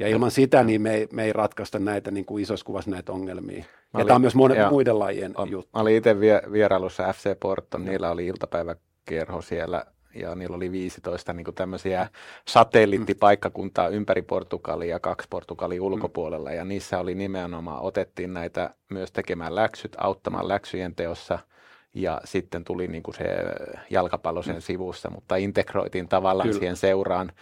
Ja 0.00 0.08
ilman 0.08 0.30
sitä 0.30 0.64
niin 0.64 0.82
me 0.82 0.94
ei, 0.94 1.08
me 1.12 1.24
ei 1.24 1.32
ratkaista 1.32 1.78
näitä 1.78 2.10
niin 2.10 2.24
kuin 2.24 2.42
isossa 2.42 2.66
kuvassa 2.66 2.90
näitä 2.90 3.12
ongelmia. 3.12 3.58
Mä 3.58 3.64
ja 3.64 3.98
olin, 3.98 4.06
tämä 4.06 4.14
on 4.14 4.20
myös 4.20 4.34
monen, 4.34 4.58
joo, 4.58 4.70
muiden 4.70 4.98
lajien 4.98 5.32
on, 5.36 5.50
juttu. 5.50 5.70
Mä 5.74 5.80
olin 5.80 5.96
itse 5.96 6.16
vierailussa 6.52 7.12
FC 7.12 7.40
Porto, 7.40 7.78
niillä 7.78 8.10
oli 8.10 8.26
iltapäiväkerho 8.26 9.42
siellä 9.42 9.84
ja 10.14 10.34
niillä 10.34 10.56
oli 10.56 10.72
15 10.72 11.32
niin 11.32 11.44
kuin 11.44 11.54
tämmöisiä 11.54 12.08
satelliittipaikkakuntaa 12.48 13.88
ympäri 13.88 14.22
Portugalia 14.22 14.90
ja 14.90 15.00
kaksi 15.00 15.28
Portugalin 15.30 15.80
mm. 15.80 15.86
ulkopuolella 15.86 16.52
ja 16.52 16.64
niissä 16.64 16.98
oli 16.98 17.14
nimenomaan, 17.14 17.82
otettiin 17.82 18.34
näitä 18.34 18.74
myös 18.90 19.12
tekemään 19.12 19.54
läksyt, 19.54 19.96
auttamaan 19.98 20.48
läksyjen 20.48 20.94
teossa 20.94 21.38
ja 21.94 22.20
sitten 22.24 22.64
tuli 22.64 22.88
niin 22.88 23.02
kuin 23.02 23.14
se 23.14 23.24
jalkapallo 23.90 24.42
sen 24.42 24.54
mm. 24.54 24.60
sivussa, 24.60 25.10
mutta 25.10 25.36
integroitiin 25.36 26.08
tavallaan 26.08 26.48
Kyllä. 26.48 26.58
siihen 26.58 26.76
seuraan, 26.76 27.32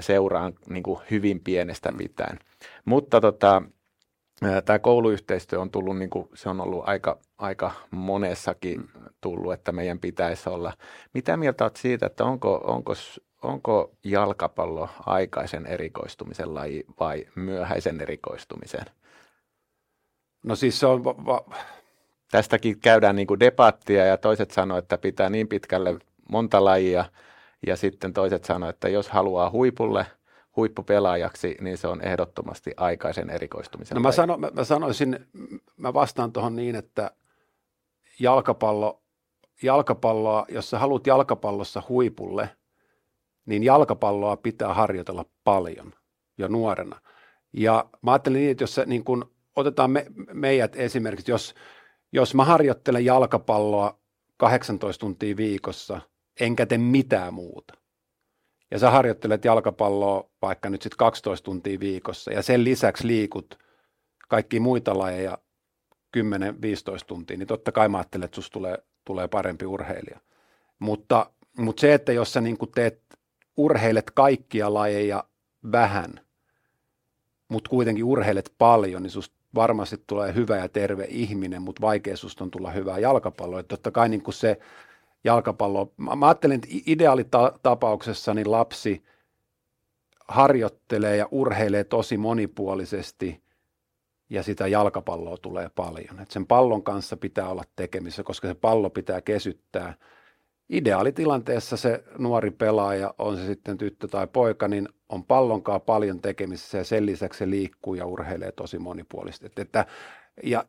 seuraan 0.00 0.52
niin 0.68 0.82
kuin 0.82 1.00
hyvin 1.10 1.40
pienestä 1.40 1.90
mm. 1.90 1.98
pitäen. 1.98 2.38
Mutta 2.84 3.20
tota, 3.20 3.62
tämä 4.64 4.78
kouluyhteistyö 4.78 5.60
on 5.60 5.70
tullut, 5.70 5.98
niin 5.98 6.10
kuin, 6.10 6.28
se 6.34 6.48
on 6.48 6.60
ollut 6.60 6.88
aika, 6.88 7.18
aika 7.38 7.70
monessakin 7.90 8.80
mm. 8.80 8.86
tullut, 9.20 9.52
että 9.52 9.72
meidän 9.72 9.98
pitäisi 9.98 10.48
olla. 10.48 10.72
Mitä 11.14 11.36
mieltä 11.36 11.64
olet 11.64 11.76
siitä, 11.76 12.06
että 12.06 12.24
onko, 12.24 12.54
onko, 12.54 12.92
onko 13.42 13.92
jalkapallo 14.04 14.88
aikaisen 15.06 15.66
erikoistumisen 15.66 16.54
laji 16.54 16.84
vai 17.00 17.26
myöhäisen 17.34 18.00
erikoistumisen? 18.00 18.84
No 20.44 20.56
siis 20.56 20.80
se 20.80 20.86
on... 20.86 21.04
Va- 21.04 21.26
va- 21.26 21.54
Tästäkin 22.30 22.80
käydään 22.80 23.16
niin 23.16 23.26
kuin 23.26 23.40
debattia 23.40 24.04
ja 24.06 24.16
toiset 24.16 24.50
sanoo, 24.50 24.78
että 24.78 24.98
pitää 24.98 25.30
niin 25.30 25.48
pitkälle 25.48 25.98
monta 26.28 26.64
lajia 26.64 27.04
ja 27.66 27.76
sitten 27.76 28.12
toiset 28.12 28.44
sanoo, 28.44 28.68
että 28.68 28.88
jos 28.88 29.08
haluaa 29.08 29.50
huipulle– 29.50 30.06
huippupelaajaksi, 30.56 31.56
niin 31.60 31.78
se 31.78 31.86
on 31.88 32.00
ehdottomasti 32.00 32.72
aikaisen 32.76 33.30
erikoistumisen. 33.30 33.94
No 33.94 34.00
mä, 34.00 34.12
sano, 34.12 34.36
mä, 34.38 34.50
mä 34.52 34.64
sanoisin, 34.64 35.26
mä 35.76 35.94
vastaan 35.94 36.32
tuohon 36.32 36.56
niin, 36.56 36.74
että 36.74 37.10
jalkapallo, 38.20 39.02
jalkapalloa, 39.62 40.46
jos 40.48 40.70
sä 40.70 40.78
haluat 40.78 41.06
jalkapallossa 41.06 41.82
huipulle, 41.88 42.48
niin 43.46 43.62
jalkapalloa 43.62 44.36
pitää 44.36 44.74
harjoitella 44.74 45.24
paljon 45.44 45.92
jo 46.38 46.48
nuorena. 46.48 47.00
Ja 47.52 47.90
mä 48.02 48.12
ajattelin 48.12 48.38
niin, 48.38 48.50
että 48.50 48.62
jos 48.62 48.74
se, 48.74 48.84
niin 48.86 49.04
kun, 49.04 49.32
otetaan 49.56 49.90
me, 49.90 50.06
meidät 50.32 50.76
esimerkiksi, 50.76 51.30
jos, 51.30 51.54
jos 52.12 52.34
mä 52.34 52.44
harjoittelen 52.44 53.04
jalkapalloa 53.04 53.98
18 54.36 55.00
tuntia 55.00 55.36
viikossa, 55.36 56.00
enkä 56.40 56.66
tee 56.66 56.78
mitään 56.78 57.34
muuta, 57.34 57.74
ja 58.72 58.78
sä 58.78 58.90
harjoittelet 58.90 59.44
jalkapalloa 59.44 60.30
vaikka 60.42 60.70
nyt 60.70 60.82
sitten 60.82 60.96
12 60.96 61.44
tuntia 61.44 61.80
viikossa 61.80 62.32
ja 62.32 62.42
sen 62.42 62.64
lisäksi 62.64 63.06
liikut 63.06 63.58
kaikki 64.28 64.60
muita 64.60 64.98
lajeja 64.98 65.38
10-15 66.16 66.20
tuntia, 67.06 67.36
niin 67.36 67.46
totta 67.46 67.72
kai 67.72 67.88
mä 67.88 67.98
ajattelen, 67.98 68.24
että 68.24 68.34
susta 68.34 68.52
tulee, 68.52 68.78
tulee 69.04 69.28
parempi 69.28 69.66
urheilija. 69.66 70.20
Mutta, 70.78 71.30
mutta 71.58 71.80
se, 71.80 71.94
että 71.94 72.12
jos 72.12 72.32
sä 72.32 72.40
niin 72.40 72.56
teet, 72.74 73.00
urheilet 73.56 74.10
kaikkia 74.10 74.74
lajeja 74.74 75.24
vähän, 75.72 76.20
mutta 77.48 77.70
kuitenkin 77.70 78.04
urheilet 78.04 78.52
paljon, 78.58 79.02
niin 79.02 79.10
susta 79.10 79.36
varmasti 79.54 80.02
tulee 80.06 80.34
hyvä 80.34 80.56
ja 80.56 80.68
terve 80.68 81.06
ihminen, 81.08 81.62
mutta 81.62 81.82
vaikea 81.82 82.16
susta 82.16 82.44
on 82.44 82.50
tulla 82.50 82.70
hyvää 82.70 82.98
jalkapalloa. 82.98 83.60
Että 83.60 83.76
totta 83.76 83.90
kai 83.90 84.08
niin 84.08 84.22
se 84.30 84.58
jalkapallo. 85.24 85.92
Mä 85.96 86.26
ajattelin, 86.26 86.54
että 86.54 86.68
ideaalitapauksessa 86.86 88.34
niin 88.34 88.50
lapsi 88.50 89.02
harjoittelee 90.28 91.16
ja 91.16 91.28
urheilee 91.30 91.84
tosi 91.84 92.16
monipuolisesti 92.16 93.42
ja 94.30 94.42
sitä 94.42 94.66
jalkapalloa 94.66 95.36
tulee 95.36 95.70
paljon. 95.74 96.20
Et 96.20 96.30
sen 96.30 96.46
pallon 96.46 96.82
kanssa 96.82 97.16
pitää 97.16 97.48
olla 97.48 97.64
tekemissä, 97.76 98.22
koska 98.22 98.48
se 98.48 98.54
pallo 98.54 98.90
pitää 98.90 99.20
kesyttää. 99.20 99.94
Ideaalitilanteessa 100.68 101.76
se 101.76 102.04
nuori 102.18 102.50
pelaaja, 102.50 103.14
on 103.18 103.36
se 103.36 103.46
sitten 103.46 103.78
tyttö 103.78 104.08
tai 104.08 104.26
poika, 104.26 104.68
niin 104.68 104.88
on 105.08 105.24
pallonkaan 105.24 105.80
paljon 105.80 106.20
tekemisissä 106.20 106.78
ja 106.78 106.84
sen 106.84 107.06
lisäksi 107.06 107.38
se 107.38 107.50
liikkuu 107.50 107.94
ja 107.94 108.06
urheilee 108.06 108.52
tosi 108.52 108.78
monipuolisesti. 108.78 109.62
Että, 109.62 109.86
ja, 110.42 110.64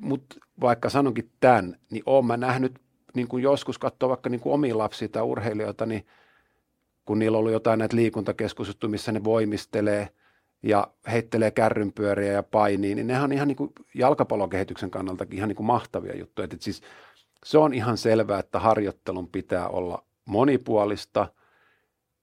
mutta 0.00 0.36
vaikka 0.60 0.90
sanonkin 0.90 1.30
tämän, 1.40 1.76
niin 1.90 2.02
olen 2.06 2.26
mä 2.26 2.36
nähnyt 2.36 2.83
niin 3.14 3.28
kuin 3.28 3.42
joskus 3.42 3.78
katsoo 3.78 4.08
vaikka 4.08 4.30
niin 4.30 4.40
kuin 4.40 4.52
omia 4.52 4.78
lapsia 4.78 5.08
tai 5.08 5.22
urheilijoita, 5.22 5.86
niin 5.86 6.06
kun 7.04 7.18
niillä 7.18 7.36
on 7.36 7.40
ollut 7.40 7.52
jotain 7.52 7.78
näitä 7.78 7.96
liikuntakeskusjuttuja, 7.96 8.90
missä 8.90 9.12
ne 9.12 9.24
voimistelee 9.24 10.08
ja 10.62 10.88
heittelee 11.12 11.50
kärrynpyöriä 11.50 12.32
ja 12.32 12.42
painii, 12.42 12.94
niin 12.94 13.06
nehän 13.06 13.24
on 13.24 13.32
ihan 13.32 13.48
niin 13.48 13.56
kuin 13.56 13.72
jalkapallokehityksen 13.94 14.90
kannalta 14.90 15.26
ihan 15.30 15.48
niin 15.48 15.56
kuin 15.56 15.66
mahtavia 15.66 16.16
juttuja. 16.16 16.44
Että 16.44 16.56
siis 16.60 16.82
se 17.44 17.58
on 17.58 17.74
ihan 17.74 17.98
selvää, 17.98 18.38
että 18.38 18.58
harjoittelun 18.58 19.28
pitää 19.28 19.68
olla 19.68 20.04
monipuolista. 20.24 21.28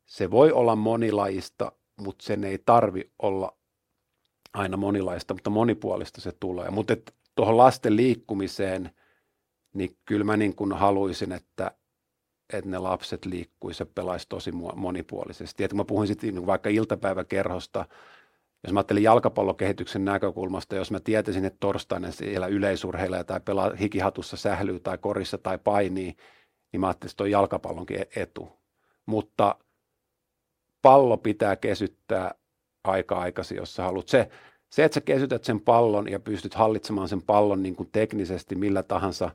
Se 0.06 0.32
voi 0.32 0.52
olla 0.52 0.76
monilajista, 0.76 1.72
mutta 1.98 2.24
sen 2.26 2.44
ei 2.44 2.60
tarvi 2.66 3.12
olla 3.20 3.54
aina 4.54 4.78
monilaista, 4.78 5.34
mutta 5.34 5.50
monipuolista 5.50 6.22
se 6.22 6.32
tulee. 6.40 6.70
Mutta 6.70 6.98
tuohon 7.36 7.58
lasten 7.58 7.96
liikkumiseen– 7.96 8.90
niin 9.74 9.98
kyllä 10.06 10.24
mä 10.24 10.38
niin 10.38 10.56
kuin 10.56 10.74
haluaisin, 10.74 11.32
että, 11.32 11.72
että 12.54 12.70
ne 12.70 12.78
lapset 12.78 13.26
liikkuisi 13.26 13.82
ja 13.82 13.88
pelaisi 13.96 14.30
tosi 14.30 14.52
monipuolisesti. 14.76 15.64
Että 15.64 15.74
kun 15.74 15.80
mä 15.80 15.86
puhuin 15.86 16.08
sitten 16.08 16.36
niin 16.36 16.46
vaikka 16.46 16.70
iltapäiväkerhosta, 16.70 17.86
jos 18.64 18.74
mä 18.74 18.80
ajattelin 18.80 19.04
jalkapallokehityksen 19.04 20.06
näkökulmasta, 20.06 20.76
jos 20.76 20.92
mä 20.92 21.00
tietäisin, 21.00 21.46
että 21.46 21.58
torstaina 21.60 22.12
siellä 22.12 22.48
yleisurheilija 22.48 23.24
tai 23.24 23.40
pelaa 23.40 23.72
hikihatussa 23.80 24.38
sählyy 24.38 24.80
tai 24.80 24.98
korissa 24.98 25.38
tai 25.38 25.58
painii, 25.58 26.16
niin 26.72 26.82
mä 26.82 26.88
ajattelin, 26.88 27.12
että 27.12 27.24
on 27.24 27.32
jalkapallonkin 27.32 28.00
e-, 28.02 28.22
etu. 28.22 28.50
Mutta 29.06 29.56
pallo 30.82 31.18
pitää 31.18 31.56
kesyttää 31.56 32.36
aika 32.84 33.20
aikaisin, 33.20 33.58
jos 33.58 33.76
sä 33.76 33.84
haluat. 33.84 34.08
Se, 34.08 34.30
se, 34.70 34.84
että 34.84 34.94
sä 34.94 35.02
kesytät 35.02 35.44
sen 35.44 35.62
pallon 35.62 36.12
ja 36.12 36.20
pystyt 36.20 36.54
hallitsemaan 36.54 37.10
sen 37.10 37.22
pallon 37.22 37.64
niin 37.64 37.76
kuin 37.76 37.90
teknisesti 37.92 38.56
millä 38.56 38.84
tahansa 38.84 39.32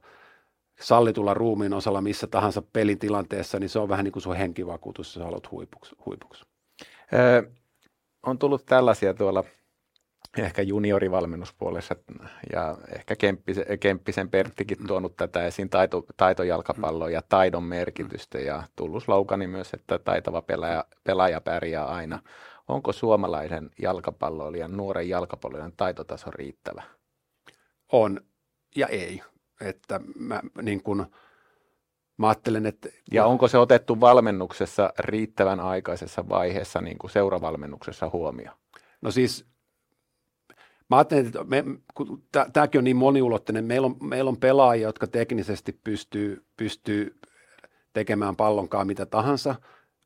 sallitulla 0.80 1.34
ruumiin 1.34 1.74
osalla 1.74 2.00
missä 2.00 2.26
tahansa 2.26 2.62
pelitilanteessa, 2.62 3.58
niin 3.58 3.70
se 3.70 3.78
on 3.78 3.88
vähän 3.88 4.04
niin 4.04 4.12
kuin 4.12 4.22
sun 4.22 4.36
henkivakuutus, 4.36 5.16
jos 5.16 5.24
haluat 5.24 5.50
huipuksi. 5.50 5.96
huipuksi. 6.06 6.44
Öö, 7.12 7.42
on 8.22 8.38
tullut 8.38 8.66
tällaisia 8.66 9.14
tuolla 9.14 9.44
ehkä 10.38 10.62
juniorivalmennuspuolessa 10.62 11.96
ja 12.52 12.78
ehkä 12.94 13.16
Kemppisen, 13.16 13.78
Kemppisen 13.80 14.30
Perttikin 14.30 14.78
mm. 14.78 14.86
tuonut 14.86 15.16
tätä 15.16 15.46
esiin 15.46 15.70
taito, 15.70 16.04
taitojalkapalloa 16.16 17.10
ja 17.10 17.22
taidon 17.28 17.64
merkitystä 17.64 18.38
ja 18.38 18.62
tullut 18.76 19.02
slogani 19.02 19.46
myös, 19.46 19.74
että 19.74 19.98
taitava 19.98 20.42
pelaaja, 20.42 20.84
pelaaja 21.04 21.40
pärjää 21.40 21.86
aina. 21.86 22.22
Onko 22.68 22.92
suomalaisen 22.92 23.70
jalkapalloilijan, 23.78 24.76
nuoren 24.76 25.08
jalkapalloilijan 25.08 25.72
taitotaso 25.76 26.30
riittävä? 26.30 26.82
On 27.92 28.20
ja 28.76 28.86
ei. 28.86 29.22
Että 29.60 30.00
mä, 30.18 30.40
niin 30.62 30.82
kun, 30.82 31.06
mä 32.16 32.28
ajattelen, 32.28 32.66
että... 32.66 32.88
Ja 33.12 33.26
onko 33.26 33.48
se 33.48 33.58
otettu 33.58 34.00
valmennuksessa 34.00 34.92
riittävän 34.98 35.60
aikaisessa 35.60 36.28
vaiheessa 36.28 36.80
niin 36.80 36.98
kuin 36.98 37.10
seuravalmennuksessa 37.10 38.10
huomioon? 38.12 38.56
No 39.02 39.10
siis 39.10 39.46
Mä 40.90 40.96
ajattelen, 40.96 41.26
että 41.26 41.44
me, 41.44 41.64
kun 41.94 42.22
tämäkin 42.52 42.78
on 42.78 42.84
niin 42.84 42.96
moniulotteinen, 42.96 43.64
meillä 43.64 43.86
on, 43.86 43.96
meillä 44.00 44.28
on 44.28 44.36
pelaajia, 44.36 44.88
jotka 44.88 45.06
teknisesti 45.06 45.80
pystyy, 45.84 46.44
pystyy 46.56 47.20
tekemään 47.92 48.36
pallonkaan 48.36 48.86
mitä 48.86 49.06
tahansa, 49.06 49.54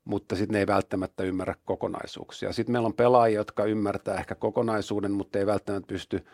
mutta 0.05 0.37
sitten 0.37 0.53
ne 0.53 0.59
ei 0.59 0.67
välttämättä 0.67 1.23
ymmärrä 1.23 1.55
kokonaisuuksia. 1.65 2.53
Sitten 2.53 2.73
meillä 2.73 2.87
on 2.87 2.95
pelaajia, 2.95 3.41
jotka 3.41 3.65
ymmärtää 3.65 4.19
ehkä 4.19 4.35
kokonaisuuden, 4.35 5.13
mutta 5.13 5.39
ei 5.39 5.47
välttämättä 5.47 5.87
pysty 5.87 6.27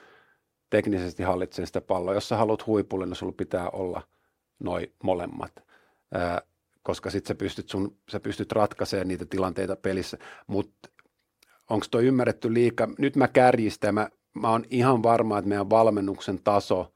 teknisesti 0.70 1.22
hallitsemaan 1.22 1.66
sitä 1.66 1.80
palloa. 1.80 2.14
Jos 2.14 2.28
sä 2.28 2.36
haluat 2.36 2.66
huipulle, 2.66 3.06
niin 3.06 3.16
sulla 3.16 3.34
pitää 3.36 3.70
olla 3.70 4.02
noin 4.58 4.92
molemmat, 5.02 5.52
Ää, 6.14 6.42
koska 6.82 7.10
sitten 7.10 7.28
sä 7.28 7.34
pystyt, 7.34 7.68
sun, 7.68 7.96
sä 8.10 8.20
pystyt 8.20 8.52
ratkaisemaan 8.52 9.08
niitä 9.08 9.26
tilanteita 9.26 9.76
pelissä. 9.76 10.18
Mutta 10.46 10.88
onko 11.70 11.86
tuo 11.90 12.00
ymmärretty 12.00 12.54
liikaa? 12.54 12.88
Nyt 12.98 13.16
mä 13.16 13.28
kärjistän, 13.28 13.94
mä 13.94 14.08
mä 14.36 14.50
oon 14.50 14.64
ihan 14.70 15.02
varma, 15.02 15.38
että 15.38 15.48
meidän 15.48 15.70
valmennuksen 15.70 16.42
taso 16.42 16.94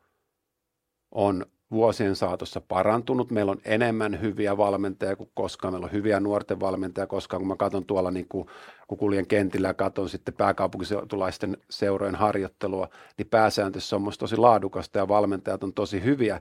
on 1.10 1.46
vuosien 1.70 2.16
saatossa 2.16 2.60
parantunut. 2.60 3.30
Meillä 3.30 3.52
on 3.52 3.60
enemmän 3.64 4.20
hyviä 4.20 4.56
valmentajia 4.56 5.16
kuin 5.16 5.30
koskaan. 5.34 5.74
Meillä 5.74 5.84
on 5.84 5.92
hyviä 5.92 6.20
nuorten 6.20 6.60
valmentajia 6.60 7.06
koskaan. 7.06 7.40
Kun 7.40 7.48
mä 7.48 7.56
katson 7.56 7.84
tuolla, 7.84 8.10
niin 8.10 8.26
kuin, 8.28 8.46
kun 8.88 8.98
kuljen 8.98 9.26
kentillä 9.26 9.68
ja 9.68 9.74
katson 9.74 10.08
sitten 10.08 10.34
pääkaupunkiseutulaisten 10.34 11.56
seurojen 11.70 12.14
harjoittelua, 12.14 12.88
niin 13.18 13.28
pääsääntössä 13.28 13.96
on 13.96 14.12
tosi 14.18 14.36
laadukasta 14.36 14.98
ja 14.98 15.08
valmentajat 15.08 15.64
on 15.64 15.72
tosi 15.72 16.04
hyviä. 16.04 16.40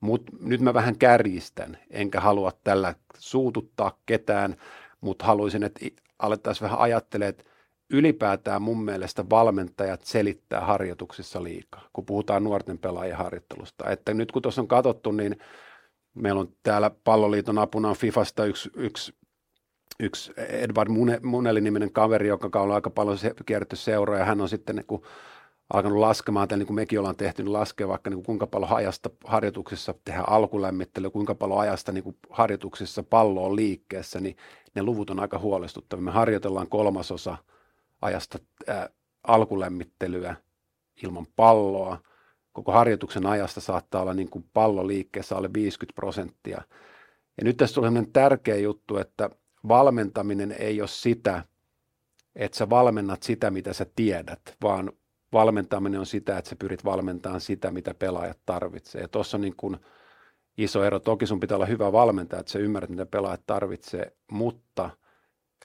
Mutta 0.00 0.32
nyt 0.40 0.60
mä 0.60 0.74
vähän 0.74 0.98
kärjistän, 0.98 1.78
enkä 1.90 2.20
halua 2.20 2.52
tällä 2.64 2.94
suututtaa 3.18 3.98
ketään, 4.06 4.56
mutta 5.00 5.24
haluaisin, 5.24 5.62
että 5.62 5.86
alettaisiin 6.18 6.66
vähän 6.66 6.78
ajattelemaan, 6.78 7.30
että 7.30 7.44
ylipäätään 7.92 8.62
mun 8.62 8.84
mielestä 8.84 9.24
valmentajat 9.30 10.02
selittää 10.02 10.60
harjoituksissa 10.60 11.42
liikaa, 11.42 11.88
kun 11.92 12.06
puhutaan 12.06 12.44
nuorten 12.44 12.78
pelaajien 12.78 13.16
harjoittelusta. 13.16 13.90
Että 13.90 14.14
nyt 14.14 14.32
kun 14.32 14.42
tuossa 14.42 14.60
on 14.60 14.68
katsottu, 14.68 15.12
niin 15.12 15.36
meillä 16.14 16.40
on 16.40 16.52
täällä 16.62 16.90
palloliiton 17.04 17.58
apuna 17.58 17.88
on 17.88 17.96
Fifasta 17.96 18.44
yksi, 18.44 18.70
yksi, 18.74 19.14
yksi 20.00 20.32
Edward 20.36 20.90
Muneli-niminen 21.22 21.92
kaveri, 21.92 22.28
joka 22.28 22.60
on 22.60 22.72
aika 22.72 22.90
paljon 22.90 23.18
kierretty 23.46 23.76
seuraa, 23.76 24.18
ja 24.18 24.24
hän 24.24 24.40
on 24.40 24.48
sitten 24.48 24.76
niin 24.76 24.86
kun 24.86 25.02
alkanut 25.72 25.98
laskemaan, 25.98 26.48
niin 26.56 26.66
kuin 26.66 26.74
mekin 26.74 26.98
ollaan 26.98 27.16
tehty, 27.16 27.42
niin 27.42 27.52
laskee 27.52 27.88
vaikka 27.88 28.10
niin 28.10 28.16
kuin 28.16 28.26
kuinka 28.26 28.46
paljon 28.46 28.72
ajasta 28.72 29.10
harjoituksissa 29.24 29.94
tehdään 30.04 30.28
alkulämmittelyä, 30.28 31.10
kuinka 31.10 31.34
paljon 31.34 31.60
ajasta 31.60 31.92
niin 31.92 32.04
kuin 32.04 32.16
harjoituksissa 32.30 33.02
pallo 33.02 33.44
on 33.46 33.56
liikkeessä, 33.56 34.20
niin 34.20 34.36
ne 34.74 34.82
luvut 34.82 35.10
on 35.10 35.20
aika 35.20 35.38
huolestuttavia. 35.38 36.04
Me 36.04 36.10
harjoitellaan 36.10 36.68
kolmasosa– 36.68 37.36
ajasta 38.02 38.38
ää, 38.66 38.88
alkulämmittelyä 39.22 40.36
ilman 41.02 41.26
palloa. 41.36 41.98
Koko 42.52 42.72
harjoituksen 42.72 43.26
ajasta 43.26 43.60
saattaa 43.60 44.02
olla 44.02 44.14
niin 44.14 44.30
kuin 44.30 44.44
pallo 44.54 44.86
liikkeessä 44.86 45.36
alle 45.36 45.50
50 45.52 45.94
prosenttia. 45.94 46.62
Ja 47.38 47.44
nyt 47.44 47.56
tässä 47.56 47.74
tulee 47.74 47.92
tärkeä 48.12 48.56
juttu, 48.56 48.96
että 48.96 49.30
valmentaminen 49.68 50.52
ei 50.52 50.80
ole 50.80 50.88
sitä, 50.88 51.44
että 52.36 52.58
sä 52.58 52.70
valmennat 52.70 53.22
sitä, 53.22 53.50
mitä 53.50 53.72
sä 53.72 53.86
tiedät, 53.96 54.56
vaan 54.62 54.92
valmentaminen 55.32 56.00
on 56.00 56.06
sitä, 56.06 56.38
että 56.38 56.50
sä 56.50 56.56
pyrit 56.56 56.84
valmentamaan 56.84 57.40
sitä, 57.40 57.70
mitä 57.70 57.94
pelaajat 57.94 58.38
tarvitsee. 58.46 59.00
Ja 59.00 59.08
tuossa 59.08 59.36
on 59.36 59.40
niin 59.40 59.56
kuin 59.56 59.76
iso 60.58 60.84
ero. 60.84 60.98
Toki 60.98 61.26
sun 61.26 61.40
pitää 61.40 61.56
olla 61.56 61.66
hyvä 61.66 61.92
valmentaja, 61.92 62.40
että 62.40 62.52
sä 62.52 62.58
ymmärrät, 62.58 62.90
mitä 62.90 63.06
pelaajat 63.06 63.42
tarvitsee, 63.46 64.12
mutta– 64.30 64.90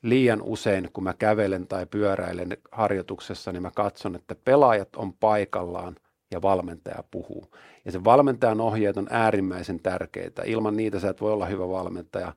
liian 0.04 0.41
usein, 0.41 0.89
kun 0.93 1.04
mä 1.04 1.14
kävelen 1.14 1.68
tai 1.68 1.86
pyöräilen 1.86 2.58
harjoituksessa, 2.72 3.51
niin 3.51 3.62
mä 3.62 3.72
katson, 3.76 4.16
että 4.16 4.36
pelaajat 4.36 4.95
on 4.95 5.14
paikallaan 5.14 5.95
ja 6.32 6.41
valmentaja 6.41 7.04
puhuu. 7.12 7.56
Ja 7.86 7.91
se 7.91 8.04
valmentajan 8.04 8.62
ohjeet 8.62 8.97
on 8.97 9.08
äärimmäisen 9.10 9.80
tärkeitä. 9.80 10.43
Ilman 10.45 10.78
niitä 10.78 10.99
sä 10.99 11.10
et 11.10 11.22
voi 11.22 11.32
olla 11.32 11.45
hyvä 11.45 11.70
valmentaja. 11.70 12.34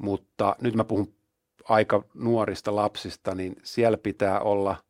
Mutta 0.00 0.56
nyt 0.60 0.74
mä 0.74 0.84
puhun 0.84 1.14
aika 1.68 2.04
nuorista 2.14 2.76
lapsista, 2.76 3.34
niin 3.34 3.56
siellä 3.62 3.98
pitää 3.98 4.40
olla– 4.40 4.76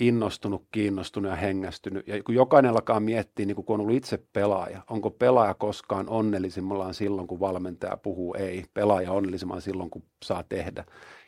innostunut, 0.00 0.66
kiinnostunut 0.72 1.30
ja 1.30 1.36
hengästynyt. 1.36 2.08
Ja 2.08 2.22
kun 2.22 2.34
jokainen 2.34 2.70
alkaa 2.70 3.00
miettiä, 3.00 3.46
niin 3.46 3.56
kun 3.56 3.64
on 3.68 3.80
ollut 3.80 3.96
itse 3.96 4.18
pelaaja, 4.32 4.82
onko 4.90 5.10
pelaaja 5.10 5.54
koskaan 5.54 6.08
onnellisimmillaan 6.08 6.94
silloin, 6.94 7.26
kun 7.26 7.40
valmentaja 7.40 7.96
puhuu? 7.96 8.34
Ei. 8.38 8.64
Pelaaja 8.74 9.12
onnellisimman 9.12 9.60
silloin, 9.60 9.90
kun 9.90 10.02
saa 10.24 10.44
tehdä. 10.48 10.84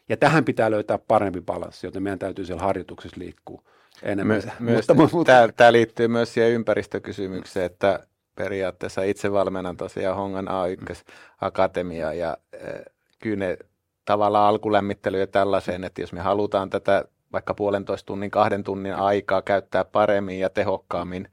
Ja 0.09 0.17
tähän 0.17 0.45
pitää 0.45 0.71
löytää 0.71 0.99
parempi 0.99 1.41
balanssi, 1.41 1.87
joten 1.87 2.03
meidän 2.03 2.19
täytyy 2.19 2.45
siellä 2.45 2.63
harjoituksessa 2.63 3.21
liikkua 3.21 3.63
enemmän. 4.03 4.37
My, 4.37 4.43
myös, 4.61 4.89
mutta, 4.89 4.95
mutta, 4.95 5.33
tämä, 5.33 5.53
tämä 5.53 5.73
liittyy 5.73 6.09
myös 6.09 6.35
siihen 6.35 6.53
ympäristökysymykseen, 6.53 7.67
että 7.67 8.07
periaatteessa 8.35 9.03
itse 9.03 9.33
valmennan 9.33 9.77
tosiaan 9.77 10.17
Hongan 10.17 10.49
A1-akatemia 10.49 12.13
ja 12.15 12.37
äh, 12.55 12.81
kyllä 13.19 13.37
ne 13.37 13.59
tavallaan 14.05 14.49
alkulämmittely 14.49 15.21
ja 15.21 15.27
tällaiseen, 15.27 15.85
että 15.85 16.01
jos 16.01 16.13
me 16.13 16.21
halutaan 16.21 16.71
tätä 16.71 17.05
vaikka 17.33 17.55
puolentoista 17.55 18.07
tunnin, 18.07 18.31
kahden 18.31 18.65
tunnin 18.65 18.95
aikaa 18.95 19.43
käyttää 19.43 19.85
paremmin 19.85 20.41
ja 20.41 20.51
tehokkaammin, 20.51 21.29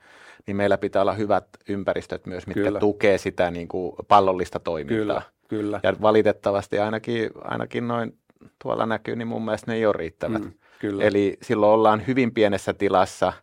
niin 0.48 0.58
meillä 0.58 0.78
pitää 0.78 1.02
olla 1.02 1.14
hyvät 1.14 1.48
ympäristöt 1.70 2.26
myös, 2.26 2.48
mitkä 2.48 2.64
kyllä. 2.64 2.80
tukee 2.80 3.18
sitä 3.18 3.52
niin 3.52 3.68
kuin 3.68 3.96
pallollista 4.08 4.60
toimintaa. 4.60 4.98
Kyllä, 4.98 5.22
kyllä. 5.48 5.80
Ja 5.84 5.93
valitettavasti 6.02 6.80
ainakin, 6.80 7.30
ainakin 7.43 7.88
noin 7.88 8.18
tuolla 8.64 8.86
näkyy, 8.86 9.16
niin 9.16 9.28
mun 9.28 9.46
mielestä 9.46 9.72
ne 9.72 9.78
ei 9.78 9.86
ole 9.86 9.96
riittävät. 9.98 10.43
Mm, 10.43 10.54
kyllä. 10.80 11.04
Eli 11.04 11.38
silloin 11.41 11.74
ollaan 11.74 12.08
hyvin 12.08 12.34
pienessä 12.34 12.74
tilassa 12.74 13.34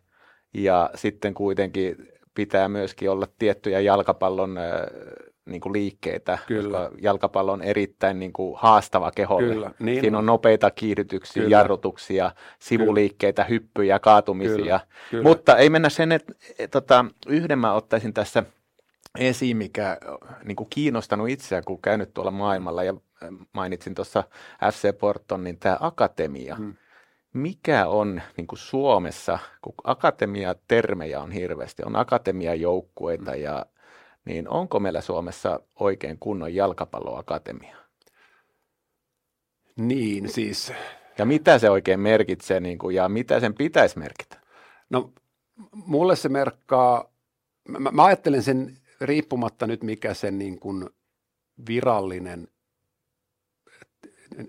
ja 0.53 0.89
sitten 0.95 1.33
kuitenkin 1.33 1.95
pitää 2.33 2.69
myöskin 2.69 3.09
olla 3.09 3.27
tiettyjä 3.39 3.79
jalkapallon 3.79 4.57
niin 5.45 5.61
kuin 5.61 5.73
liikkeitä, 5.73 6.37
Kyllä. 6.47 6.79
koska 6.79 6.97
jalkapallo 7.01 7.51
on 7.51 7.61
erittäin 7.61 8.19
niin 8.19 8.33
kuin 8.33 8.55
haastava 8.57 9.11
keholle. 9.11 9.53
Kyllä, 9.53 9.71
niin 9.79 10.01
Siinä 10.01 10.17
on 10.17 10.25
nopeita 10.25 10.71
kiihdytyksiä, 10.71 11.43
Kyllä. 11.43 11.57
jarrutuksia, 11.57 12.31
sivuliikkeitä, 12.59 13.43
Kyllä. 13.43 13.49
hyppyjä, 13.49 13.99
kaatumisia. 13.99 14.55
Kyllä. 14.55 14.79
Kyllä. 15.09 15.23
Mutta 15.23 15.57
ei 15.57 15.69
mennä 15.69 15.89
sen, 15.89 16.11
että 16.11 16.33
et, 16.59 16.71
tota, 16.71 17.05
yhden 17.27 17.59
mä 17.59 17.73
ottaisin 17.73 18.13
tässä 18.13 18.43
esiin, 19.19 19.57
mikä 19.57 19.97
niin 20.43 20.55
kuin 20.55 20.67
kiinnostanut 20.69 21.29
itseä, 21.29 21.61
kun 21.61 21.81
käynyt 21.81 22.13
tuolla 22.13 22.31
maailmalla 22.31 22.83
ja 22.83 22.93
mainitsin 23.53 23.95
tuossa 23.95 24.23
FC 24.71 24.97
Porton, 24.99 25.43
niin 25.43 25.59
tämä 25.59 25.77
akatemia. 25.79 26.55
Hmm. 26.55 26.73
Mikä 27.33 27.87
on 27.87 28.21
niin 28.37 28.47
kuin 28.47 28.59
Suomessa, 28.59 29.39
kun 29.61 29.73
akatemia-termejä 29.83 31.21
on 31.21 31.31
hirveästi, 31.31 31.83
on 31.85 31.95
akatemiajoukkueita 31.95 33.31
hmm. 33.31 33.41
ja 33.41 33.65
niin 34.25 34.49
onko 34.49 34.79
meillä 34.79 35.01
Suomessa 35.01 35.59
oikein 35.79 36.17
kunnon 36.19 36.55
jalkapalloakatemia? 36.55 37.77
Niin, 39.75 40.29
siis... 40.29 40.73
Ja 41.17 41.25
mitä 41.25 41.59
se 41.59 41.69
oikein 41.69 41.99
merkitsee 41.99 42.59
niin 42.59 42.77
kuin, 42.77 42.95
ja 42.95 43.09
mitä 43.09 43.39
sen 43.39 43.53
pitäisi 43.53 43.99
merkitä? 43.99 44.39
No, 44.89 45.13
mulle 45.71 46.15
se 46.15 46.29
merkkaa, 46.29 47.13
mä, 47.67 47.91
mä 47.91 48.05
ajattelen 48.05 48.43
sen 48.43 48.77
riippumatta 49.01 49.67
nyt 49.67 49.83
mikä 49.83 50.13
sen 50.13 50.37
niin 50.37 50.59
kuin 50.59 50.89
virallinen, 51.67 52.47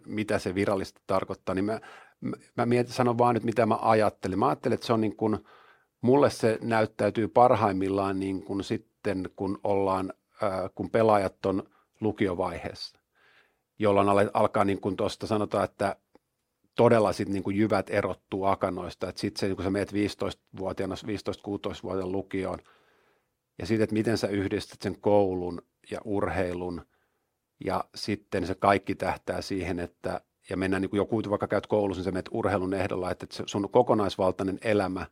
mitä 0.06 0.38
se 0.38 0.54
virallisesti 0.54 1.00
tarkoittaa, 1.06 1.54
niin 1.54 1.64
mä, 1.64 1.80
mä 2.56 2.66
mietin, 2.66 2.92
sanon 2.92 3.18
vaan 3.18 3.34
nyt 3.34 3.44
mitä 3.44 3.66
mä 3.66 3.78
ajattelen. 3.82 4.38
Mä 4.38 4.46
ajattelen, 4.46 4.74
että 4.74 4.86
se 4.86 4.92
on 4.92 5.00
niin 5.00 5.16
kuin, 5.16 5.38
mulle 6.00 6.30
se 6.30 6.58
näyttäytyy 6.62 7.28
parhaimmillaan 7.28 8.20
niin 8.20 8.42
kuin 8.42 8.64
sit 8.64 8.93
sitten, 9.04 9.30
kun, 9.36 9.60
ollaan, 9.64 10.12
äh, 10.42 10.70
kun 10.74 10.90
pelaajat 10.90 11.46
on 11.46 11.62
lukiovaiheessa. 12.00 12.98
jolloin 13.78 14.30
alkaa 14.34 14.64
niin 14.64 14.80
kuin 14.80 14.96
tuosta 14.96 15.26
sanotaan, 15.26 15.64
että 15.64 15.96
todella 16.76 17.12
sit 17.12 17.28
niin 17.28 17.42
kuin 17.42 17.56
jyvät 17.56 17.90
erottuu 17.90 18.44
akanoista, 18.44 19.12
sitten 19.16 19.56
kun 19.56 19.64
sä 19.64 19.70
meet 19.70 19.92
15-vuotiaana, 19.92 20.94
15-16-vuotiaan 20.94 22.12
lukioon, 22.12 22.58
ja 23.58 23.66
sitten, 23.66 23.84
että 23.84 23.94
miten 23.94 24.18
sä 24.18 24.26
yhdistät 24.26 24.82
sen 24.82 25.00
koulun 25.00 25.62
ja 25.90 26.00
urheilun, 26.04 26.86
ja 27.64 27.84
sitten 27.94 28.46
se 28.46 28.54
kaikki 28.54 28.94
tähtää 28.94 29.42
siihen, 29.42 29.78
että, 29.78 30.20
ja 30.50 30.56
mennään 30.56 30.80
niin 30.80 30.90
kuin 30.90 30.98
joku, 30.98 31.22
vaikka 31.30 31.48
käyt 31.48 31.66
koulussa, 31.66 31.98
niin 31.98 32.04
sä 32.04 32.10
menet 32.10 32.28
urheilun 32.30 32.74
ehdolla, 32.74 33.10
että 33.10 33.26
sun 33.46 33.70
kokonaisvaltainen 33.70 34.58
elämä 34.62 35.06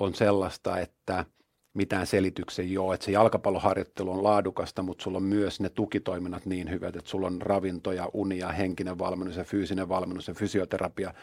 on 0.00 0.14
sellaista, 0.14 0.78
että– 0.78 1.24
mitään 1.74 2.06
selityksen 2.06 2.72
joo, 2.72 2.92
että 2.92 3.06
se 3.06 3.12
jalkapalloharjoittelu 3.12 4.10
on 4.10 4.24
laadukasta, 4.24 4.82
mutta 4.82 5.02
sulla 5.02 5.16
on 5.16 5.22
myös 5.22 5.60
ne 5.60 5.68
tukitoiminnat 5.68 6.46
niin 6.46 6.70
hyvät, 6.70 6.96
että 6.96 7.10
sulla 7.10 7.26
on 7.26 7.42
ravinto 7.42 7.92
ja 7.92 8.10
uni 8.12 8.38
ja 8.38 8.48
henkinen 8.48 8.98
valmennus 8.98 9.36
ja 9.36 9.44
fyysinen 9.44 9.88
valmennus 9.88 10.28
ja 10.28 10.34
fysioterapia. 10.34 11.14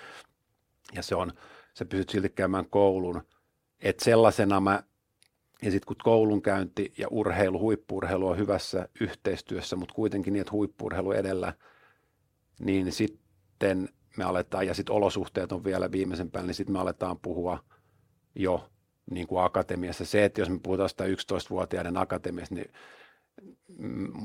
Ja 0.93 1.03
se 1.03 1.15
on, 1.15 1.33
sä 1.73 1.85
pysyt 1.85 2.09
silti 2.09 2.29
käymään 2.29 2.69
koulun, 2.69 3.21
että 3.79 4.05
sellaisena 4.05 4.59
mä, 4.59 4.83
ja 5.61 5.71
sitten 5.71 5.87
kun 5.87 5.95
koulunkäynti 6.03 6.93
ja 6.97 7.07
urheilu, 7.11 7.59
huippuurheilu 7.59 8.27
on 8.27 8.37
hyvässä 8.37 8.89
yhteistyössä, 9.01 9.75
mutta 9.75 9.95
kuitenkin 9.95 10.33
niin, 10.33 10.41
että 10.41 10.51
huippuurheilu 10.51 11.11
edellä, 11.11 11.53
niin 12.59 12.91
sitten 12.91 13.89
me 14.17 14.23
aletaan, 14.23 14.67
ja 14.67 14.73
sitten 14.73 14.95
olosuhteet 14.95 15.51
on 15.51 15.63
vielä 15.63 15.91
viimeisen 15.91 16.31
päällä, 16.31 16.47
niin 16.47 16.55
sitten 16.55 16.73
me 16.73 16.79
aletaan 16.79 17.19
puhua 17.19 17.63
jo 18.35 18.69
niin 19.11 19.27
kuin 19.27 19.43
akatemiassa. 19.43 20.05
Se, 20.05 20.25
että 20.25 20.41
jos 20.41 20.49
me 20.49 20.59
puhutaan 20.63 20.89
sitä 20.89 21.03
11-vuotiaiden 21.03 21.97
akatemiasta, 21.97 22.55
niin 22.55 22.71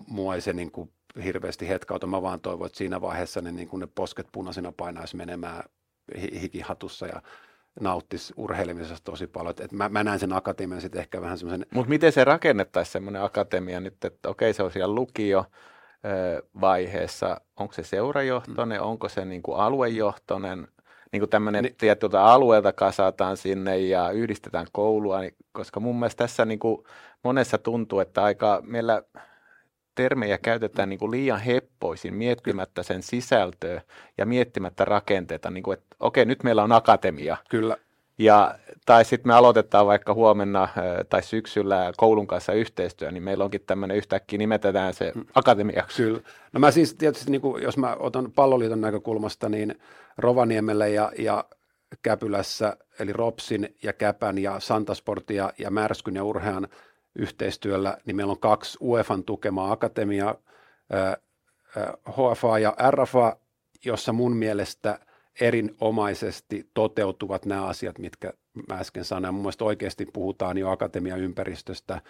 mua 0.08 0.34
ei 0.34 0.40
se 0.40 0.52
niin 0.52 0.70
kuin 0.70 0.92
hirveästi 1.24 1.68
hetkauta. 1.68 2.06
Mä 2.06 2.22
vaan 2.22 2.40
toivon, 2.40 2.66
että 2.66 2.78
siinä 2.78 3.00
vaiheessa 3.00 3.40
ne, 3.40 3.52
niin 3.52 3.68
kuin 3.68 3.80
ne 3.80 3.88
posket 3.94 4.26
punaisena 4.32 4.72
painaisi 4.72 5.16
menemään 5.16 5.62
hikihatussa 6.42 7.06
ja 7.06 7.22
nauttisi 7.80 8.34
urheilemisesta 8.36 9.04
tosi 9.04 9.26
paljon. 9.26 9.54
Et 9.60 9.72
mä, 9.72 9.88
mä 9.88 10.04
näen 10.04 10.18
sen 10.18 10.32
akatemian 10.32 10.80
sitten 10.80 11.00
ehkä 11.00 11.20
vähän 11.20 11.38
semmoisen... 11.38 11.66
Mutta 11.74 11.88
miten 11.88 12.12
se 12.12 12.24
rakennettaisiin 12.24 12.92
semmoinen 12.92 13.22
akatemia 13.22 13.80
nyt, 13.80 14.04
että 14.04 14.28
okei 14.28 14.52
se 14.52 14.62
on 14.62 14.72
siellä 14.72 14.94
lukio, 14.94 15.44
vaiheessa, 16.60 17.40
onko 17.56 17.74
se 17.74 17.82
seurajohtoinen, 17.82 18.80
mm. 18.80 18.86
onko 18.86 19.08
se 19.08 19.24
niin 19.24 19.42
kuin 19.42 19.58
aluejohtoinen, 19.58 20.68
niin 21.12 21.20
kuin 21.20 21.30
tämmöinen 21.30 21.64
niin. 21.64 21.76
tietyltä 21.76 22.24
alueelta 22.24 22.72
kasataan 22.72 23.36
sinne 23.36 23.78
ja 23.78 24.10
yhdistetään 24.10 24.66
koulua, 24.72 25.20
niin, 25.20 25.34
koska 25.52 25.80
mun 25.80 25.98
mielestä 25.98 26.24
tässä 26.24 26.44
niin 26.44 26.58
kuin 26.58 26.84
monessa 27.24 27.58
tuntuu, 27.58 28.00
että 28.00 28.22
aika 28.22 28.62
meillä 28.64 29.02
termejä 29.94 30.38
käytetään 30.38 30.88
niin 30.88 30.98
kuin 30.98 31.10
liian 31.10 31.40
heppoisin 31.40 32.14
miettimättä 32.14 32.82
sen 32.82 33.02
sisältöä 33.02 33.80
ja 34.18 34.26
miettimättä 34.26 34.84
rakenteita, 34.84 35.50
niin 35.50 35.62
kuin, 35.62 35.78
että 35.78 35.96
okei, 36.00 36.24
nyt 36.24 36.42
meillä 36.42 36.62
on 36.62 36.72
akatemia. 36.72 37.36
Kyllä. 37.50 37.76
Ja, 38.18 38.58
tai 38.86 39.04
sitten 39.04 39.28
me 39.28 39.34
aloitetaan 39.34 39.86
vaikka 39.86 40.14
huomenna 40.14 40.68
tai 41.08 41.22
syksyllä 41.22 41.92
koulun 41.96 42.26
kanssa 42.26 42.52
yhteistyö, 42.52 43.10
niin 43.10 43.22
meillä 43.22 43.44
onkin 43.44 43.60
tämmöinen 43.66 43.96
yhtäkkiä 43.96 44.38
nimetetään 44.38 44.94
se 44.94 45.12
mm. 45.14 45.24
akatemiaksi. 45.34 46.02
Kyllä. 46.02 46.20
No 46.52 46.60
mä 46.60 46.70
siis 46.70 46.94
tietysti, 46.94 47.30
niin 47.30 47.40
kuin, 47.40 47.62
jos 47.62 47.76
mä 47.76 47.96
otan 47.98 48.32
palloliiton 48.32 48.80
näkökulmasta, 48.80 49.48
niin 49.48 49.74
Rovaniemellä 50.18 50.86
ja, 50.86 51.12
ja 51.18 51.44
Käpylässä, 52.02 52.76
eli 52.98 53.12
Ropsin 53.12 53.76
ja 53.82 53.92
Käpän 53.92 54.38
ja 54.38 54.60
Santasportin 54.60 55.36
ja, 55.36 55.52
ja 55.58 55.70
Märskyn 55.70 56.14
ja 56.14 56.24
Urhean 56.24 56.68
yhteistyöllä, 57.14 57.98
niin 58.04 58.16
meillä 58.16 58.30
on 58.30 58.40
kaksi 58.40 58.78
UEFan 58.80 59.24
tukemaa 59.24 59.72
akatemiaa, 59.72 60.34
HFA 62.10 62.58
ja 62.58 62.76
RFA, 62.90 63.36
jossa 63.84 64.12
mun 64.12 64.36
mielestä 64.36 64.98
erinomaisesti 65.40 66.70
toteutuvat 66.74 67.46
nämä 67.46 67.66
asiat, 67.66 67.98
mitkä 67.98 68.32
mä 68.68 68.78
äsken 68.78 69.04
sanoin. 69.04 69.34
Mun 69.34 69.42
mielestä 69.42 69.64
oikeasti 69.64 70.06
puhutaan 70.12 70.58
jo 70.58 70.70
akatemiaympäristöstä, 70.70 72.00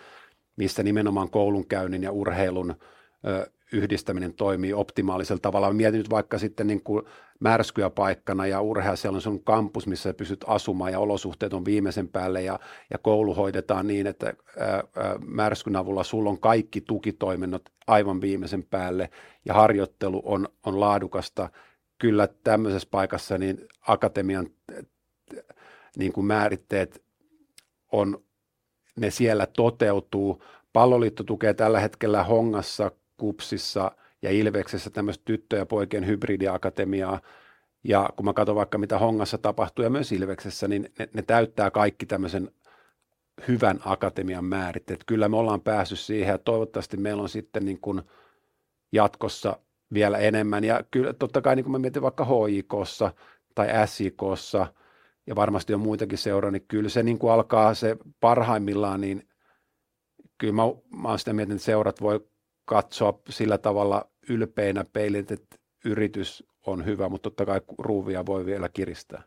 missä 0.57 0.83
nimenomaan 0.83 1.31
koulunkäynnin 1.31 2.03
ja 2.03 2.13
urheilun 2.13 2.75
yhdistäminen 3.73 4.35
toimii 4.35 4.73
optimaalisella 4.73 5.41
tavalla. 5.41 5.73
Mietin 5.73 5.99
nyt 5.99 6.11
vaikka 6.11 6.39
sitten 6.39 6.67
niin 6.67 6.83
kuin 6.83 7.03
märskyä 7.41 7.91
paikkana 7.91 8.47
ja 8.47 8.61
urhea, 8.61 8.97
siellä 8.97 9.17
on 9.17 9.23
sun 9.23 9.45
kampus, 9.45 9.87
missä 9.87 10.15
pysyt 10.15 10.45
asumaan 10.47 10.93
ja 10.93 10.99
olosuhteet 10.99 11.53
on 11.53 11.65
viimeisen 11.65 12.09
päälle 12.09 12.43
ja, 12.43 12.59
ja 12.91 12.99
koulu 12.99 13.35
hoidetaan 13.35 13.87
niin, 13.87 14.07
että 14.07 14.35
ää, 14.59 14.69
ää, 14.69 14.85
märskyn 15.27 15.77
avulla 15.77 16.05
sulla 16.05 16.31
on 16.31 16.41
kaikki 16.41 16.81
tukitoiminnot 16.81 17.63
aivan 17.87 18.21
viimeisen 18.21 18.63
päälle 18.63 19.11
ja 19.45 19.55
harjoittelu 19.55 20.23
on, 20.25 20.49
on 20.67 20.81
laadukasta. 20.81 21.49
Kyllä 21.99 22.29
tämmöisessä 22.45 22.89
paikassa 22.91 23.39
niin 23.39 23.67
akatemian 23.81 24.51
niin 25.97 26.13
kuin 26.13 26.27
määritteet 26.27 27.03
on, 27.93 28.25
ne 28.97 29.11
siellä 29.11 29.47
toteutuu. 29.47 30.45
Palloliitto 30.73 31.25
tukee 31.25 31.55
tällä 31.55 31.81
hetkellä 31.81 32.25
Hongassa 32.25 32.93
Kupsissa 33.17 33.93
ja 34.23 34.31
Ilveksessä 34.31 34.91
tämmöistä 34.91 35.23
tyttö- 35.25 35.57
ja 35.57 35.67
poikien 35.67 36.07
hybridiakatemiaa, 36.07 37.21
ja 37.85 38.11
kun 38.17 38.25
mä 38.25 38.33
katson 38.33 38.57
vaikka 38.57 38.79
mitä 38.79 38.99
Hongassa 38.99 39.39
tapahtuu 39.39 39.83
ja 39.83 39.91
myös 39.91 40.13
Ilveksessä, 40.13 40.69
niin 40.69 40.93
ne, 40.99 41.09
ne 41.13 41.23
täyttää 41.23 41.71
kaikki 41.71 42.07
tämmöisen 42.07 42.51
hyvän 43.49 43.81
akatemian 43.85 44.45
määritteet. 44.45 45.05
Kyllä 45.07 45.29
me 45.29 45.37
ollaan 45.37 45.61
päässyt 45.61 45.99
siihen 45.99 46.33
ja 46.33 46.39
toivottavasti 46.39 46.97
meillä 46.97 47.23
on 47.23 47.29
sitten 47.29 47.65
niin 47.65 47.81
kuin 47.81 48.03
jatkossa 48.93 49.59
vielä 49.95 50.19
enemmän. 50.19 50.65
Ja 50.65 50.85
kyllä 50.91 51.13
totta 51.13 51.41
kai 51.41 51.57
niin 51.57 51.65
kuin 51.65 51.73
mä 51.73 51.79
mietin 51.79 52.03
vaikka 52.03 52.25
HIKssa 52.25 53.13
tai 53.55 53.69
SIKssa 53.87 54.67
ja 55.27 55.37
varmasti 55.37 55.75
on 55.75 55.81
muitakin 55.81 56.19
seuraa, 56.19 56.51
niin 56.51 56.65
kyllä 56.69 56.89
se 56.89 57.03
niin 57.03 57.19
kuin 57.19 57.33
alkaa 57.33 57.75
se 57.75 57.97
parhaimmillaan, 58.21 59.01
niin 59.01 59.29
kyllä 60.39 60.55
mä, 60.55 60.63
mä 61.03 61.09
oon 61.09 61.19
sitä 61.19 61.33
mietin, 61.33 61.57
että 61.57 61.65
seurat 61.65 62.01
voi 62.01 62.29
katsoa 62.65 63.21
sillä 63.29 63.59
tavalla 63.59 64.09
ylpeinä 64.29 64.85
peilin, 64.93 65.27
että 65.31 65.57
yritys 65.85 66.45
on 66.67 66.85
hyvä, 66.85 67.09
mutta 67.09 67.31
totta 67.31 67.47
kai 67.47 67.61
ruuvia 67.79 68.27
voi 68.27 68.47
vielä 68.47 68.69
kiristää. 68.69 69.23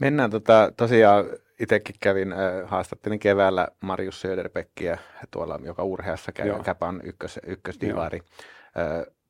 Mennään 0.00 0.30
tota, 0.30 0.72
tosiaan 0.76 1.24
itsekin 1.60 1.94
kävin, 2.00 2.32
äh, 2.32 2.38
haastattelin 2.64 3.18
keväällä 3.18 3.68
Marius 3.80 4.20
Söderbeckiä 4.20 4.98
tuolla, 5.30 5.58
joka 5.64 5.84
urheassa 5.84 6.32
käy, 6.32 6.48
Joo. 6.48 6.62
Käpan 6.62 7.00
ykkös, 7.04 7.40
ykkösdivari. 7.46 8.18
Äh, 8.18 8.59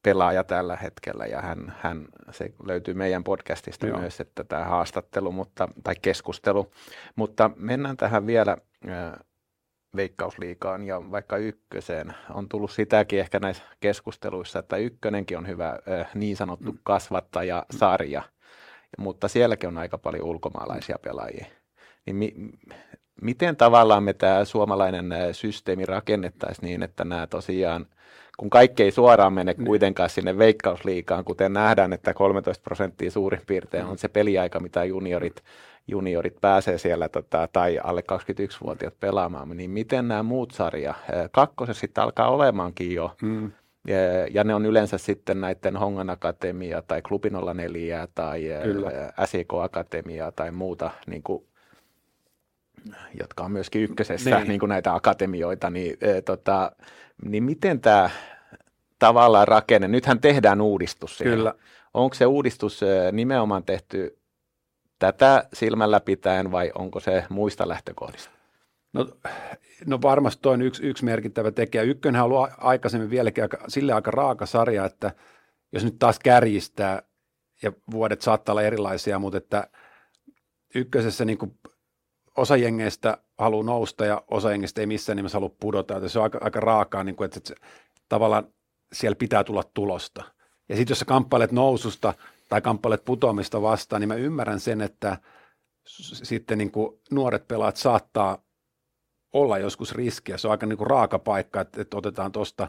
pelaaja 0.03 0.45
tällä 0.45 0.77
hetkellä 0.77 1.27
ja 1.27 1.41
hän, 1.41 1.77
hän, 1.81 2.07
se 2.31 2.53
löytyy 2.67 2.95
meidän 2.95 3.25
podcastista 3.25 3.87
Joo. 3.87 3.99
myös, 3.99 4.21
että 4.21 4.45
tämä 4.45 4.65
haastattelu 4.65 5.33
mutta, 5.33 5.69
tai 5.85 5.95
keskustelu. 6.03 6.71
Mutta 7.17 7.51
mennään 7.57 7.97
tähän 7.97 8.27
vielä 8.27 8.57
veikkausliikaan 9.97 10.87
ja 10.87 11.11
vaikka 11.11 11.37
ykköseen. 11.37 12.15
On 12.35 12.49
tullut 12.49 12.71
sitäkin 12.71 13.21
ehkä 13.21 13.39
näissä 13.39 13.63
keskusteluissa, 13.81 14.59
että 14.59 14.77
ykkönenkin 14.77 15.39
on 15.39 15.47
hyvä 15.47 15.79
niin 16.15 16.37
sanottu 16.37 16.73
mm. 16.73 16.79
kasvattaja 16.83 17.67
sarja, 17.71 18.23
mutta 18.99 19.29
sielläkin 19.29 19.69
on 19.69 19.79
aika 19.79 19.99
paljon 19.99 20.27
ulkomaalaisia 20.27 20.99
pelaajia. 21.03 21.47
Niin 22.07 22.17
mi- 22.17 22.35
miten 23.23 23.57
tavallaan 23.57 24.03
me 24.03 24.13
tämä 24.13 24.45
suomalainen 24.45 25.15
systeemi 25.33 25.87
rakennettaisiin 25.87 26.67
niin, 26.67 26.83
että 26.83 27.05
nämä 27.05 27.27
tosiaan, 27.27 27.87
kun 28.41 28.51
kaikki 28.51 28.83
ei 28.83 28.91
suoraan 28.91 29.33
mene 29.33 29.55
niin. 29.59 29.67
kuitenkaan 29.67 30.11
sinne 30.11 30.39
veikkausliikaan, 30.39 31.25
kuten 31.25 31.53
nähdään, 31.53 31.93
että 31.93 32.15
13 32.15 32.63
prosenttia 32.63 33.11
suurin 33.11 33.41
piirtein 33.47 33.85
on 33.85 33.99
se 33.99 34.09
peliaika, 34.09 34.61
mitä 34.61 34.85
juniorit 34.85 35.43
juniorit 35.89 36.41
pääsee 36.41 36.79
siellä 36.79 37.09
tota, 37.09 37.49
tai 37.53 37.81
alle 37.85 38.03
21-vuotiaat 38.13 39.01
pelaamaan, 39.01 39.57
niin 39.57 39.71
miten 39.71 40.09
nämä 40.09 40.23
muut 40.23 40.51
sarja, 40.51 40.95
kakkosessa 41.31 41.81
sitten 41.81 42.05
alkaa 42.05 42.31
olemaankin 42.31 42.95
jo, 42.95 43.17
mm. 43.23 43.53
ja, 43.87 43.97
ja 44.31 44.45
ne 44.45 44.55
on 44.55 44.67
yleensä 44.67 44.99
sitten 44.99 45.41
näiden 45.41 45.77
Hongan 45.77 46.11
Akatemia 46.11 46.83
tai 46.83 47.03
Klubi 47.03 47.31
04 47.55 48.09
tai 48.15 48.45
SIK 49.25 49.55
Akatemia 49.63 50.33
tai 50.33 50.51
muuta, 50.51 50.91
niin 51.07 51.23
kuin, 51.23 51.45
jotka 53.21 53.45
on 53.45 53.53
myöskin 53.53 53.83
ykkösessä 53.83 54.37
niin. 54.39 54.49
Niin 54.49 54.61
kuin 54.61 54.69
näitä 54.69 54.95
akatemioita, 54.95 55.71
niin, 55.71 55.97
e, 56.01 56.23
tota, 56.23 56.73
niin 57.25 57.45
miten 57.45 57.81
tämä 57.81 58.11
tavallaan 58.99 59.49
rakenne, 59.49 59.89
nythän 59.89 60.21
tehdään 60.21 60.61
uudistus 60.61 61.19
siellä. 61.19 61.37
Kyllä. 61.37 61.55
Onko 61.95 62.15
se 62.15 62.27
uudistus 62.27 62.81
nimenomaan 63.13 63.65
tehty 63.65 64.19
tätä 64.99 65.49
silmällä 65.53 66.01
pitäen 66.01 66.53
vai 66.53 66.73
onko 66.75 67.01
se 67.01 67.25
muista 67.29 67.69
lähtökohdista? 67.69 68.31
No, 68.93 69.09
no 69.87 70.03
varmasti 70.03 70.43
toi 70.43 70.55
on 70.55 70.63
yksi, 70.63 70.83
yksi 70.83 71.05
merkittävä 71.05 71.51
tekijä. 71.51 71.83
Ykkönen 71.83 72.23
on 72.23 72.25
ollut 72.25 72.51
aikaisemmin 72.59 73.11
vieläkin 73.11 73.45
aika, 73.45 73.59
sille 73.69 73.93
aika 73.93 74.11
raaka 74.11 74.47
sarja, 74.47 74.85
että 74.85 75.13
jos 75.73 75.85
nyt 75.85 75.99
taas 75.99 76.19
kärjistää 76.19 77.03
ja 77.63 77.73
vuodet 77.91 78.21
saattaa 78.21 78.53
olla 78.53 78.63
erilaisia, 78.63 79.19
mutta 79.19 79.39
että 79.39 79.69
ykkösessä 80.75 81.25
niin 81.25 81.39
kuin 81.39 81.59
osa 82.37 82.57
jengeistä 82.57 83.19
haluaa 83.41 83.65
nousta 83.65 84.05
ja 84.05 84.23
osa 84.29 84.51
jengeistä 84.51 84.81
ei 84.81 84.87
missään 84.87 85.17
nimessä 85.17 85.37
halua 85.37 85.55
pudota. 85.61 85.97
Että 85.97 86.09
se 86.09 86.19
on 86.19 86.23
aika, 86.23 86.39
aika 86.43 86.61
raakaa, 86.61 87.05
niin 87.05 87.17
kuin, 87.17 87.25
että 87.25 87.41
se, 87.45 87.55
tavallaan 88.09 88.49
siellä 88.93 89.17
pitää 89.17 89.45
tulla 89.45 89.63
tulosta. 89.75 90.25
Ja 90.69 90.77
sitten 90.77 90.93
jos 90.93 90.99
sä 90.99 91.05
kamppailet 91.05 91.53
noususta 91.53 92.15
tai 92.49 92.61
kamppailet 92.61 93.05
putoamista 93.05 93.63
vastaan, 93.63 94.01
niin 94.01 94.09
mä 94.09 94.15
ymmärrän 94.15 94.61
sen, 94.61 94.81
että 94.81 95.17
sitten 96.23 96.59
niin 96.59 96.71
kuin 96.71 97.01
nuoret 97.11 97.49
pelaat 97.49 97.77
saattaa 97.77 98.39
olla 99.33 99.59
joskus 99.59 99.93
riskiä. 99.93 100.39
Se 100.39 100.49
on 100.49 100.51
aika 100.51 100.67
niin 100.67 100.79
kuin 100.79 100.91
raaka 100.91 101.19
paikka, 101.19 101.61
että, 101.61 101.83
että 101.83 101.97
otetaan 101.97 102.33
tuosta 102.33 102.69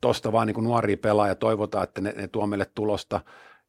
tosta 0.00 0.32
vaan 0.32 0.46
niin 0.46 0.54
kuin 0.54 0.64
nuoria 0.64 0.96
pelaajia 0.96 1.30
ja 1.30 1.34
toivotaan, 1.34 1.84
että 1.84 2.00
ne, 2.00 2.12
ne 2.16 2.28
tuo 2.28 2.46
meille 2.46 2.66
tulosta. 2.74 3.20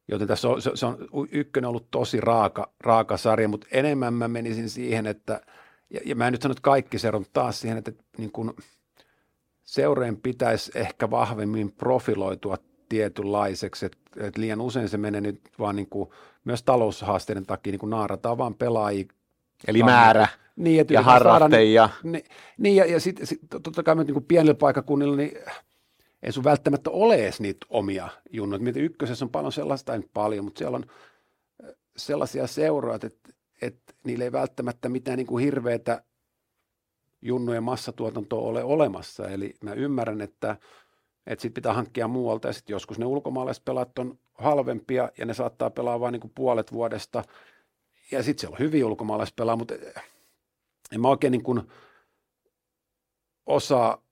Joten 0.08 0.28
tässä 0.28 0.48
on, 0.48 0.62
se, 0.62 0.70
se 0.74 0.86
on 0.86 0.96
ykkönen 1.32 1.68
ollut 1.68 1.90
tosi 1.90 2.20
raaka, 2.20 2.72
raaka 2.80 3.16
sarja, 3.16 3.48
mutta 3.48 3.66
enemmän 3.70 4.14
mä 4.14 4.28
menisin 4.28 4.70
siihen, 4.70 5.06
että, 5.06 5.40
ja, 5.90 6.00
ja 6.04 6.14
mä 6.14 6.26
en 6.26 6.32
nyt 6.32 6.42
sano, 6.42 6.52
että 6.52 6.62
kaikki 6.62 6.98
se 6.98 7.08
on 7.08 7.24
taas 7.32 7.60
siihen, 7.60 7.78
että 7.78 7.92
niin 8.18 8.32
kuin 8.32 8.52
seurojen 9.64 10.16
pitäisi 10.16 10.72
ehkä 10.74 11.10
vahvemmin 11.10 11.72
profiloitua 11.72 12.56
tietynlaiseksi, 12.88 13.86
että, 13.86 13.98
että 14.16 14.40
liian 14.40 14.60
usein 14.60 14.88
se 14.88 14.98
menee 14.98 15.20
nyt 15.20 15.40
vaan 15.58 15.76
niin 15.76 15.88
kuin, 15.88 16.10
myös 16.44 16.62
taloushaasteiden 16.62 17.46
takia 17.46 17.70
niin 17.70 17.78
kuin 17.78 17.90
naarataan 17.90 18.38
vaan 18.38 18.54
pelaajia. 18.54 19.04
Eli 19.66 19.82
määrä 19.82 20.28
niin, 20.56 20.80
että 20.80 20.94
ja 20.94 21.02
harrastajia. 21.02 21.88
Niin, 22.02 22.24
niin, 22.58 22.76
ja, 22.76 22.84
ja 22.84 23.00
sitten 23.00 23.26
sit, 23.26 23.40
totta 23.62 23.82
kai 23.82 23.96
niin 23.96 24.12
kuin 24.12 24.24
pienillä 24.24 24.54
paikakunnilla, 24.54 25.16
niin 25.16 25.32
ei 26.22 26.32
sun 26.32 26.44
välttämättä 26.44 26.90
ole 26.90 27.14
edes 27.14 27.40
niitä 27.40 27.66
omia 27.70 28.08
junnoja. 28.30 28.62
Mietin 28.62 28.84
ykkösessä 28.84 29.24
on 29.24 29.30
paljon 29.30 29.52
sellaista, 29.52 29.94
ei 29.94 30.00
paljon, 30.14 30.44
mutta 30.44 30.58
siellä 30.58 30.76
on 30.76 30.86
sellaisia 31.96 32.46
seuroja, 32.46 32.94
että, 32.94 33.32
että 33.62 33.94
niillä 34.04 34.24
ei 34.24 34.32
välttämättä 34.32 34.88
mitään 34.88 35.16
niin 35.16 35.26
kuin 35.26 35.44
hirveätä 35.44 36.02
junnujen 37.22 37.62
massatuotantoa 37.62 38.40
ole 38.40 38.64
olemassa. 38.64 39.28
Eli 39.28 39.54
mä 39.64 39.72
ymmärrän, 39.72 40.20
että, 40.20 40.56
että 41.26 41.42
sit 41.42 41.54
pitää 41.54 41.72
hankkia 41.72 42.08
muualta 42.08 42.48
ja 42.48 42.52
sitten 42.52 42.74
joskus 42.74 42.98
ne 42.98 43.06
ulkomaalaiset 43.06 43.64
pelaat 43.64 43.98
on 43.98 44.18
halvempia 44.34 45.10
ja 45.18 45.26
ne 45.26 45.34
saattaa 45.34 45.70
pelaa 45.70 46.00
vain 46.00 46.12
niin 46.12 46.32
puolet 46.34 46.72
vuodesta. 46.72 47.24
Ja 48.10 48.22
sitten 48.22 48.40
siellä 48.40 48.54
on 48.54 48.58
hyviä 48.58 48.86
ulkomaalaispelaa, 48.86 49.56
mutta 49.56 49.74
en 50.92 51.00
mä 51.00 51.08
oikein 51.08 51.30
niin 51.30 51.42
kuin 51.42 51.62
osaa 53.46 54.02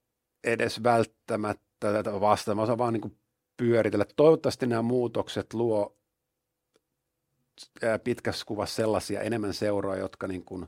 edes 0.45 0.83
välttämättä 0.83 1.66
tätä 1.81 2.21
vastaan. 2.21 2.57
Mä 2.57 2.63
osaan 2.63 2.79
vaan 2.79 2.93
niin 2.93 3.01
kuin 3.01 3.19
pyöritellä. 3.57 4.05
Toivottavasti 4.17 4.67
nämä 4.67 4.83
muutokset 4.83 5.55
luo 5.55 5.97
pitkässä 8.05 8.47
kuvassa 8.47 8.77
sellaisia 8.77 9.21
enemmän 9.21 9.55
seuroja, 9.55 10.01
jotka 10.01 10.29
niin 10.29 10.45
kuin 10.45 10.67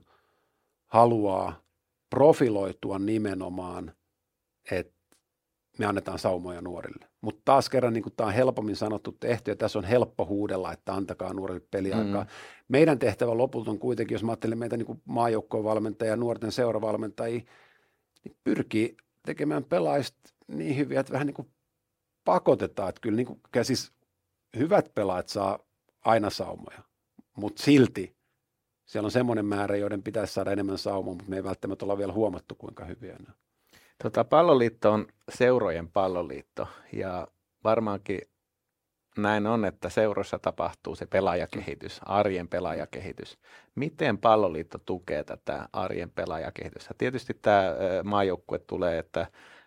haluaa 0.86 1.62
profiloitua 2.10 2.98
nimenomaan, 2.98 3.92
että 4.70 4.98
me 5.78 5.86
annetaan 5.86 6.18
saumoja 6.18 6.60
nuorille. 6.60 7.08
Mutta 7.20 7.42
taas 7.44 7.68
kerran 7.68 7.92
niin 7.92 8.04
tämä 8.16 8.26
on 8.26 8.34
helpommin 8.34 8.76
sanottu 8.76 9.12
tehty 9.20 9.50
ja 9.50 9.56
tässä 9.56 9.78
on 9.78 9.84
helppo 9.84 10.26
huudella, 10.26 10.72
että 10.72 10.94
antakaa 10.94 11.32
nuorille 11.32 11.66
peliaikaa. 11.70 12.24
Mm. 12.24 12.30
Meidän 12.68 12.98
tehtävä 12.98 13.36
lopulta 13.36 13.70
on 13.70 13.78
kuitenkin, 13.78 14.14
jos 14.14 14.24
mä 14.24 14.32
ajattelen 14.32 14.58
meitä 14.58 14.76
niin 14.76 15.02
maajoukkojen 15.04 15.64
valmentajia 15.64 16.12
ja 16.12 16.16
nuorten 16.16 16.52
seuravalmentajia, 16.52 17.40
niin 18.24 18.36
pyrkii 18.44 18.96
tekemään 19.26 19.64
pelaajista 19.64 20.30
niin 20.48 20.76
hyviä, 20.76 21.00
että 21.00 21.12
vähän 21.12 21.26
niin 21.26 21.34
kuin 21.34 21.52
pakotetaan. 22.24 22.88
Että 22.88 23.00
kyllä 23.00 23.16
niin 23.16 23.26
kuin, 23.26 23.40
siis 23.62 23.92
hyvät 24.56 24.94
pelaajat 24.94 25.28
saa 25.28 25.58
aina 26.04 26.30
saumoja, 26.30 26.78
mutta 27.36 27.62
silti 27.62 28.16
siellä 28.86 29.06
on 29.06 29.10
semmoinen 29.10 29.44
määrä, 29.44 29.76
joiden 29.76 30.02
pitäisi 30.02 30.32
saada 30.32 30.52
enemmän 30.52 30.78
saumaa, 30.78 31.14
mutta 31.14 31.30
me 31.30 31.36
ei 31.36 31.44
välttämättä 31.44 31.84
olla 31.84 31.98
vielä 31.98 32.12
huomattu, 32.12 32.54
kuinka 32.54 32.84
hyviä 32.84 33.12
ne 33.12 33.24
on. 33.28 33.34
Tota, 34.02 34.24
palloliitto 34.24 34.92
on 34.92 35.06
seurojen 35.28 35.88
palloliitto 35.88 36.68
ja 36.92 37.28
varmaankin 37.64 38.20
näin 39.16 39.46
on, 39.46 39.64
että 39.64 39.88
seurossa 39.88 40.38
tapahtuu 40.38 40.94
se 40.94 41.06
pelaajakehitys, 41.06 42.00
arjen 42.04 42.48
pelaajakehitys. 42.48 43.38
Miten 43.74 44.18
palloliitto 44.18 44.78
tukee 44.78 45.24
tätä 45.24 45.68
arjen 45.72 46.10
pelaajakehitystä? 46.10 46.94
Tietysti 46.98 47.34
tämä 47.34 47.74
maajoukkue 48.04 48.58
tulee, 48.58 48.98
että 48.98 49.26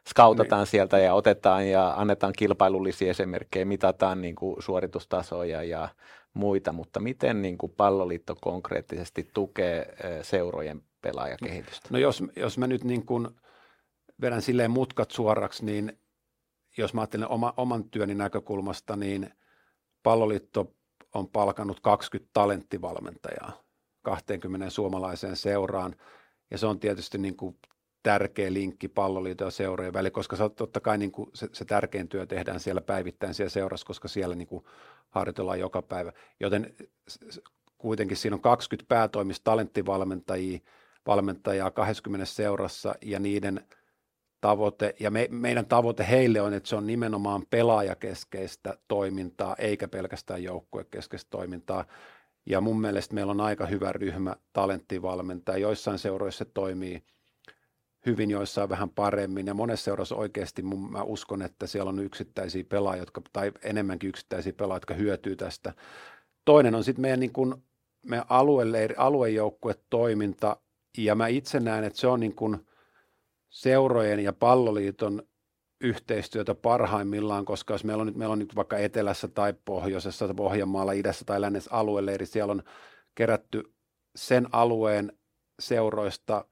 skautataan 0.10 0.60
niin. 0.60 0.68
sieltä 0.68 1.00
ja 1.00 1.14
otetaan 1.14 1.70
ja 1.70 1.94
annetaan 1.98 2.34
kilpailullisia 2.38 3.10
esimerkkejä, 3.10 3.66
mitataan 3.66 4.22
niin 4.22 4.36
kuin 4.36 4.64
suoritustasoja 4.64 5.64
ja 5.64 5.90
muita, 6.34 6.72
mutta 6.72 7.00
miten 7.00 7.42
niin 7.42 7.58
kuin 7.58 7.74
palloliitto 7.78 8.36
konkreettisesti 8.42 9.30
tukee 9.34 9.96
seurojen 10.22 10.82
pelaajakehitystä? 11.02 11.88
No 11.92 12.00
jos, 12.00 12.24
jos 12.36 12.58
mä 12.58 12.68
nyt 12.68 12.84
niin 12.84 13.06
kuin 13.06 13.28
vedän 14.22 14.42
silleen 14.42 14.72
mutkat 14.72 15.12
suoraksi, 15.12 15.66
niin 15.66 16.00
jos 16.78 16.94
mä 16.94 17.02
ajattelen 17.02 17.28
oma, 17.28 17.54
oman 17.58 17.84
työni 17.84 18.16
näkökulmasta, 18.16 18.96
niin 18.96 19.34
palloliitto 20.04 20.74
on 21.14 21.28
palkannut 21.28 21.80
20 21.80 22.30
talenttivalmentajaa 22.34 23.62
20 24.02 24.70
suomalaiseen 24.70 25.36
seuraan, 25.36 25.96
ja 26.52 26.58
se 26.58 26.66
on 26.66 26.80
tietysti 26.80 27.18
niin 27.18 27.36
kuin 27.36 27.58
tärkeä 28.04 28.54
linkki 28.54 28.88
palloliiton 28.88 29.48
ja 29.48 29.52
seurojen 29.52 29.94
väliin, 29.94 30.12
koska 30.12 30.36
se, 30.36 30.50
totta 30.50 30.80
kai 30.80 30.98
niin 30.98 31.12
kuin 31.12 31.30
se, 31.34 31.50
se 31.54 31.66
tärkein 31.66 32.08
työ 32.08 32.26
tehdään 32.26 32.60
siellä 32.60 32.82
päivittäin 32.82 33.34
siellä 33.34 33.50
seurassa, 33.50 33.88
koska 33.88 34.08
siellä 34.08 34.36
niin 34.36 34.48
kuin 34.48 34.66
harjoitellaan 35.10 35.60
joka 35.60 35.82
päivä. 35.82 36.14
Joten 36.40 36.76
kuitenkin 37.78 38.18
siinä 38.18 38.36
on 38.36 38.42
20 38.42 38.88
päätoimista 38.88 39.44
talenttivalmentajia 39.44 40.60
valmentajaa 41.08 41.72
20 41.72 42.26
seurassa 42.26 42.96
ja 43.02 43.20
niiden 43.20 43.66
tavoite, 44.42 44.96
ja 45.00 45.12
me, 45.12 45.28
meidän 45.32 45.66
tavoite 45.66 46.08
heille 46.10 46.42
on, 46.42 46.54
että 46.54 46.70
se 46.70 46.76
on 46.76 46.88
nimenomaan 46.88 47.46
pelaajakeskeistä 47.50 48.78
toimintaa, 48.88 49.56
eikä 49.58 49.88
pelkästään 49.88 50.44
joukkuekeskeistä 50.44 51.30
toimintaa. 51.30 51.86
Ja 52.46 52.62
mun 52.62 52.82
mielestä 52.82 53.16
meillä 53.16 53.32
on 53.32 53.42
aika 53.42 53.66
hyvä 53.66 53.92
ryhmä 53.92 54.36
talenttivalmentajia. 54.54 55.68
Joissain 55.68 56.00
seuroissa 56.00 56.46
se 56.46 56.52
toimii 56.54 57.04
hyvin, 58.06 58.32
joissain 58.32 58.70
vähän 58.70 58.90
paremmin. 58.90 59.48
Ja 59.48 59.54
monessa 59.54 59.84
seurassa 59.84 60.16
oikeasti 60.16 60.62
mun, 60.62 60.92
mä 60.92 61.04
uskon, 61.04 61.42
että 61.42 61.68
siellä 61.68 61.90
on 61.90 62.00
yksittäisiä 62.00 62.64
pelaajia, 62.64 63.02
jotka, 63.02 63.22
tai 63.34 63.52
enemmänkin 63.64 64.08
yksittäisiä 64.08 64.54
pelaajia, 64.54 64.78
jotka 64.78 64.94
hyötyy 64.94 65.36
tästä. 65.36 65.74
Toinen 66.46 66.76
on 66.76 66.84
sitten 66.84 67.02
meidän, 67.02 67.20
niin 67.20 67.34
kun, 67.34 67.64
meidän 68.06 68.26
alueleiri, 68.30 68.96
aluejoukkuetoiminta, 68.98 70.58
ja 70.98 71.16
mä 71.16 71.28
itse 71.28 71.60
näen, 71.60 71.84
että 71.84 72.00
se 72.00 72.08
on 72.08 72.20
niin 72.20 72.36
kun 72.36 72.66
seurojen 73.50 74.20
ja 74.20 74.34
palloliiton 74.34 75.24
yhteistyötä 75.82 76.56
parhaimmillaan, 76.56 77.46
koska 77.46 77.74
jos 77.74 77.84
meillä 77.84 78.02
on 78.02 78.08
nyt, 78.08 78.16
meillä 78.16 78.34
on 78.34 78.40
nyt 78.40 78.56
vaikka 78.56 78.78
etelässä 78.78 79.28
tai 79.28 79.54
pohjoisessa, 79.66 80.34
Pohjanmaalla, 80.34 80.92
idässä 80.92 81.26
tai 81.26 81.42
lännessä 81.42 81.72
alueleiri, 81.74 82.26
siellä 82.26 82.52
on 82.52 82.64
kerätty 83.16 83.74
sen 84.16 84.48
alueen 84.52 85.14
seuroista 85.60 86.46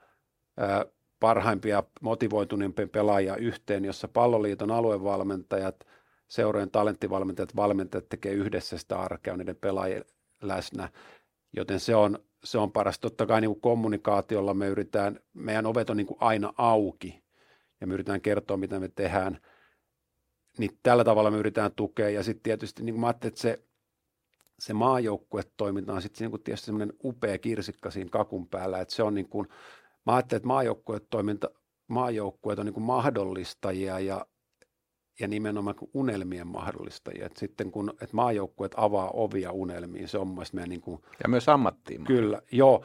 ää, 0.57 0.85
parhaimpia 1.20 1.84
motivoituneempia 2.01 2.88
pelaajia 2.88 3.36
yhteen, 3.36 3.86
jossa 3.86 4.07
palloliiton 4.07 4.72
aluevalmentajat, 4.72 5.88
seurojen 6.28 6.72
talenttivalmentajat, 6.72 7.55
valmentajat 7.55 8.09
tekee 8.09 8.34
yhdessä 8.34 8.78
sitä 8.78 8.99
arkea, 8.99 9.38
niiden 9.38 9.55
pelaajien 9.55 10.05
läsnä, 10.41 10.89
joten 11.53 11.80
se 11.80 11.95
on, 11.95 12.20
se 12.43 12.57
on 12.57 12.72
paras. 12.72 12.99
Totta 12.99 13.26
kai 13.26 13.41
niin 13.41 13.51
kuin 13.51 13.61
kommunikaatiolla 13.61 14.53
me 14.53 14.67
yritetään, 14.67 15.20
meidän 15.34 15.65
ovet 15.65 15.89
on 15.89 15.97
niin 15.97 16.07
kuin 16.07 16.17
aina 16.22 16.53
auki 16.57 17.24
ja 17.82 17.88
me 17.88 17.93
yritetään 17.93 18.22
kertoa, 18.22 18.57
mitä 18.57 18.80
me 18.80 18.88
tehdään, 18.88 19.39
niin 20.57 20.78
tällä 20.84 21.03
tavalla 21.03 21.32
me 21.32 21.38
yritetään 21.38 21.72
tukea. 21.76 22.09
Ja 22.09 22.24
sitten 22.24 22.43
tietysti 22.43 22.84
niin 22.84 22.93
kuin 22.93 23.01
mä 23.01 23.07
ajattelin, 23.07 23.32
että 23.32 23.41
se, 23.41 23.63
se 24.59 24.74
maajoukkuetoiminta 24.74 25.93
on 25.93 26.01
sitten 26.01 26.32
niin 26.32 26.43
tietysti 26.43 26.65
semmoinen 26.65 26.93
upea 27.03 27.38
kirsikka 27.38 27.91
siinä 27.91 28.09
kakun 28.09 28.47
päällä, 28.47 28.80
että 28.80 28.95
se 28.95 29.03
on 29.03 29.13
niin 29.13 29.30
kuin, 29.30 29.47
mä 30.05 30.15
ajattelin, 30.15 30.39
että 30.39 30.47
maajoukkuetoiminta, 30.47 31.49
maajoukkueet 31.87 32.59
on 32.59 32.65
niin 32.65 32.73
kuin 32.73 32.83
mahdollistajia 32.83 33.99
ja, 33.99 34.25
ja 35.19 35.27
nimenomaan 35.27 35.75
unelmien 35.93 36.47
mahdollistajia. 36.47 37.25
Et 37.25 37.37
sitten 37.37 37.71
kun 37.71 37.89
että 37.89 38.15
maajoukkueet 38.15 38.71
avaa 38.77 39.09
ovia 39.13 39.51
unelmiin, 39.51 40.07
se 40.07 40.17
on 40.17 40.27
mun 40.27 40.45
meidän 40.53 40.69
niin 40.69 40.81
kuin, 40.81 41.01
Ja 41.23 41.29
myös 41.29 41.49
ammattiin. 41.49 42.03
Kyllä, 42.03 42.41
joo, 42.51 42.83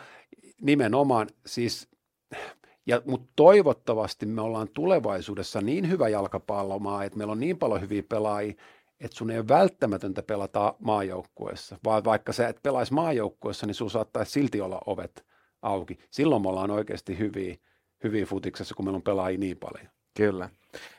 nimenomaan 0.61 1.29
siis, 1.47 1.89
ja, 2.87 3.03
mutta 3.05 3.33
toivottavasti 3.37 4.27
me 4.27 4.41
ollaan 4.41 4.69
tulevaisuudessa 4.69 5.61
niin 5.61 5.91
hyvä 5.91 6.09
jalkapallomaa, 6.09 7.05
että 7.05 7.19
meillä 7.19 7.33
on 7.33 7.41
niin 7.41 7.59
paljon 7.59 7.81
hyviä 7.81 8.03
pelaajia, 8.09 8.55
että 9.01 9.17
sun 9.17 9.31
ei 9.31 9.39
ole 9.39 9.49
välttämätöntä 9.49 10.23
pelata 10.23 10.75
maajoukkueessa, 10.79 11.79
vaan 11.85 12.05
vaikka 12.05 12.33
sä 12.33 12.49
et 12.49 12.63
pelaisi 12.63 12.95
maajoukkueessa, 12.95 13.67
niin 13.67 13.75
sun 13.75 13.91
saattaisi 13.91 14.33
silti 14.33 14.61
olla 14.61 14.81
ovet 14.87 15.25
auki. 15.65 15.99
Silloin 16.11 16.43
me 16.43 16.49
ollaan 16.49 16.71
oikeasti 16.71 17.19
hyviä, 17.19 17.57
hyviä 18.05 18.27
futiksessa, 18.27 18.75
kun 18.75 18.85
meillä 18.85 18.97
on 18.97 19.03
pelaajia 19.03 19.39
niin 19.39 19.57
paljon. 19.57 19.89
Kyllä. 20.17 20.51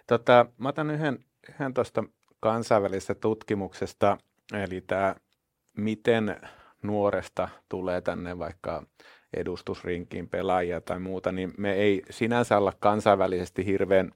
Tota, 0.08 0.46
mä 0.58 0.70
otan 0.70 0.92
yhden, 0.92 1.26
yhden 1.50 1.74
tuosta 1.74 2.04
kansainvälisestä 2.40 3.16
tutkimuksesta, 3.16 4.18
eli 4.54 4.82
tämä, 4.82 5.16
miten 5.78 6.42
nuoresta 6.84 7.50
tulee 7.70 8.02
tänne 8.02 8.40
vaikka 8.40 8.84
edustusrinkiin 9.38 10.30
pelaajia 10.30 10.82
tai 10.82 11.00
muuta, 11.00 11.32
niin 11.32 11.54
me 11.58 11.74
ei 11.74 12.02
sinänsä 12.10 12.58
olla 12.58 12.74
kansainvälisesti 12.80 13.66
hirveän, 13.66 14.12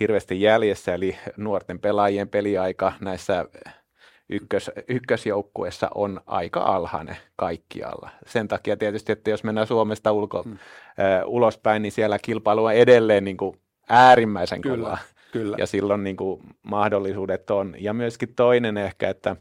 hirveästi 0.00 0.40
jäljessä, 0.40 0.94
eli 0.94 1.16
nuorten 1.36 1.78
pelaajien 1.78 2.28
peliaika 2.28 2.92
näissä 3.00 3.46
ykkös, 4.28 4.70
ykkösjoukkueessa 4.88 5.90
on 5.94 6.20
aika 6.26 6.60
alhainen 6.60 7.16
kaikkialla. 7.36 8.10
Sen 8.26 8.48
takia 8.48 8.76
tietysti, 8.76 9.12
että 9.12 9.30
jos 9.30 9.44
mennään 9.44 9.66
Suomesta 9.66 10.12
ulko, 10.12 10.42
hmm. 10.42 10.52
ö, 10.52 11.24
ulospäin, 11.26 11.82
niin 11.82 11.92
siellä 11.92 12.18
kilpailu 12.18 12.64
on 12.64 12.74
edelleen 12.74 13.24
niin 13.24 13.36
kuin 13.36 13.60
äärimmäisen 13.88 14.60
kyllä, 14.60 14.76
kovaa. 14.76 14.98
Kyllä. 15.32 15.56
Ja 15.58 15.66
silloin 15.66 16.04
niin 16.04 16.16
kuin 16.16 16.42
mahdollisuudet 16.62 17.50
on. 17.50 17.74
Ja 17.78 17.94
myöskin 17.94 18.34
toinen 18.34 18.76
ehkä, 18.76 19.08
että 19.08 19.36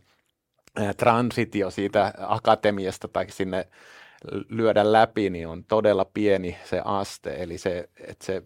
transitio 0.97 1.69
siitä 1.69 2.13
akatemiasta 2.17 3.07
tai 3.07 3.25
sinne 3.29 3.67
lyödä 4.49 4.91
läpi, 4.91 5.29
niin 5.29 5.47
on 5.47 5.63
todella 5.63 6.05
pieni 6.05 6.57
se 6.63 6.81
aste. 6.85 7.35
Eli 7.39 7.57
se, 7.57 7.89
että 7.99 8.25
se 8.25 8.43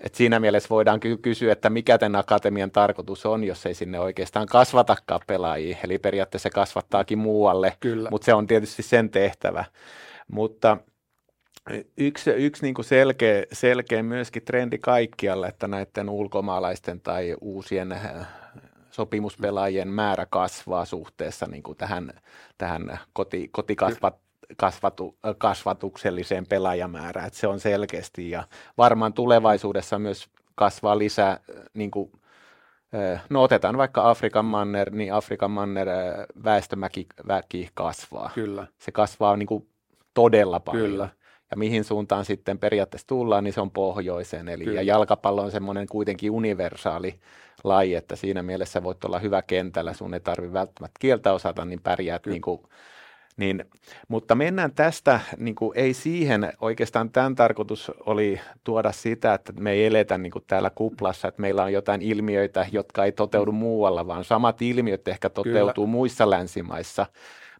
et 0.00 0.14
siinä 0.14 0.40
mielessä 0.40 0.68
voidaan 0.68 1.00
ky- 1.00 1.16
kysyä, 1.16 1.52
että 1.52 1.70
mikä 1.70 1.98
tämän 1.98 2.20
akatemian 2.20 2.70
tarkoitus 2.70 3.26
on, 3.26 3.44
jos 3.44 3.66
ei 3.66 3.74
sinne 3.74 4.00
oikeastaan 4.00 4.46
kasvatakaan 4.46 5.20
pelaajia. 5.26 5.76
Eli 5.84 5.98
periaatteessa 5.98 6.48
se 6.48 6.50
kasvattaakin 6.50 7.18
muualle, 7.18 7.76
Kyllä. 7.80 8.10
mutta 8.10 8.24
se 8.24 8.34
on 8.34 8.46
tietysti 8.46 8.82
sen 8.82 9.10
tehtävä. 9.10 9.64
Mutta 10.32 10.76
yksi, 11.96 12.30
yksi 12.30 12.62
niin 12.62 12.74
kuin 12.74 12.84
selkeä, 12.84 13.44
selkeä 13.52 14.02
myöskin 14.02 14.44
trendi 14.44 14.78
kaikkialle, 14.78 15.48
että 15.48 15.68
näiden 15.68 16.08
ulkomaalaisten 16.08 17.00
tai 17.00 17.36
uusien 17.40 17.92
äh, 17.92 18.26
sopimuspelaajien 18.90 19.88
määrä 19.88 20.26
kasvaa 20.30 20.84
suhteessa 20.84 21.46
niin 21.46 21.62
kuin 21.62 21.78
tähän, 21.78 22.12
tähän 22.58 22.98
koti, 23.12 23.48
kotikasvat, 23.52 24.18
kasvatu, 24.56 25.16
kasvatukselliseen 25.38 26.46
pelaajamäärään, 26.46 27.26
että 27.26 27.38
se 27.38 27.46
on 27.46 27.60
selkeästi 27.60 28.30
ja 28.30 28.44
varmaan 28.78 29.12
tulevaisuudessa 29.12 29.98
myös 29.98 30.28
kasvaa 30.54 30.98
lisää, 30.98 31.40
niin 31.74 31.90
kuin, 31.90 32.12
no 33.30 33.42
otetaan 33.42 33.78
vaikka 33.78 34.10
Afrikan 34.10 34.44
manner, 34.44 34.90
niin 34.90 35.14
Afrikan 35.14 35.50
manner 35.50 35.88
väestömäki 36.44 37.06
väki 37.28 37.68
kasvaa. 37.74 38.30
Kyllä. 38.34 38.66
Se 38.78 38.92
kasvaa 38.92 39.36
niin 39.36 39.46
kuin 39.46 39.68
todella 40.14 40.60
paljon. 40.60 40.90
Kyllä. 40.90 41.08
Ja 41.50 41.56
mihin 41.56 41.84
suuntaan 41.84 42.24
sitten 42.24 42.58
periaatteessa 42.58 43.06
tullaan, 43.06 43.44
niin 43.44 43.54
se 43.54 43.60
on 43.60 43.70
pohjoiseen. 43.70 44.48
Eli, 44.48 44.64
Kyllä. 44.64 44.80
ja 44.80 44.82
jalkapallo 44.82 45.42
on 45.42 45.50
semmoinen 45.50 45.86
kuitenkin 45.86 46.30
universaali 46.30 47.20
laji, 47.64 47.94
että 47.94 48.16
siinä 48.16 48.42
mielessä 48.42 48.82
voit 48.82 49.04
olla 49.04 49.18
hyvä 49.18 49.42
kentällä, 49.42 49.92
sun 49.92 50.14
ei 50.14 50.20
tarvitse 50.20 50.52
välttämättä 50.52 50.98
kieltä 51.00 51.32
osata, 51.32 51.64
niin 51.64 51.80
pärjäät 51.82 52.26
niin 52.26 52.42
kuin 52.42 52.60
niin, 53.40 53.64
mutta 54.08 54.34
mennään 54.34 54.72
tästä, 54.72 55.20
niin 55.36 55.54
kuin 55.54 55.72
ei 55.74 55.94
siihen, 55.94 56.52
oikeastaan 56.60 57.10
tämän 57.10 57.34
tarkoitus 57.34 57.92
oli 58.06 58.40
tuoda 58.64 58.92
sitä, 58.92 59.34
että 59.34 59.52
me 59.52 59.70
ei 59.72 59.86
eletä 59.86 60.18
niin 60.18 60.30
kuin 60.30 60.44
täällä 60.46 60.70
kuplassa, 60.70 61.28
että 61.28 61.40
meillä 61.40 61.64
on 61.64 61.72
jotain 61.72 62.02
ilmiöitä, 62.02 62.66
jotka 62.72 63.04
ei 63.04 63.12
toteudu 63.12 63.52
muualla, 63.52 64.06
vaan 64.06 64.24
samat 64.24 64.62
ilmiöt 64.62 65.08
ehkä 65.08 65.30
toteutuu 65.30 65.84
Kyllä. 65.84 65.92
muissa 65.92 66.30
länsimaissa. 66.30 67.06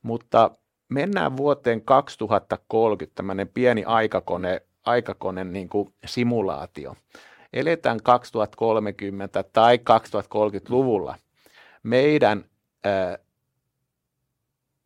Mutta 0.02 0.50
mennään 0.88 1.36
vuoteen 1.36 1.82
2030, 1.82 3.14
tämmöinen 3.14 3.48
pieni 3.48 3.84
aikakone, 3.84 4.62
aikakone 4.86 5.44
niin 5.44 5.68
kuin 5.68 5.94
simulaatio. 6.04 6.96
Eletään 7.52 7.98
2030 8.02 9.44
tai 9.52 9.76
2030-luvulla. 9.76 11.16
Meidän 11.82 12.44
äh, 12.86 13.18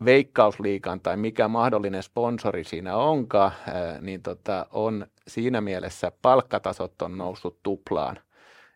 veikkausliikan 0.04 1.00
tai 1.00 1.16
mikä 1.16 1.48
mahdollinen 1.48 2.02
sponsori 2.02 2.64
siinä 2.64 2.96
onkaan, 2.96 3.52
niin 4.00 4.22
tota, 4.22 4.66
on 4.72 5.06
siinä 5.28 5.60
mielessä 5.60 6.12
palkkatasot 6.22 7.02
on 7.02 7.18
noussut 7.18 7.58
tuplaan. 7.62 8.18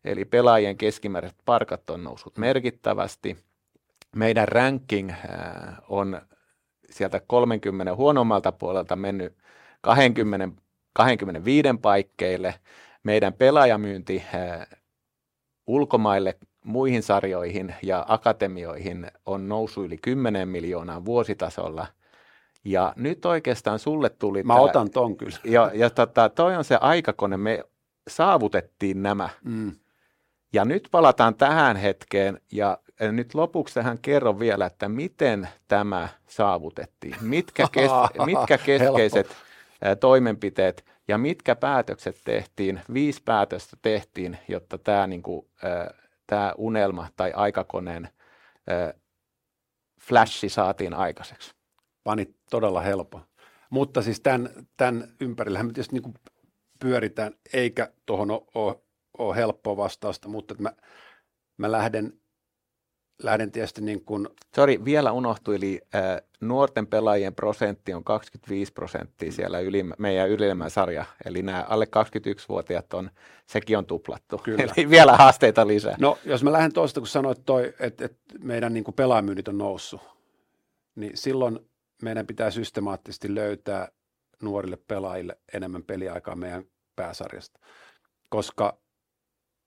Eli 0.05 0.25
pelaajien 0.25 0.77
keskimääräiset 0.77 1.39
palkat 1.45 1.91
on 1.91 2.05
noussut 2.05 2.39
merkittävästi. 2.39 3.37
Meidän 4.17 4.49
ranking 4.49 5.13
on 5.89 6.21
sieltä 6.91 7.21
30 7.27 7.95
huonommalta 7.95 8.53
puolelta 8.53 8.97
mennyt 8.97 9.37
20, 9.81 10.49
25 10.93 11.69
paikkeille. 11.83 12.55
Meidän 13.03 13.33
pelaajamyynti 13.33 14.25
ulkomaille 15.67 16.39
muihin 16.69 17.03
sarjoihin 17.03 17.75
ja 17.83 18.05
akatemioihin 18.09 19.11
on 19.27 19.49
noussut 19.49 19.85
yli 19.85 19.99
10 20.03 20.49
miljoonaa 20.49 21.05
vuositasolla. 21.05 21.87
Ja 22.65 22.93
nyt 22.97 23.27
oikeastaan 23.27 23.79
sulle 23.79 24.09
tuli... 24.09 24.43
Mä 24.43 24.55
tää, 24.55 24.63
otan 24.63 24.91
ton 24.91 25.17
kyllä. 25.17 25.37
Ja, 25.45 25.71
ja 25.75 25.91
tota, 25.91 26.29
toi 26.29 26.57
on 26.57 26.65
se 26.65 26.77
aikakone, 26.81 27.37
me 27.37 27.65
saavutettiin 28.09 29.03
nämä. 29.03 29.29
Mm. 29.45 29.73
Ja 30.53 30.65
nyt 30.65 30.89
palataan 30.91 31.35
tähän 31.35 31.77
hetkeen 31.77 32.41
ja 32.53 32.79
nyt 33.01 33.35
lopuksi 33.35 33.75
tähän 33.75 33.99
kerron 34.03 34.39
vielä, 34.39 34.67
että 34.67 34.89
miten 34.89 35.49
tämä 35.69 36.09
saavutettiin. 36.27 37.17
Mitkä, 37.21 37.69
kes, 37.73 37.91
mitkä 38.27 38.59
keskeiset 38.59 39.37
toimenpiteet 40.01 40.85
ja 41.09 41.19
mitkä 41.19 41.57
päätökset 41.57 42.21
tehtiin, 42.25 42.81
viisi 42.93 43.23
päätöstä 43.25 43.77
tehtiin, 43.83 44.39
jotta 44.49 44.79
tämä 44.79 45.07
niin 45.07 45.23
kuin, 45.23 45.47
tämä 46.29 46.55
unelma 46.59 47.09
tai 47.17 47.33
aikakoneen 47.33 48.05
äh, 48.71 49.01
flashi 50.01 50.49
saatiin 50.49 50.95
aikaiseksi? 50.95 51.55
Pani 52.05 52.35
todella 52.51 52.81
helppo. 52.81 53.21
Mutta 53.71 54.03
siis 54.03 54.21
tämän, 54.21 54.49
tämän 54.77 55.15
ympärillähän 55.21 55.67
me 55.67 55.73
tietysti 55.73 55.99
niin 55.99 56.15
pyöritään, 56.81 57.35
eikä 57.53 57.93
tuohon 58.07 58.31
ole, 58.31 58.83
ole 59.19 59.37
helppoa 59.37 59.77
vastausta, 59.77 60.29
mutta 60.29 60.55
mä, 60.59 60.73
mä 61.57 61.73
lähden 61.73 62.21
lähden 63.23 63.53
tietysti 63.53 63.81
niin 63.81 64.05
kuin... 64.05 64.29
Sori, 64.55 64.85
vielä 64.85 65.13
unohtui, 65.13 65.57
eli 65.57 65.81
äh, 65.95 66.03
nuorten 66.41 66.87
pelaajien 66.87 67.35
prosentti 67.35 67.95
on 67.95 68.05
25 68.05 68.73
prosenttia 68.73 69.33
siellä 69.33 69.61
yli, 69.61 69.85
meidän 69.99 70.29
ylimmän 70.29 70.71
sarja, 70.71 71.05
eli 71.25 71.43
nämä 71.43 71.65
alle 71.69 71.85
21-vuotiaat 71.85 72.95
on, 72.95 73.11
sekin 73.47 73.79
on 73.79 73.87
tuplattu, 73.87 74.39
Kyllä. 74.39 74.63
eli 74.77 74.91
vielä 74.91 75.17
haasteita 75.17 75.67
lisää. 75.67 75.97
No, 75.99 76.19
jos 76.25 76.45
mä 76.45 76.53
lähden 76.53 76.73
tuosta, 76.73 77.01
kun 77.01 77.07
sanoit, 77.07 77.45
toi, 77.47 77.75
että, 77.81 78.05
että 78.05 78.19
meidän 78.41 78.75
niin 78.75 78.85
pelaamyynnit 78.97 79.49
on 79.49 79.59
noussut, 79.59 80.01
niin 80.95 81.13
silloin 81.15 81.59
meidän 82.03 82.27
pitää 82.27 82.51
systemaattisesti 82.51 83.35
löytää 83.35 83.89
nuorille 84.43 84.79
pelaajille 84.89 85.39
enemmän 85.53 85.83
peliaikaa 85.83 86.37
meidän 86.37 86.65
pääsarjasta, 86.97 87.61
koska 88.29 88.79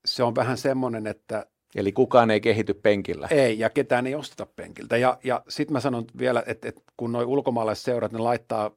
se 0.04 0.22
on 0.22 0.34
vähän 0.34 0.58
semmoinen, 0.58 1.06
että 1.06 1.46
Eli 1.76 1.92
kukaan 1.92 2.30
ei 2.30 2.40
kehity 2.40 2.74
penkillä. 2.74 3.28
Ei, 3.30 3.58
ja 3.58 3.70
ketään 3.70 4.06
ei 4.06 4.14
osteta 4.14 4.46
penkiltä. 4.46 4.96
Ja, 4.96 5.18
ja 5.24 5.42
sitten 5.48 5.72
mä 5.72 5.80
sanon 5.80 6.04
vielä, 6.18 6.42
että, 6.46 6.68
että 6.68 6.80
kun 6.96 7.12
nuo 7.12 7.22
ulkomaalaiset 7.22 7.84
seurat, 7.84 8.12
ne 8.12 8.18
laittaa 8.18 8.70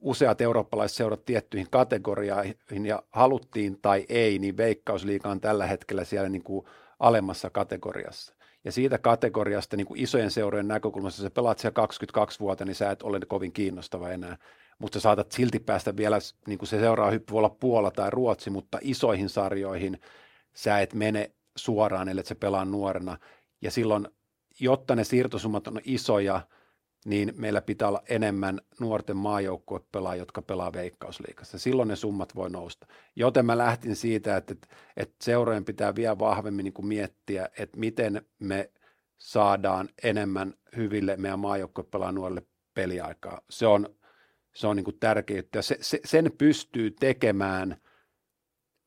useat 0.00 0.40
eurooppalaiset 0.40 0.96
seurat 0.96 1.24
tiettyihin 1.24 1.66
kategorioihin, 1.70 2.86
ja 2.86 3.02
haluttiin 3.10 3.78
tai 3.82 4.06
ei, 4.08 4.38
niin 4.38 4.56
Veikkausliiga 4.56 5.28
on 5.28 5.40
tällä 5.40 5.66
hetkellä 5.66 6.04
siellä 6.04 6.28
niin 6.28 6.42
kuin 6.42 6.66
alemmassa 6.98 7.50
kategoriassa. 7.50 8.34
Ja 8.64 8.72
siitä 8.72 8.98
kategoriasta 8.98 9.76
niin 9.76 9.86
kuin 9.86 10.00
isojen 10.00 10.30
seurojen 10.30 10.68
näkökulmasta, 10.68 11.22
sä 11.22 11.30
pelaat 11.30 11.58
siellä 11.58 11.74
22 11.74 12.40
vuotta, 12.40 12.64
niin 12.64 12.74
sä 12.74 12.90
et 12.90 13.02
ole 13.02 13.20
kovin 13.28 13.52
kiinnostava 13.52 14.10
enää. 14.10 14.36
Mutta 14.78 14.98
sä 14.98 15.02
saatat 15.02 15.32
silti 15.32 15.58
päästä 15.58 15.96
vielä, 15.96 16.18
niin 16.46 16.58
kuin 16.58 16.68
se 16.68 16.80
seuraa 16.80 17.10
hyppy 17.10 17.32
voi 17.32 17.38
olla 17.38 17.56
Puola 17.60 17.90
tai 17.90 18.10
Ruotsi, 18.10 18.50
mutta 18.50 18.78
isoihin 18.82 19.28
sarjoihin– 19.28 20.00
sä 20.54 20.80
et 20.80 20.94
mene 20.94 21.30
suoraan, 21.56 22.08
ellei 22.08 22.24
se 22.24 22.34
pelaa 22.34 22.64
nuorena. 22.64 23.18
Ja 23.62 23.70
silloin, 23.70 24.08
jotta 24.60 24.96
ne 24.96 25.04
siirtosummat 25.04 25.66
on 25.66 25.80
isoja, 25.84 26.40
niin 27.04 27.32
meillä 27.36 27.62
pitää 27.62 27.88
olla 27.88 28.02
enemmän 28.08 28.60
nuorten 28.80 29.16
maajoukkuepelaajia, 29.16 30.22
jotka 30.22 30.42
pelaa 30.42 30.72
veikkausliikassa. 30.72 31.58
Silloin 31.58 31.88
ne 31.88 31.96
summat 31.96 32.34
voi 32.34 32.50
nousta. 32.50 32.86
Joten 33.16 33.46
mä 33.46 33.58
lähtin 33.58 33.96
siitä, 33.96 34.36
että, 34.36 34.54
että, 34.96 35.14
seurojen 35.22 35.64
pitää 35.64 35.94
vielä 35.94 36.18
vahvemmin 36.18 36.64
niin 36.64 36.72
kuin 36.72 36.86
miettiä, 36.86 37.48
että 37.58 37.78
miten 37.78 38.22
me 38.38 38.70
saadaan 39.18 39.88
enemmän 40.02 40.54
hyville 40.76 41.16
meidän 41.16 41.38
maajoukkuepelaajille 41.38 42.20
nuorille 42.20 42.42
peliaikaa. 42.74 43.40
Se 43.50 43.66
on, 43.66 43.88
se 44.54 44.66
on 44.66 44.76
niin 44.76 44.84
kuin 44.84 44.98
tärkeää. 45.00 45.42
Se, 45.60 45.78
se, 45.80 46.00
sen 46.04 46.32
pystyy 46.38 46.90
tekemään– 46.90 47.76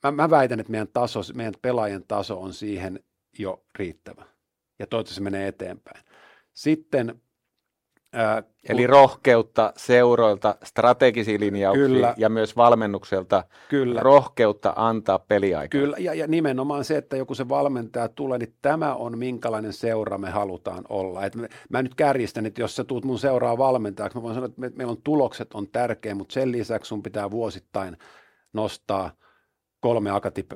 mä, 0.03 0.11
mä 0.11 0.29
väitän, 0.29 0.59
että 0.59 0.71
meidän, 0.71 0.87
taso, 0.93 1.19
meidän 1.33 1.53
pelaajien 1.61 2.03
taso 2.07 2.41
on 2.41 2.53
siihen 2.53 2.99
jo 3.39 3.63
riittävä. 3.79 4.25
Ja 4.79 4.87
toivottavasti 4.87 5.15
se 5.15 5.21
menee 5.21 5.47
eteenpäin. 5.47 6.03
Sitten 6.53 7.21
Ää, 8.13 8.41
kun... 8.41 8.51
Eli 8.69 8.87
rohkeutta 8.87 9.73
seuroilta, 9.77 10.55
strategisia 10.63 11.39
linjauksia 11.39 11.87
Kyllä. 11.87 12.13
ja 12.17 12.29
myös 12.29 12.55
valmennukselta 12.55 13.43
Kyllä. 13.69 14.01
rohkeutta 14.01 14.73
antaa 14.75 15.19
peliaikaa. 15.19 15.81
Kyllä, 15.81 15.97
ja, 15.99 16.13
ja 16.13 16.27
nimenomaan 16.27 16.83
se, 16.83 16.97
että 16.97 17.17
joku 17.17 17.35
se 17.35 17.49
valmentaja 17.49 18.09
tulee, 18.09 18.37
niin 18.37 18.55
tämä 18.61 18.95
on 18.95 19.17
minkälainen 19.17 19.73
seura 19.73 20.17
me 20.17 20.29
halutaan 20.29 20.83
olla. 20.89 21.25
Et 21.25 21.35
me, 21.35 21.49
mä 21.69 21.81
nyt 21.81 21.95
kärjistän, 21.95 22.45
että 22.45 22.61
jos 22.61 22.75
sä 22.75 22.83
tuut 22.83 23.05
mun 23.05 23.19
seuraa 23.19 23.57
valmentajaksi, 23.57 24.17
mä 24.17 24.21
voin 24.21 24.33
sanoa, 24.33 24.45
että 24.45 24.61
me, 24.61 24.71
meillä 24.75 24.91
on 24.91 25.01
tulokset 25.03 25.53
on 25.53 25.67
tärkeä, 25.67 26.15
mutta 26.15 26.33
sen 26.33 26.51
lisäksi 26.51 26.89
sun 26.89 27.03
pitää 27.03 27.31
vuosittain 27.31 27.97
nostaa– 28.53 29.11
kolme 29.81 30.11
akati, 30.11 30.47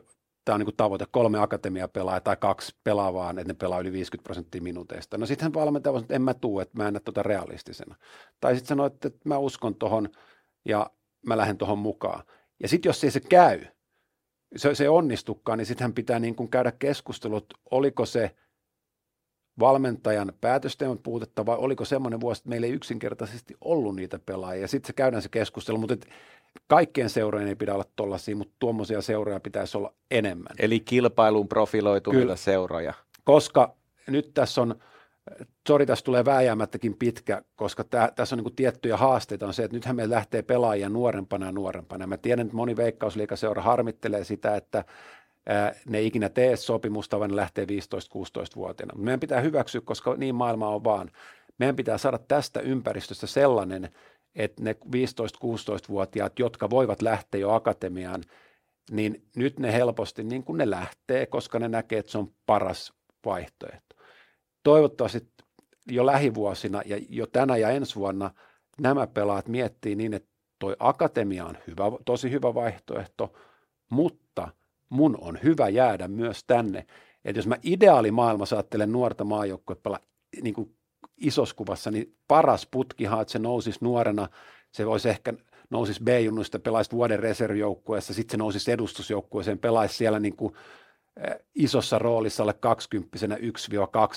tämä 0.46 0.54
on 0.54 0.60
niin 0.60 0.66
kuin 0.66 0.76
tavoite, 0.78 1.06
kolme 1.12 1.40
akatemia 1.40 1.88
pelaa 1.88 2.20
tai 2.20 2.38
kaksi 2.40 2.76
pelaavaa, 2.84 3.30
että 3.30 3.44
ne 3.44 3.54
pelaa 3.54 3.80
yli 3.80 3.92
50 3.92 4.24
prosenttia 4.24 4.62
minuuteista. 4.62 5.18
No 5.18 5.26
sitten 5.26 5.54
valmentaja 5.54 5.92
sanoo, 5.92 6.02
että 6.02 6.16
en 6.16 6.22
mä 6.22 6.34
tuu, 6.34 6.60
että 6.60 6.78
mä 6.78 6.88
en 6.88 6.94
näe 6.94 7.00
tuota 7.00 7.24
realistisena. 7.24 7.96
Tai 8.42 8.56
sitten 8.56 8.68
sanoo, 8.68 8.86
että 8.86 9.10
mä 9.26 9.38
uskon 9.38 9.76
tuohon 9.76 10.10
ja 10.66 10.92
mä 11.26 11.38
lähden 11.38 11.58
tuohon 11.58 11.80
mukaan. 11.80 12.24
Ja 12.64 12.68
sitten 12.68 12.90
jos 12.90 13.04
ei 13.04 13.12
se 13.12 13.20
käy, 13.20 13.66
se, 14.56 14.76
se 14.76 14.90
onnistukaan, 14.90 15.58
niin 15.58 15.66
sittenhän 15.66 15.94
pitää 15.94 16.20
niin 16.20 16.36
kuin 16.36 16.50
käydä 16.50 16.72
keskustelut, 16.72 17.54
oliko 17.72 18.06
se 18.06 18.36
valmentajan 19.60 20.34
päätösten 20.42 21.00
puutetta 21.04 21.46
vai 21.46 21.58
oliko 21.58 21.86
semmoinen 21.86 22.22
vuosi, 22.22 22.40
että 22.40 22.50
meillä 22.50 22.68
ei 22.68 22.74
yksinkertaisesti 22.74 23.56
ollut 23.62 23.96
niitä 23.96 24.20
pelaajia. 24.26 24.68
Sitten 24.68 24.88
se 24.88 24.94
käydään 24.94 25.22
se 25.22 25.30
keskustelu, 25.30 25.78
mutta 25.78 25.94
et 25.94 26.08
kaikkien 26.68 27.10
seurojen 27.10 27.48
ei 27.48 27.56
pidä 27.56 27.74
olla 27.74 27.86
tollaisia, 27.96 28.36
mutta 28.36 28.56
tuommoisia 28.60 29.02
seuroja 29.02 29.40
pitäisi 29.40 29.78
olla 29.78 29.94
enemmän. 30.12 30.56
Eli 30.60 30.80
kilpailuun 30.80 31.48
profiloituneita 31.48 32.24
Kyllä. 32.24 32.36
seuroja. 32.36 32.94
Koska 33.24 33.76
nyt 34.08 34.34
tässä 34.34 34.62
on, 34.62 34.76
sori 35.68 35.86
tässä 35.86 36.06
tulee 36.06 36.26
vääjäämättäkin 36.26 36.98
pitkä, 36.98 37.42
koska 37.56 37.84
tää, 37.84 38.12
tässä 38.16 38.36
on 38.36 38.44
niin 38.44 38.56
tiettyjä 38.56 38.98
haasteita 38.98 39.48
on 39.48 39.54
se, 39.54 39.64
että 39.64 39.78
nythän 39.78 39.96
meillä 39.96 40.16
lähtee 40.16 40.42
pelaajia 40.42 40.90
nuorempana 40.90 41.46
ja 41.46 41.52
nuorempana. 41.52 42.08
Mä 42.08 42.18
tiedän, 42.18 42.46
että 42.46 42.58
moni 42.58 42.76
veikkausliikaseura 42.76 43.62
harmittelee 43.62 44.24
sitä, 44.24 44.56
että 44.56 44.84
ne 45.90 45.98
ei 45.98 46.08
ikinä 46.08 46.30
tee 46.30 46.56
sopimusta, 46.56 47.20
vaan 47.20 47.30
ne 47.30 47.36
lähtee 47.36 47.66
15-16-vuotiaana. 47.66 48.94
Meidän 49.04 49.20
pitää 49.20 49.42
hyväksyä, 49.42 49.82
koska 49.82 50.16
niin 50.16 50.36
maailma 50.36 50.70
on 50.70 50.84
vaan. 50.84 51.12
Meidän 51.58 51.76
pitää 51.76 51.98
saada 51.98 52.18
tästä 52.18 52.60
ympäristöstä 52.60 53.28
sellainen, 53.28 53.90
että 54.36 54.64
ne 54.64 54.76
15-16-vuotiaat, 54.86 56.40
jotka 56.40 56.70
voivat 56.70 57.02
lähteä 57.02 57.42
jo 57.42 57.52
akatemiaan, 57.52 58.24
niin 58.92 59.24
nyt 59.36 59.60
ne 59.60 59.74
helposti 59.74 60.24
niin 60.24 60.44
kuin 60.44 60.58
ne 60.58 60.70
lähtee, 60.70 61.26
koska 61.26 61.60
ne 61.60 61.68
näkee, 61.68 62.00
että 62.00 62.12
se 62.12 62.18
on 62.18 62.32
paras 62.46 62.94
vaihtoehto. 63.26 63.96
Toivottavasti 64.64 65.28
jo 65.92 66.06
lähivuosina 66.06 66.82
ja 66.86 66.98
jo 67.10 67.28
tänä 67.28 67.58
ja 67.58 67.70
ensi 67.70 67.96
vuonna 67.96 68.32
nämä 68.82 69.08
pelaat 69.08 69.48
miettii 69.48 69.96
niin, 69.96 70.14
että 70.14 70.30
toi 70.60 70.76
akatemia 70.80 71.46
on 71.46 71.58
hyvä, 71.68 71.84
tosi 72.06 72.32
hyvä 72.32 72.54
vaihtoehto, 72.54 73.34
mutta 73.90 74.48
mun 74.90 75.18
on 75.22 75.40
hyvä 75.44 75.70
jäädä 75.70 76.08
myös 76.08 76.44
tänne. 76.48 76.86
Että 77.26 77.40
jos 77.40 77.48
mä 77.48 77.58
ideaalimaailmassa 77.64 78.56
ajattelen 78.56 78.92
nuorta 78.92 79.24
maajoukkuepelaa 79.24 80.00
niin 80.42 80.54
kuin 80.54 80.76
isossa 81.18 81.56
kuvassa, 81.56 81.92
niin 81.92 82.16
paras 82.28 82.68
putkihan, 82.72 83.22
että 83.22 83.32
se 83.32 83.40
nousisi 83.40 83.80
nuorena, 83.82 84.30
se 84.72 84.86
voisi 84.86 85.10
ehkä 85.10 85.34
nousisi 85.70 86.04
B-junnuista, 86.04 86.60
pelaisi 86.60 86.92
vuoden 86.92 87.20
reservijoukkueessa, 87.20 88.14
sitten 88.14 88.32
se 88.32 88.38
nousisi 88.38 88.72
edustusjoukkueeseen, 88.72 89.60
pelaisi 89.60 89.96
siellä 89.96 90.20
niin 90.20 90.36
kuin 90.36 90.54
eh, 91.18 91.40
isossa 91.56 92.00
roolissa 92.00 92.44
alle 92.44 92.54
20 92.54 93.18
1-2 93.18 93.30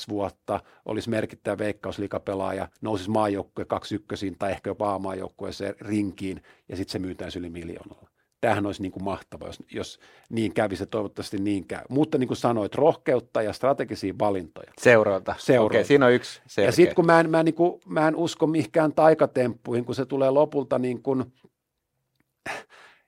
vuotta, 0.08 0.60
olisi 0.84 1.10
merkittävä 1.10 1.58
veikkausliikapelaaja, 1.58 2.68
nousisi 2.80 3.10
maajoukkue 3.10 3.64
21 3.64 4.36
tai 4.38 4.50
ehkä 4.50 4.70
jopa 4.70 4.94
A-maajoukkueeseen 4.94 5.74
rinkiin 5.80 6.42
ja 6.68 6.76
sitten 6.76 6.92
se 6.92 6.98
myytäisi 6.98 7.38
yli 7.38 7.50
miljoonalla 7.50 8.17
tämähän 8.40 8.66
olisi 8.66 8.82
niin 8.82 8.92
kuin 8.92 9.04
mahtava, 9.04 9.46
jos, 9.46 9.62
jos 9.70 10.00
niin 10.30 10.54
kävisi 10.54 10.82
ja 10.82 10.86
toivottavasti 10.86 11.38
niin 11.38 11.66
käy. 11.66 11.84
Mutta 11.88 12.18
niin 12.18 12.28
kuin 12.28 12.36
sanoit, 12.36 12.74
rohkeutta 12.74 13.42
ja 13.42 13.52
strategisia 13.52 14.14
valintoja. 14.18 14.72
Seurata. 14.80 15.34
Seurata. 15.38 15.66
Okei, 15.66 15.84
siinä 15.84 16.06
on 16.06 16.12
yksi 16.12 16.40
selkeä. 16.46 16.68
Ja 16.68 16.72
sitten 16.72 16.94
kun 16.94 17.06
mä 17.06 17.20
en, 17.20 17.30
mä, 17.30 17.42
niin 17.42 17.54
kuin, 17.54 17.80
mä 17.86 18.08
en 18.08 18.16
usko 18.16 18.46
mihinkään 18.46 18.92
taikatemppuihin, 18.92 19.84
kun 19.84 19.94
se 19.94 20.06
tulee 20.06 20.30
lopulta 20.30 20.78
niin 20.78 21.02
kuin, 21.02 21.24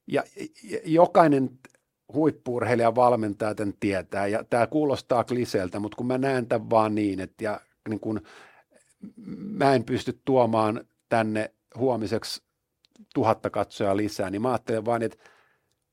ja, 0.06 0.22
ja 0.64 0.78
jokainen 0.84 1.50
huippuurheilija 2.12 2.94
valmentaja 2.94 3.54
tämän 3.54 3.74
tietää, 3.80 4.26
ja 4.26 4.44
tämä 4.44 4.66
kuulostaa 4.66 5.24
kliseeltä, 5.24 5.80
mutta 5.80 5.96
kun 5.96 6.06
mä 6.06 6.18
näen 6.18 6.46
tämän 6.46 6.70
vaan 6.70 6.94
niin, 6.94 7.20
että 7.20 7.44
ja, 7.44 7.60
niin 7.88 8.00
kun, 8.00 8.20
mä 9.36 9.74
en 9.74 9.84
pysty 9.84 10.20
tuomaan 10.24 10.84
tänne 11.08 11.50
huomiseksi 11.76 12.42
tuhatta 13.14 13.50
katsojaa 13.50 13.96
lisää, 13.96 14.30
niin 14.30 14.42
mä 14.42 14.48
ajattelen 14.48 14.84
vain, 14.84 15.02
että 15.02 15.18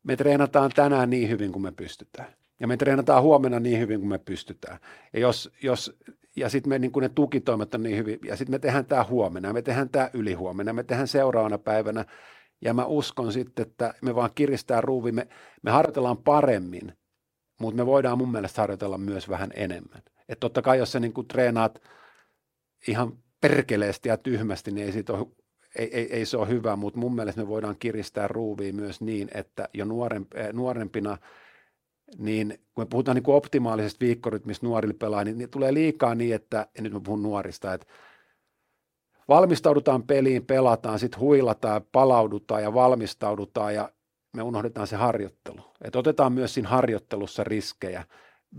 me 0.04 0.16
treenataan 0.16 0.72
tänään 0.76 1.10
niin 1.10 1.30
hyvin 1.30 1.52
kuin 1.52 1.64
me 1.64 1.72
pystytään. 1.72 2.34
Ja 2.60 2.68
me 2.68 2.78
treenataan 2.78 3.24
huomenna 3.24 3.60
niin 3.60 3.80
hyvin 3.80 4.00
kuin 4.00 4.10
me 4.10 4.18
pystytään. 4.18 4.80
Ja, 5.14 5.20
jos, 5.20 5.52
jos, 5.64 5.98
ja 6.36 6.50
sitten 6.50 6.70
me 6.70 6.80
niin 6.80 6.92
kuin 6.92 7.02
ne 7.02 7.10
tukitoimet 7.10 7.74
on 7.74 7.84
niin 7.84 7.98
hyvin, 7.98 8.20
ja 8.26 8.36
sitten 8.36 8.54
me 8.54 8.60
tehdään 8.60 8.86
tämä 8.86 9.04
huomenna, 9.04 9.54
me 9.54 9.62
tehdään 9.62 9.90
tämä 9.90 10.10
ylihuomenna, 10.14 10.74
me 10.74 10.84
tehdään 10.84 11.08
seuraavana 11.08 11.58
päivänä, 11.58 12.06
ja 12.62 12.74
mä 12.74 12.86
uskon 12.86 13.34
sitten, 13.34 13.68
että 13.68 13.94
me 14.02 14.16
vaan 14.16 14.30
kiristää 14.36 14.82
ruuvi, 14.82 15.12
me, 15.12 15.28
me 15.62 15.72
harjoitellaan 15.72 16.18
paremmin, 16.18 16.94
mutta 17.60 17.78
me 17.78 17.86
voidaan 17.86 18.18
mun 18.18 18.32
mielestä 18.32 18.62
harjoitella 18.62 18.98
myös 18.98 19.30
vähän 19.30 19.50
enemmän. 19.54 20.02
Että 20.30 20.40
totta 20.40 20.62
kai 20.62 20.78
jos 20.78 20.92
sä 20.92 21.00
niin 21.00 21.14
kuin 21.14 21.28
treenaat 21.28 21.82
ihan 22.88 23.18
perkeleesti 23.42 24.10
ja 24.10 24.18
tyhmästi, 24.18 24.72
niin 24.72 24.86
ei 24.86 24.92
siitä 24.92 25.14
ole 25.14 25.28
ei, 25.78 25.90
ei, 25.94 26.14
ei 26.14 26.26
se 26.26 26.38
ole 26.38 26.48
hyvä, 26.48 26.76
mutta 26.76 27.00
mun 27.00 27.16
mielestä 27.16 27.42
me 27.42 27.48
voidaan 27.48 27.76
kiristää 27.80 28.28
ruuvia 28.28 28.74
myös 28.74 29.02
niin, 29.02 29.28
että 29.34 29.70
jo 29.74 29.86
eh, 30.36 30.54
nuorempina, 30.54 31.18
niin 32.18 32.60
kun 32.76 32.82
me 32.82 32.88
puhutaan 32.90 33.16
niin 33.16 33.24
kuin 33.24 33.36
optimaalisesta 33.36 34.06
viikkorytmistä 34.06 34.66
nuorille 34.66 34.94
pelaa, 34.94 35.24
niin, 35.24 35.38
niin 35.38 35.50
tulee 35.50 35.74
liikaa 35.74 36.16
niin, 36.16 36.36
että, 36.36 36.68
ja 36.76 36.82
nyt 36.82 36.94
mä 36.94 37.00
puhun 37.00 37.24
nuorista, 37.24 37.74
että 37.74 37.88
valmistaudutaan 39.28 40.04
peliin, 40.04 40.46
pelataan, 40.46 41.00
sitten 41.00 41.20
huilataan, 41.20 41.82
palaudutaan 41.92 42.64
ja 42.64 42.74
valmistaudutaan 42.74 43.76
ja 43.76 43.92
me 44.34 44.44
unohdetaan 44.44 44.88
se 44.88 44.96
harjoittelu. 44.96 45.62
Et 45.82 45.96
otetaan 45.96 46.34
myös 46.34 46.54
siinä 46.54 46.70
harjoittelussa 46.70 47.44
riskejä 47.44 48.04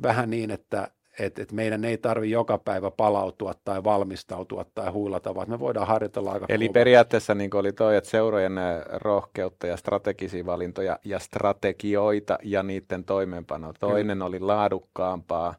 vähän 0.02 0.30
niin, 0.30 0.50
että 0.50 0.90
että 1.18 1.42
et 1.42 1.52
meidän 1.52 1.84
ei 1.84 1.98
tarvi 1.98 2.30
joka 2.30 2.58
päivä 2.58 2.90
palautua 2.90 3.54
tai 3.64 3.84
valmistautua 3.84 4.64
tai 4.74 4.90
huilata, 4.90 5.34
vaan 5.34 5.50
me 5.50 5.58
voidaan 5.58 5.86
harjoitella 5.86 6.32
aika 6.32 6.46
Eli 6.48 6.68
periaatteessa 6.68 7.34
niin 7.34 7.56
oli 7.56 7.72
toi, 7.72 7.96
että 7.96 8.10
seurojen 8.10 8.52
rohkeutta 8.92 9.66
ja 9.66 9.76
strategisia 9.76 10.46
valintoja 10.46 10.98
ja 11.04 11.18
strategioita 11.18 12.38
ja 12.42 12.62
niiden 12.62 13.04
toimeenpano. 13.04 13.72
Toinen 13.80 14.22
oli 14.22 14.40
laadukkaampaa 14.40 15.54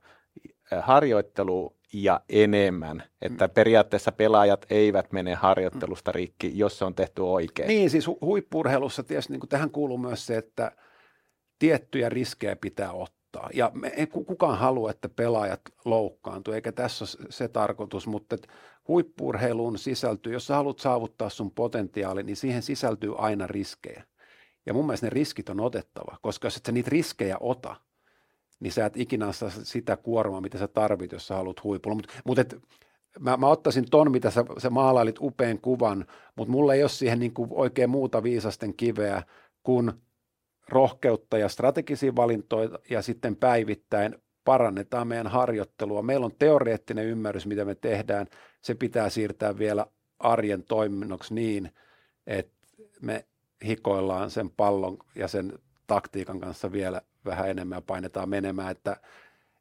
harjoittelu 0.82 1.76
ja 1.93 2.22
enemmän, 2.30 3.03
että 3.22 3.47
mm. 3.47 3.53
periaatteessa 3.53 4.12
pelaajat 4.12 4.66
eivät 4.70 5.12
mene 5.12 5.34
harjoittelusta 5.34 6.12
rikki, 6.12 6.51
jos 6.57 6.78
se 6.78 6.86
on 6.86 6.95
tehty 6.95 7.22
oikein. 7.22 7.68
Niin, 7.68 7.89
siis 7.89 8.07
hu- 8.07 8.18
huippurheilussa 8.22 9.03
tietysti 9.03 9.34
niin 9.34 9.49
tähän 9.49 9.70
kuuluu 9.70 9.97
myös 9.97 10.26
se, 10.26 10.38
että 10.38 10.72
tiettyjä 11.60 12.10
riskejä 12.10 12.55
pitää 12.55 12.91
ottaa 12.91 13.18
auttaa. 13.36 13.49
Ja 13.53 13.71
me 13.73 13.88
ei 13.88 14.07
kukaan 14.07 14.57
halua, 14.57 14.91
että 14.91 15.09
pelaajat 15.09 15.61
loukkaantuu, 15.86 16.53
eikä 16.53 16.71
tässä 16.71 17.05
ole 17.05 17.27
se 17.30 17.47
tarkoitus, 17.47 18.07
mutta 18.07 18.36
huippurheiluun 18.88 19.77
sisältyy, 19.77 20.34
jos 20.34 20.47
sä 20.47 20.55
haluat 20.55 20.80
saavuttaa 20.80 21.30
sun 21.30 21.51
potentiaali, 21.51 22.23
niin 22.23 22.36
siihen 22.36 22.61
sisältyy 22.61 23.13
aina 23.17 23.47
riskejä. 23.47 24.03
Ja 24.65 24.73
mun 24.73 24.86
mielestä 24.86 25.05
ne 25.05 25.09
riskit 25.09 25.49
on 25.49 25.59
otettava, 25.59 26.17
koska 26.21 26.45
jos 26.45 26.57
et 26.57 26.65
sä 26.65 26.71
niitä 26.71 26.89
riskejä 26.89 27.38
ota, 27.39 27.75
niin 28.59 28.73
sä 28.73 28.86
et 28.86 28.97
ikinä 28.97 29.32
saa 29.32 29.49
sitä 29.49 29.97
kuormaa, 29.97 30.41
mitä 30.41 30.57
sä 30.57 30.67
tarvit, 30.67 31.11
jos 31.11 31.27
sä 31.27 31.36
haluat 31.36 31.63
huipulla. 31.63 31.95
Mutta 31.95 32.13
mut 32.25 32.39
et, 32.39 32.55
mä, 33.19 33.38
mä 33.38 33.47
ottaisin 33.47 33.86
ton, 33.91 34.11
mitä 34.11 34.32
sä, 34.32 34.45
sä 34.57 34.69
maalailit 34.69 35.15
upean 35.21 35.59
kuvan, 35.59 36.05
mutta 36.36 36.51
mulla 36.51 36.73
ei 36.73 36.84
ole 36.84 36.89
siihen 36.89 37.19
niin 37.19 37.34
kuin 37.34 37.49
oikein 37.51 37.89
muuta 37.89 38.23
viisasten 38.23 38.73
kiveä 38.73 39.23
kuin 39.63 39.91
rohkeutta 40.72 41.38
ja 41.38 41.49
strategisia 41.49 42.15
valintoja 42.15 42.80
ja 42.89 43.01
sitten 43.01 43.36
päivittäin 43.36 44.15
parannetaan 44.45 45.07
meidän 45.07 45.28
harjoittelua. 45.28 46.01
Meillä 46.01 46.26
on 46.26 46.36
teoreettinen 46.39 47.05
ymmärrys, 47.05 47.45
mitä 47.45 47.65
me 47.65 47.76
tehdään. 47.76 48.28
Se 48.61 48.76
pitää 48.76 49.09
siirtää 49.09 49.57
vielä 49.57 49.86
arjen 50.20 50.63
toiminnoksi 50.63 51.34
niin, 51.34 51.72
että 52.28 52.53
me 53.01 53.26
hikoillaan 53.65 54.32
sen 54.32 54.49
pallon 54.49 54.97
ja 55.15 55.28
sen 55.28 55.59
taktiikan 55.88 56.39
kanssa 56.39 56.72
vielä 56.72 57.01
vähän 57.26 57.49
enemmän 57.49 57.78
ja 57.78 57.82
painetaan 57.82 58.30
menemään, 58.30 58.72
että 58.72 58.97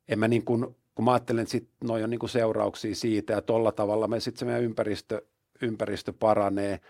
en 0.09 0.19
mä 0.19 0.29
niin 0.29 0.45
kuin, 0.45 0.77
kun 0.95 1.05
mä 1.05 1.13
ajattelen, 1.13 1.43
että 1.43 1.53
sit 1.53 1.69
noi 1.85 2.05
on 2.05 2.11
niin 2.11 2.21
kuin 2.21 2.31
seurauksia 2.31 2.95
siitä 2.95 3.33
ja 3.33 3.43
tolla 3.43 3.73
tavalla 3.73 4.09
me 4.09 4.21
sitten 4.21 4.39
se 4.39 4.45
meidän 4.45 4.63
ympäristö, 4.63 5.23
ympäristö 5.63 6.13
paranee– 6.13 6.81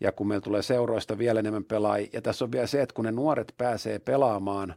ja 0.00 0.12
kun 0.12 0.28
meillä 0.28 0.42
tulee 0.42 0.62
seuroista 0.62 1.18
vielä 1.18 1.40
enemmän 1.40 1.64
pelaajia, 1.64 2.08
ja 2.12 2.22
tässä 2.22 2.44
on 2.44 2.52
vielä 2.52 2.66
se, 2.66 2.82
että 2.82 2.94
kun 2.94 3.04
ne 3.04 3.12
nuoret 3.12 3.54
pääsee 3.58 3.98
pelaamaan 3.98 4.74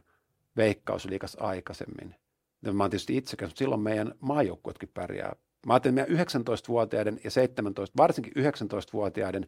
veikkausliikas 0.56 1.36
aikaisemmin, 1.40 2.14
niin 2.62 2.76
mä 2.76 2.82
oon 2.82 2.90
tietysti 2.90 3.16
itsekäs, 3.16 3.48
mutta 3.48 3.58
silloin 3.58 3.80
meidän 3.80 4.14
maajoukkuetkin 4.20 4.90
pärjää. 4.94 5.36
Mä 5.66 5.72
ajattelin, 5.72 5.98
että 5.98 6.12
meidän 6.12 6.26
19-vuotiaiden 6.26 7.20
ja 7.24 7.30
17, 7.30 7.96
varsinkin 7.96 8.32
19-vuotiaiden 8.36 9.46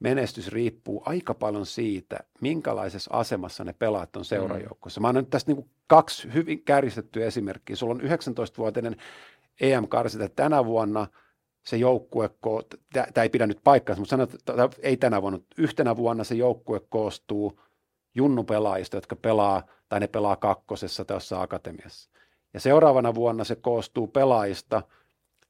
menestys 0.00 0.48
riippuu 0.48 1.02
aika 1.06 1.34
paljon 1.34 1.66
siitä, 1.66 2.20
minkälaisessa 2.40 3.10
asemassa 3.14 3.64
ne 3.64 3.72
pelaat 3.72 4.16
on 4.16 4.24
seurajoukkoissa. 4.24 5.00
Mä 5.00 5.08
annan 5.08 5.26
tästä 5.26 5.52
niin 5.52 5.70
kaksi 5.86 6.34
hyvin 6.34 6.64
kärjistettyä 6.64 7.26
esimerkkiä. 7.26 7.76
Sulla 7.76 7.94
on 7.94 8.00
19-vuotinen 8.00 8.96
EM-karsita 9.60 10.28
tänä 10.28 10.64
vuonna– 10.64 11.06
se 11.66 11.76
joukkue, 11.76 12.30
tämä 12.92 13.22
ei 13.22 13.28
pidä 13.28 13.46
nyt 13.46 13.60
paikkaansa, 13.64 14.00
mutta 14.00 14.10
sanotaan, 14.10 14.64
että 14.64 14.80
ei 14.82 14.96
tänä 14.96 15.22
vuonna, 15.22 15.38
yhtenä 15.58 15.96
vuonna 15.96 16.24
se 16.24 16.34
joukkue 16.34 16.80
koostuu 16.88 17.60
junnupelaajista, 18.14 18.96
jotka 18.96 19.16
pelaa, 19.16 19.62
tai 19.88 20.00
ne 20.00 20.06
pelaa 20.06 20.36
kakkosessa 20.36 21.04
tässä 21.04 21.40
akatemiassa. 21.40 22.10
Ja 22.54 22.60
seuraavana 22.60 23.14
vuonna 23.14 23.44
se 23.44 23.56
koostuu 23.56 24.06
pelaajista, 24.06 24.82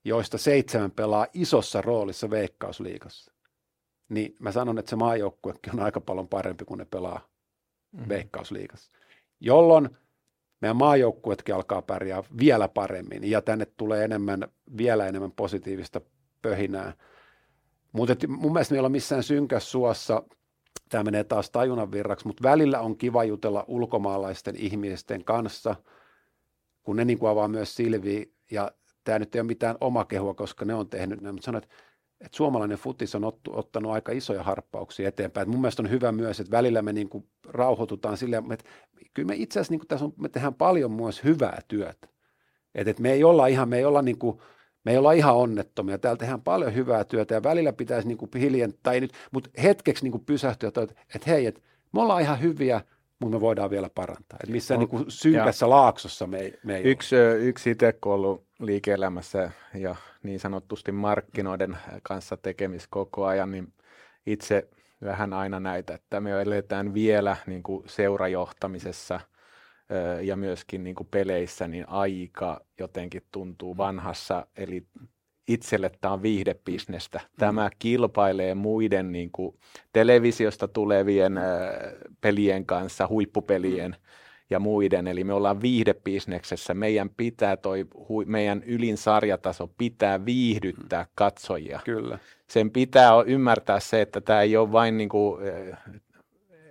joista 0.05 0.39
seitsemän 0.39 0.91
pelaa 0.91 1.27
isossa 1.35 1.81
roolissa 1.81 2.31
veikkausliigassa. 2.31 3.33
Niin 4.09 4.37
mä 4.39 4.53
sanon, 4.53 4.79
että 4.79 4.91
se 4.91 4.97
maajoukkuekin 4.97 5.73
on 5.73 5.81
aika 5.81 6.01
paljon 6.01 6.29
parempi, 6.29 6.65
kun 6.65 6.79
ne 6.79 6.85
pelaa 6.85 7.29
mm-hmm. 7.93 8.09
veikkausliigassa. 8.09 8.93
Jolloin 9.41 9.89
meidän 10.63 10.77
maajoukkuetkin 10.77 11.55
alkaa 11.55 11.83
pärjää 11.83 12.23
vielä 12.39 12.69
paremmin 12.69 13.31
ja 13.31 13.43
tänne 13.43 13.67
tulee 13.77 14.05
enemmän, 14.05 14.49
vielä 14.77 15.07
enemmän 15.07 15.33
positiivista 15.33 16.01
pöhinää. 16.43 16.93
Mutta 17.93 18.29
mun 18.29 18.53
mielestä 18.53 18.75
meillä 18.75 18.87
on 18.87 18.93
missään 18.93 19.23
synkässä 19.23 19.71
suossa, 19.71 20.23
tämä 20.89 21.05
menee 21.05 21.25
taas 21.25 21.51
tajunnan 21.51 21.93
virraksi, 21.93 22.27
mutta 22.27 22.43
välillä 22.43 22.81
on 22.81 22.97
kiva 22.97 23.25
jutella 23.25 23.65
ulkomaalaisten 23.69 24.57
ihmisten 24.57 25.25
kanssa, 25.25 25.77
kun 26.83 26.97
ne 26.97 27.05
niin 27.05 27.19
kuin 27.19 27.31
avaa 27.31 27.49
myös 27.49 27.77
silviä 27.77 28.25
ja 28.51 28.71
tämä 29.05 29.19
nyt 29.19 29.35
ei 29.35 29.41
ole 29.41 29.47
mitään 29.47 29.77
omakehua, 29.81 30.35
koska 30.35 30.65
ne 30.65 30.75
on 30.75 30.89
tehnyt 30.89 31.21
mutta 31.21 31.45
sanoin, 31.45 31.65
että, 31.65 31.77
että 32.25 32.37
suomalainen 32.37 32.79
futis 32.79 33.15
on 33.15 33.25
ottu, 33.25 33.51
ottanut 33.55 33.93
aika 33.93 34.13
isoja 34.13 34.43
harppauksia 34.43 35.09
eteenpäin. 35.09 35.43
Et 35.43 35.49
mun 35.53 35.61
mielestä 35.61 35.83
on 35.83 35.91
hyvä 35.91 36.13
myös, 36.13 36.41
että 36.41 36.51
välillä 36.51 36.83
me 36.83 36.93
niin 36.93 37.09
kuin 37.09 37.27
rauhoitutaan 37.49 38.17
silleen, 38.17 38.53
että 38.53 38.65
kyllä 39.15 39.27
me 39.27 39.35
itse 39.37 39.61
asiassa 39.61 39.73
niin 39.73 39.81
kuin 39.81 39.89
tässä 39.89 40.05
on, 40.05 40.13
me 40.17 40.29
tehdään 40.29 40.55
paljon 40.55 40.93
myös 40.93 41.25
hyvää 41.25 41.61
työtä. 41.69 42.09
Että, 42.75 42.91
että 42.91 43.03
me 43.03 43.13
ei 43.13 43.25
olla 43.25 43.47
ihan, 43.47 43.69
me 43.69 43.79
ei 43.79 43.85
olla 43.85 44.03
niin 44.03 44.19
kuin, 44.19 44.39
me 44.85 44.93
ei 44.93 44.99
olla 44.99 45.13
ihan 45.13 45.35
onnettomia. 45.37 45.99
Täällä 45.99 46.19
tehdään 46.19 46.43
paljon 46.43 46.75
hyvää 46.75 47.05
työtä 47.05 47.35
ja 47.35 47.43
välillä 47.43 47.73
pitäisi 47.73 48.09
niin 48.09 48.19
kuin 48.19 48.31
hiljentää, 48.35 48.81
tai 48.83 49.01
nyt, 49.01 49.13
mutta 49.33 49.51
hetkeksi 49.63 50.05
niin 50.05 50.13
kuin 50.13 50.25
pysähtyä, 50.25 50.69
että, 50.69 50.83
että 50.83 51.31
hei, 51.31 51.47
että 51.47 51.61
me 51.93 52.03
ollaan 52.03 52.23
ihan 52.23 52.41
hyviä, 52.41 52.81
mutta 53.21 53.37
me 53.37 53.41
voidaan 53.41 53.71
vielä 53.71 53.91
parantaa. 53.95 54.39
Että 54.43 54.53
missä 54.53 54.77
niin 54.77 54.89
kuin 54.89 55.05
synkässä 55.09 55.67
ja 55.67 55.71
laaksossa 55.71 56.27
me 56.27 56.39
ei, 56.39 56.59
me 56.65 56.77
ei 56.77 56.83
Yksi, 56.83 57.17
ole. 57.17 57.37
yksi 57.37 57.71
itse, 57.71 57.93
kun 57.93 58.13
ollut 58.13 58.45
liike-elämässä 58.61 59.51
ja 59.75 59.97
niin 60.23 60.41
sanotusti 60.41 60.93
markkinoiden 60.93 61.79
kanssa 62.03 62.37
tekemis 62.37 62.87
koko 62.89 63.25
ajan, 63.25 63.51
niin 63.51 63.73
itse 64.27 64.69
vähän 65.05 65.33
aina 65.33 65.61
näitä, 65.61 65.95
että 65.95 66.21
me 66.21 66.43
eletään 66.43 66.95
vielä 66.95 67.37
niin 67.47 67.63
kuin 67.63 67.83
seurajohtamisessa 67.87 69.21
ja 70.23 70.37
myöskin 70.37 70.85
niin 70.85 70.95
kuin 70.95 71.09
peleissä, 71.11 71.69
niin 71.69 71.89
aika 71.89 72.61
jotenkin 72.79 73.23
tuntuu 73.33 73.77
vanhassa, 73.77 74.47
eli 74.57 74.87
itselle 75.49 75.91
tämä 76.01 76.15
on 76.15 76.23
viihdebisnestä. 76.23 77.19
Mm. 77.19 77.39
Tämä 77.39 77.71
kilpailee 77.79 78.55
muiden 78.55 79.13
niin 79.13 79.31
kuin 79.33 79.59
televisiosta 79.93 80.69
tulevien 80.69 81.39
äh, 81.39 81.45
pelien 82.21 82.67
kanssa, 82.67 83.09
huippupelien 83.09 83.91
mm. 83.91 84.22
Ja 84.53 84.59
muiden. 84.59 85.07
Eli 85.07 85.25
me 85.25 85.33
ollaan 85.33 85.63
viihdebisneksessä. 85.63 86.75
Meidän 86.75 87.11
pitää 87.17 87.57
toi, 87.57 87.87
hui, 88.09 88.25
meidän 88.25 88.63
ylin 88.63 88.97
sarjataso 88.97 89.71
pitää 89.79 90.25
viihdyttää 90.25 91.07
katsojia. 91.15 91.81
Kyllä. 91.85 92.19
Sen 92.49 92.71
pitää 92.71 93.11
ymmärtää 93.27 93.81
se, 93.81 94.01
että 94.01 94.21
tämä 94.21 94.43
ei 94.43 94.57
ole 94.57 94.73
vain 94.73 94.97
niin 94.97 95.09
kuin, 95.09 95.43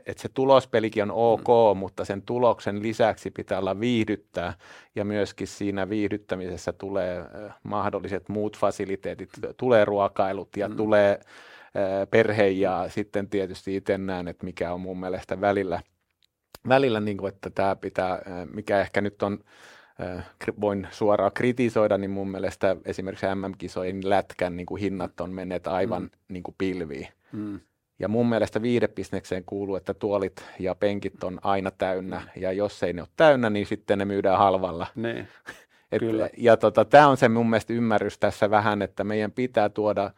että 0.05 0.21
se 0.21 0.29
tulospelikin 0.33 1.03
on 1.03 1.11
ok, 1.11 1.75
mm. 1.75 1.79
mutta 1.79 2.05
sen 2.05 2.21
tuloksen 2.21 2.81
lisäksi 2.81 3.31
pitää 3.31 3.59
olla 3.59 3.79
viihdyttää 3.79 4.53
ja 4.95 5.05
myöskin 5.05 5.47
siinä 5.47 5.89
viihdyttämisessä 5.89 6.73
tulee 6.73 7.23
mahdolliset 7.63 8.29
muut 8.29 8.57
fasiliteetit, 8.57 9.29
tulee 9.57 9.85
ruokailut 9.85 10.57
ja 10.57 10.69
mm. 10.69 10.75
tulee 10.75 11.19
perhe 12.09 12.47
ja 12.47 12.85
sitten 12.89 13.29
tietysti 13.29 13.75
itse 13.75 13.97
näen, 13.97 14.27
että 14.27 14.45
mikä 14.45 14.73
on 14.73 14.81
mun 14.81 14.99
mielestä 14.99 15.41
välillä, 15.41 15.81
välillä 16.67 16.99
niin 16.99 17.17
kuin, 17.17 17.33
että 17.33 17.49
tämä 17.49 17.75
pitää, 17.75 18.21
mikä 18.53 18.81
ehkä 18.81 19.01
nyt 19.01 19.23
on 19.23 19.39
voin 20.61 20.87
suoraan 20.91 21.31
kritisoida, 21.33 21.97
niin 21.97 22.11
mun 22.11 22.31
mielestä 22.31 22.75
esimerkiksi 22.85 23.25
MM-kisojen 23.35 24.09
lätkän 24.09 24.57
niin 24.57 24.65
kuin 24.65 24.81
hinnat 24.81 25.21
on 25.21 25.33
menneet 25.33 25.67
aivan 25.67 26.03
mm. 26.03 26.09
niin 26.27 26.43
kuin 26.43 26.55
pilviin. 26.57 27.07
Mm. 27.31 27.59
Ja 27.99 28.07
mun 28.07 28.29
mielestä 28.29 28.61
viidebisnekseen 28.61 29.43
kuuluu, 29.45 29.75
että 29.75 29.93
tuolit 29.93 30.45
ja 30.59 30.75
penkit 30.75 31.23
on 31.23 31.39
aina 31.43 31.71
täynnä, 31.71 32.21
ja 32.35 32.51
jos 32.51 32.83
ei 32.83 32.93
ne 32.93 33.01
ole 33.01 33.09
täynnä, 33.17 33.49
niin 33.49 33.65
sitten 33.65 33.99
ne 33.99 34.05
myydään 34.05 34.37
halvalla. 34.37 34.87
Ne, 34.95 35.27
Et, 35.91 35.99
kyllä. 35.99 36.29
Ja 36.37 36.57
tota, 36.57 36.85
tämä 36.85 37.07
on 37.07 37.17
se 37.17 37.29
mun 37.29 37.49
mielestä 37.49 37.73
ymmärrys 37.73 38.17
tässä 38.17 38.49
vähän, 38.49 38.81
että 38.81 39.03
meidän 39.03 39.31
pitää 39.31 39.69
tuoda 39.69 40.11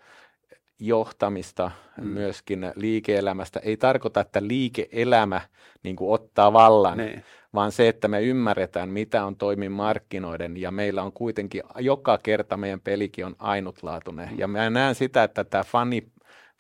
johtamista 0.80 1.72
mm. 1.98 2.08
myöskin 2.08 2.72
liike-elämästä. 2.76 3.60
Ei 3.60 3.78
tarkoita, 3.78 4.20
että 4.20 4.48
liike-elämä 4.48 5.42
niin 5.84 5.96
kuin 5.96 6.14
ottaa 6.14 6.54
vallan, 6.54 6.98
ne. 6.98 7.24
vaan 7.54 7.72
se, 7.72 7.88
että 7.88 8.08
me 8.08 8.22
ymmärretään, 8.22 8.90
mitä 8.90 9.26
on 9.26 9.36
toimin 9.36 9.72
markkinoiden, 9.72 10.58
ja 10.58 10.72
meillä 10.72 11.04
on 11.04 11.12
kuitenkin 11.12 11.64
joka 11.80 12.18
kerta 12.18 12.58
meidän 12.58 12.80
pelikin 12.80 13.26
on 13.26 13.36
ainutlaatuinen. 13.40 14.30
Mm. 14.30 14.40
Ja 14.40 14.48
mä 14.48 14.70
näen 14.70 14.96
sitä, 14.96 15.24
että 15.24 15.44
tämä 15.44 15.64
fani 15.64 16.14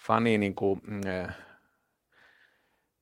fani, 0.07 0.37
niin 0.37 0.55
kuin, 0.55 0.81
mm, 0.87 1.07
eh, 1.07 1.27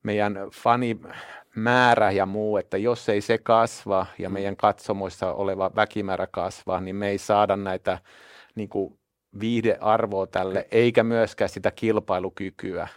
meidän 0.02 0.34
fanimäärä 0.52 2.10
ja 2.10 2.26
muu, 2.26 2.56
että 2.56 2.76
jos 2.76 3.08
ei 3.08 3.20
se 3.20 3.38
kasva 3.38 4.06
ja 4.18 4.28
mm. 4.28 4.32
meidän 4.32 4.56
katsomoissa 4.56 5.32
oleva 5.32 5.70
väkimäärä 5.76 6.26
kasvaa, 6.26 6.80
niin 6.80 6.96
me 6.96 7.08
ei 7.08 7.18
saada 7.18 7.56
näitä 7.56 7.98
niin 8.54 8.68
kuin 8.68 8.98
viihdearvoa 9.40 10.26
tälle, 10.26 10.68
eikä 10.70 11.04
myöskään 11.04 11.48
sitä 11.48 11.70
kilpailukykyä. 11.70 12.88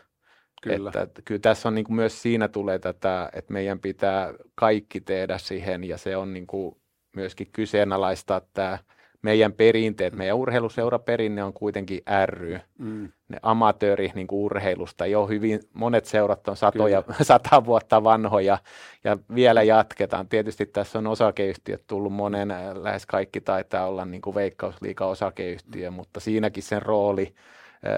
Kyllä. 0.62 0.92
Että, 1.04 1.22
kyllä 1.26 1.40
tässä 1.40 1.70
on 1.70 1.76
niin 1.76 1.86
kuin 1.86 1.96
myös 1.96 2.22
siinä 2.22 2.48
tulee 2.48 2.80
tätä, 2.80 3.30
että 3.34 3.54
meidän 3.54 3.80
pitää 3.80 4.34
kaikki 4.56 5.02
tehdä 5.02 5.38
siihen 5.38 5.84
ja 5.84 5.98
se 5.98 6.18
on 6.18 6.34
niin 6.34 6.48
kuin 6.48 6.76
myöskin 7.16 7.48
kyseenalaistaa 7.54 8.42
tämä 8.54 8.78
meidän 9.26 9.54
perinteet, 9.54 10.14
mm. 10.14 10.18
meidän 10.18 10.38
urheiluseuraperinne 10.38 11.44
on 11.44 11.54
kuitenkin 11.54 12.02
ry, 12.26 12.60
mm. 12.78 13.10
ne 13.28 13.38
amatööri 13.42 14.12
niin 14.16 14.28
kuin 14.28 14.40
urheilusta. 14.40 15.06
Jo 15.06 15.28
hyvin 15.28 15.60
monet 15.74 16.06
seurat 16.06 16.48
on 16.48 16.58
satoja, 16.58 17.04
sata 17.22 17.66
vuotta 17.66 18.04
vanhoja 18.04 18.58
ja 19.04 19.18
vielä 19.36 19.64
jatketaan. 19.64 20.28
Tietysti 20.28 20.66
tässä 20.66 21.00
on 21.00 21.08
osakeyhtiöt 21.08 21.84
tullut 21.88 22.14
monen, 22.14 22.54
lähes 22.74 23.06
kaikki 23.06 23.42
taitaa 23.42 23.88
olla 23.88 24.06
niin 24.06 24.22
kuin 24.22 24.36
veikkausliiga 24.36 25.06
osakeyhtiö, 25.06 25.92
mm. 25.92 25.96
mutta 25.96 26.20
siinäkin 26.20 26.64
sen 26.64 26.82
rooli 26.82 27.34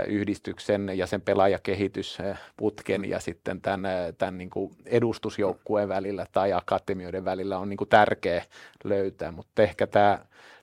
yhdistyksen 0.07 0.91
ja 0.97 1.07
sen 1.07 1.21
pelaajakehitysputken 1.21 3.09
ja 3.09 3.19
sitten 3.19 3.61
tämän, 3.61 3.81
tämän 4.17 4.37
niin 4.37 4.49
kuin 4.49 4.71
edustusjoukkueen 4.85 5.89
välillä 5.89 6.25
tai 6.31 6.53
akatemioiden 6.53 7.25
välillä 7.25 7.57
on 7.57 7.69
niin 7.69 7.77
kuin 7.77 7.89
tärkeä 7.89 8.43
löytää, 8.83 9.31
mutta 9.31 9.61
ehkä 9.61 9.87
tämä 9.87 10.19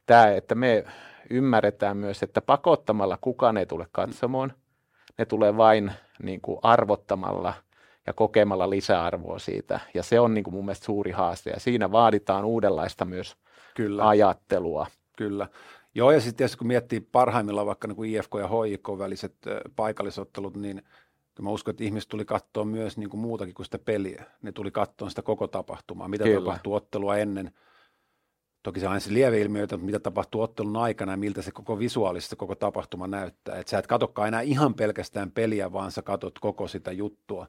tämä, 0.06 0.28
että 0.28 0.54
me 0.54 0.84
ymmärretään 1.30 1.96
myös, 1.96 2.22
että 2.22 2.40
pakottamalla 2.40 3.18
kukaan 3.20 3.56
ei 3.56 3.66
tule 3.66 3.86
katsomaan, 3.92 4.52
ne 5.18 5.24
tulee 5.24 5.56
vain 5.56 5.92
niin 6.22 6.40
kuin 6.40 6.58
arvottamalla 6.62 7.54
ja 8.06 8.12
kokemalla 8.12 8.70
lisäarvoa 8.70 9.38
siitä. 9.38 9.80
Ja 9.94 10.02
se 10.02 10.20
on 10.20 10.34
niin 10.34 10.44
kuin 10.44 10.54
mun 10.54 10.64
mielestä 10.64 10.84
suuri 10.84 11.10
haaste 11.10 11.50
ja 11.50 11.60
siinä 11.60 11.92
vaaditaan 11.92 12.44
uudenlaista 12.44 13.04
myös 13.04 13.36
Kyllä. 13.74 14.08
ajattelua. 14.08 14.86
Kyllä. 15.16 15.46
Joo, 15.94 16.10
ja 16.10 16.20
sitten 16.20 16.48
kun 16.58 16.66
miettii 16.66 17.00
parhaimmillaan 17.00 17.66
vaikka 17.66 17.88
niin 17.88 17.96
kuin 17.96 18.10
IFK 18.10 18.30
ja 18.38 18.48
HIK 18.48 18.88
väliset 18.98 19.34
paikallisottelut, 19.76 20.56
niin 20.56 20.82
mä 21.42 21.50
uskon, 21.50 21.72
että 21.72 21.84
ihmiset 21.84 22.08
tuli 22.08 22.24
katsoa 22.24 22.64
myös 22.64 22.98
niin 22.98 23.10
kuin 23.10 23.20
muutakin 23.20 23.54
kuin 23.54 23.66
sitä 23.66 23.78
peliä. 23.78 24.24
Ne 24.42 24.52
tuli 24.52 24.70
katsoa 24.70 25.08
sitä 25.08 25.22
koko 25.22 25.46
tapahtumaa, 25.46 26.08
mitä 26.08 26.24
Kyllä. 26.24 26.40
tapahtuu 26.40 26.74
ottelua 26.74 27.16
ennen– 27.16 27.50
Toki 28.64 28.80
se 28.80 28.88
on 28.88 29.00
se 29.00 29.12
lieveilmiöitä, 29.12 29.76
mutta 29.76 29.86
mitä 29.86 29.98
tapahtuu 29.98 30.40
ottelun 30.40 30.76
aikana 30.76 31.12
ja 31.12 31.16
miltä 31.16 31.42
se 31.42 31.50
koko 31.50 31.78
visuaalisesti 31.78 32.36
koko 32.36 32.54
tapahtuma 32.54 33.06
näyttää. 33.06 33.58
Että 33.58 33.70
sä 33.70 33.78
et 33.78 33.86
katsokaan 33.86 34.28
enää 34.28 34.40
ihan 34.40 34.74
pelkästään 34.74 35.30
peliä, 35.30 35.72
vaan 35.72 35.90
sä 35.90 36.02
katot 36.02 36.38
koko 36.38 36.68
sitä 36.68 36.92
juttua. 36.92 37.46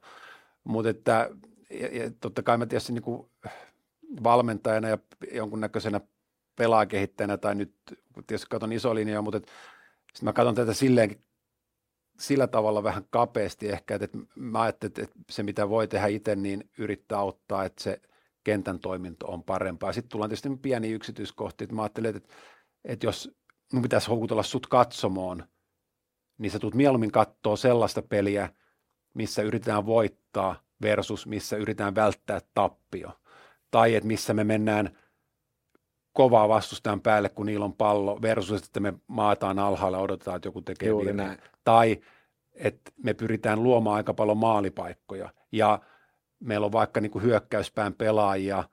Mutta 0.63 0.89
että 0.89 1.29
ja, 1.69 2.03
ja 2.03 2.11
totta 2.19 2.43
kai 2.43 2.57
mä 2.57 2.65
tietysti 2.65 2.93
niin 2.93 3.03
kuin 3.03 3.29
valmentajana 4.23 4.89
ja 4.89 4.97
jonkunnäköisenä 5.33 6.01
pelaakehittäjänä 6.55 7.37
tai 7.37 7.55
nyt 7.55 7.75
tietysti 8.27 8.47
katson 8.49 8.73
iso 8.73 8.95
linjaa, 8.95 9.21
mutta 9.21 9.37
sitten 9.37 10.23
mä 10.23 10.33
katson 10.33 10.55
tätä 10.55 10.73
silleen 10.73 11.15
sillä 12.19 12.47
tavalla 12.47 12.83
vähän 12.83 13.05
kapeasti 13.09 13.69
ehkä, 13.69 13.95
että 13.95 14.17
mä 14.35 14.61
ajattelin, 14.61 14.93
että 15.03 15.19
se 15.29 15.43
mitä 15.43 15.69
voi 15.69 15.87
tehdä 15.87 16.07
itse, 16.07 16.35
niin 16.35 16.69
yrittää 16.77 17.19
auttaa, 17.19 17.65
että 17.65 17.83
se– 17.83 18.01
kentän 18.45 18.79
toiminto 18.79 19.27
on 19.27 19.43
parempaa. 19.43 19.93
Sitten 19.93 20.09
tullaan 20.09 20.29
tietysti 20.29 20.49
pieni 20.61 20.91
yksityiskohti, 20.91 21.63
että 21.63 21.75
mä 21.75 21.81
ajattelen, 21.81 22.15
että, 22.15 22.33
että 22.85 23.05
jos 23.05 23.31
mun 23.73 23.81
pitäisi 23.81 24.07
houkutella 24.07 24.43
sut 24.43 24.67
katsomoon, 24.67 25.43
niin 26.37 26.51
sä 26.51 26.59
tulet 26.59 26.75
mieluummin 26.75 27.11
katsoa 27.11 27.55
sellaista 27.55 28.01
peliä, 28.01 28.49
missä 29.13 29.41
yritetään 29.41 29.85
voittaa 29.85 30.63
versus 30.81 31.27
missä 31.27 31.57
yritetään 31.57 31.95
välttää 31.95 32.41
tappio. 32.53 33.11
Tai 33.71 33.95
että 33.95 34.07
missä 34.07 34.33
me 34.33 34.43
mennään 34.43 34.97
kovaa 36.15 36.49
vastustajan 36.49 37.01
päälle, 37.01 37.29
kun 37.29 37.45
niillä 37.45 37.65
on 37.65 37.73
pallo, 37.73 38.21
versus 38.21 38.63
että 38.63 38.79
me 38.79 38.93
maataan 39.07 39.59
alhaalla 39.59 39.97
odotetaan, 39.97 40.35
että 40.35 40.47
joku 40.47 40.61
tekee 40.61 40.89
virheen. 40.97 41.37
Tai 41.63 42.01
että 42.55 42.91
me 43.03 43.13
pyritään 43.13 43.63
luomaan 43.63 43.95
aika 43.97 44.13
paljon 44.13 44.37
maalipaikkoja. 44.37 45.29
Ja 45.51 45.79
meillä 46.39 46.65
on 46.65 46.71
vaikka 46.71 47.01
niin 47.01 47.11
kuin 47.11 47.23
hyökkäyspään 47.23 47.93
pelaajia, 47.93 48.63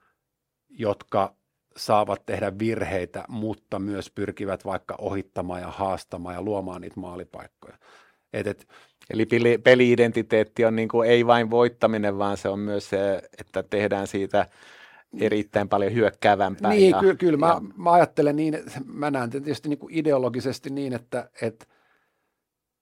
jotka 0.69 1.35
saavat 1.77 2.27
tehdä 2.27 2.53
virheitä, 2.59 3.25
mutta 3.29 3.79
myös 3.79 4.11
pyrkivät 4.11 4.65
vaikka 4.65 4.95
ohittamaan 4.99 5.61
ja 5.61 5.71
haastamaan 5.71 6.35
ja 6.35 6.43
luomaan 6.43 6.81
niitä 6.81 7.01
maalipaikkoja. 7.01 7.79
Et, 8.33 8.47
et, 8.47 8.69
Eli 9.11 9.27
peli-identiteetti 9.65 10.65
on 10.65 10.77
niin 10.77 10.89
kuin 10.89 11.11
ei 11.11 11.27
vain 11.27 11.51
voittaminen, 11.51 12.19
vaan 12.19 12.37
se 12.37 12.49
on 12.49 12.59
myös 12.59 12.91
se, 12.91 13.23
että 13.39 13.63
tehdään 13.63 14.07
siitä 14.07 14.47
erittäin 15.21 15.69
paljon 15.69 15.95
hyökkäävämpää. 15.95 16.71
Niin, 16.71 16.91
ja, 16.91 17.01
ky- 17.01 17.17
kyllä. 17.17 17.47
Ja... 17.47 17.61
Mä, 17.61 17.75
mä 17.77 17.93
ajattelen 17.93 18.37
niin, 18.37 18.55
että 18.55 18.81
mä 18.85 19.11
näen 19.11 19.31
tietysti 19.31 19.69
niin 19.69 19.79
kuin 19.79 19.95
ideologisesti 19.95 20.71
niin, 20.71 20.93
että, 20.93 21.31
että 21.43 21.67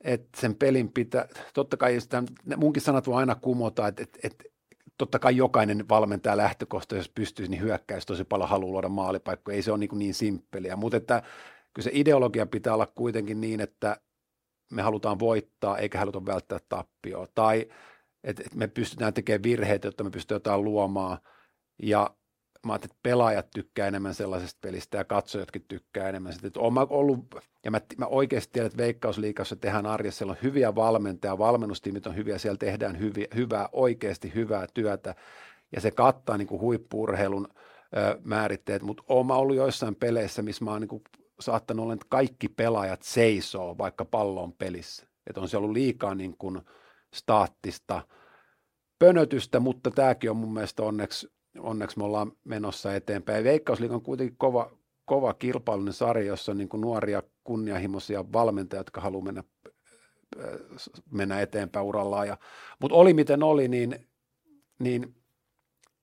että 0.05 0.41
sen 0.41 0.55
pelin 0.55 0.93
pitää, 0.93 1.29
totta 1.55 1.77
kai 1.77 2.01
sitä, 2.01 2.23
munkin 2.57 2.83
sanat 2.83 3.07
voi 3.07 3.15
aina 3.15 3.35
kumota, 3.35 3.89
että, 3.89 4.03
että, 4.03 4.19
että 4.23 4.45
totta 4.99 5.19
kai 5.19 5.37
jokainen 5.37 5.89
valmentaja 5.89 6.37
lähtökohta, 6.37 6.97
jos 6.97 7.09
pystyisi, 7.09 7.51
niin 7.51 7.63
hyökkäisi 7.63 8.07
tosi 8.07 8.25
paljon 8.25 8.49
haluaa 8.49 8.73
luoda 8.73 8.89
maalipaikkoja. 8.89 9.55
Ei 9.55 9.63
se 9.63 9.71
ole 9.71 9.79
niin, 9.79 9.91
niin 9.99 10.15
simppeliä, 10.15 10.77
mutta 10.77 10.97
että 10.97 11.23
kyllä 11.75 11.85
se 11.85 11.91
ideologia 11.95 12.47
pitää 12.47 12.75
olla 12.75 12.87
kuitenkin 12.87 13.41
niin, 13.41 13.61
että 13.61 13.97
me 14.73 14.83
halutaan 14.83 15.19
voittaa 15.19 15.79
eikä 15.79 15.99
haluta 15.99 16.27
välttää 16.27 16.59
tappioa. 16.69 17.27
Tai 17.35 17.69
että 18.25 18.43
me 18.55 18.69
pystytään 18.69 19.15
tekemään 19.15 19.43
virheitä, 19.43 19.89
jotta 19.89 20.05
me 20.05 20.11
pystytään 20.11 20.37
jotain 20.37 20.65
luomaan. 20.65 21.19
Ja 21.83 22.11
mä 22.67 22.75
että 22.75 22.89
pelaajat 23.03 23.47
tykkää 23.55 23.89
enemmän 23.89 24.15
sellaisesta 24.15 24.59
pelistä 24.61 24.99
ja 24.99 25.05
katsojatkin 25.05 25.65
tykkää 25.69 26.09
enemmän. 26.09 26.33
Sitten, 26.33 26.49
että 26.49 26.61
mä 26.71 26.87
ollut, 26.91 27.35
ja 27.65 27.71
mä, 27.71 27.81
mä 27.99 28.07
oikeasti 28.07 28.53
tiedän, 28.53 28.67
että 28.67 28.83
Veikkausliikassa 28.83 29.57
tehdään 29.57 29.87
arjessa, 29.87 30.19
siellä 30.19 30.31
on 30.31 30.43
hyviä 30.43 30.75
valmentajia, 30.75 31.39
valmennustiimit 31.39 32.07
on 32.07 32.17
hyviä, 32.17 32.39
siellä 32.39 32.59
tehdään 32.59 32.99
hyviä, 32.99 33.27
hyvää, 33.35 33.69
oikeasti 33.73 34.35
hyvää 34.35 34.67
työtä, 34.75 35.15
ja 35.73 35.81
se 35.81 35.91
kattaa 35.91 36.39
niin 36.39 36.49
ö, 37.45 38.19
määritteet, 38.25 38.83
mutta 38.83 39.03
oon 39.09 39.27
mä 39.27 39.35
ollut 39.35 39.57
joissain 39.57 39.95
peleissä, 39.95 40.43
missä 40.43 40.65
mä 40.65 40.71
oon 40.71 40.81
niin 40.81 41.03
saattanut 41.41 41.83
olla, 41.83 41.95
että 41.95 42.07
kaikki 42.09 42.49
pelaajat 42.49 43.03
seisoo, 43.03 43.79
vaikka 43.79 44.05
pallo 44.05 44.43
on 44.43 44.53
pelissä. 44.53 45.07
Että 45.27 45.41
on 45.41 45.49
se 45.49 45.57
ollut 45.57 45.71
liikaa 45.71 46.15
niin 46.15 46.37
kuin 46.39 46.61
staattista 47.15 48.03
pönötystä, 48.99 49.61
mutta 49.61 49.91
tämäkin 49.91 50.31
on 50.31 50.37
mun 50.37 50.55
mielestä 50.55 50.83
onneksi 50.83 51.29
onneksi 51.59 51.99
me 51.99 52.05
ollaan 52.05 52.33
menossa 52.45 52.95
eteenpäin. 52.95 53.45
Veikkausliiga 53.45 53.95
on 53.95 54.03
kuitenkin 54.03 54.37
kova, 54.37 54.71
kova 55.05 55.35
kilpailullinen 55.35 55.93
sarja, 55.93 56.27
jossa 56.27 56.53
on 56.53 56.59
niin 56.59 56.69
kuin 56.69 56.81
nuoria 56.81 57.23
kunnianhimoisia 57.45 58.33
valmentajia, 58.33 58.81
jotka 58.81 59.01
haluaa 59.01 59.25
mennä, 59.25 59.45
äh, 60.39 60.45
mennä 61.11 61.41
eteenpäin 61.41 61.87
urallaan. 61.87 62.29
Ja, 62.29 62.37
mutta 62.79 62.97
oli 62.97 63.15
miten 63.15 63.43
oli, 63.43 63.69
niin, 63.69 64.07
niin 64.79 65.15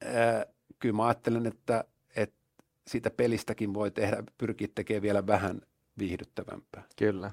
äh, 0.05 0.45
kyllä 0.79 0.95
mä 0.95 1.05
ajattelen, 1.07 1.45
että, 1.45 1.83
että 2.15 2.35
siitä 2.87 3.09
pelistäkin 3.09 3.73
voi 3.73 3.91
tehdä, 3.91 4.23
pyrkiä 4.37 4.67
tekemään 4.75 5.01
vielä 5.01 5.27
vähän 5.27 5.61
viihdyttävämpää. 5.99 6.83
Kyllä. 6.95 7.31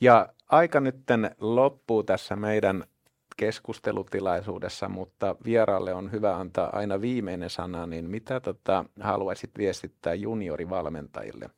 Ja 0.00 0.28
aika 0.48 0.80
nytten 0.80 1.30
loppuu 1.40 2.02
tässä 2.02 2.36
meidän 2.36 2.84
keskustelutilaisuudessa, 3.36 4.88
mutta 4.88 5.36
vieraalle 5.44 5.94
on 5.94 6.12
hyvä 6.12 6.36
antaa 6.36 6.76
aina 6.76 7.00
viimeinen 7.00 7.50
sana, 7.50 7.86
niin 7.86 8.10
mitä 8.10 8.40
tota, 8.40 8.84
haluaisit 9.00 9.50
viestittää 9.58 10.14
juniorivalmentajille? 10.14 11.50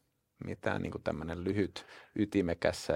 Mitä 0.45 0.79
niin 0.79 0.93
tämmöinen 1.05 1.45
lyhyt, 1.45 1.87
ytimekäs 2.17 2.89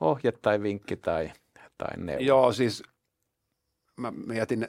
ohje 0.00 0.32
tai 0.32 0.62
vinkki 0.62 0.96
tai, 0.96 1.32
tai 1.78 1.96
neuvo? 1.96 2.22
Joo, 2.22 2.52
siis 2.52 2.82
mä, 3.96 4.12
jätin, 4.34 4.68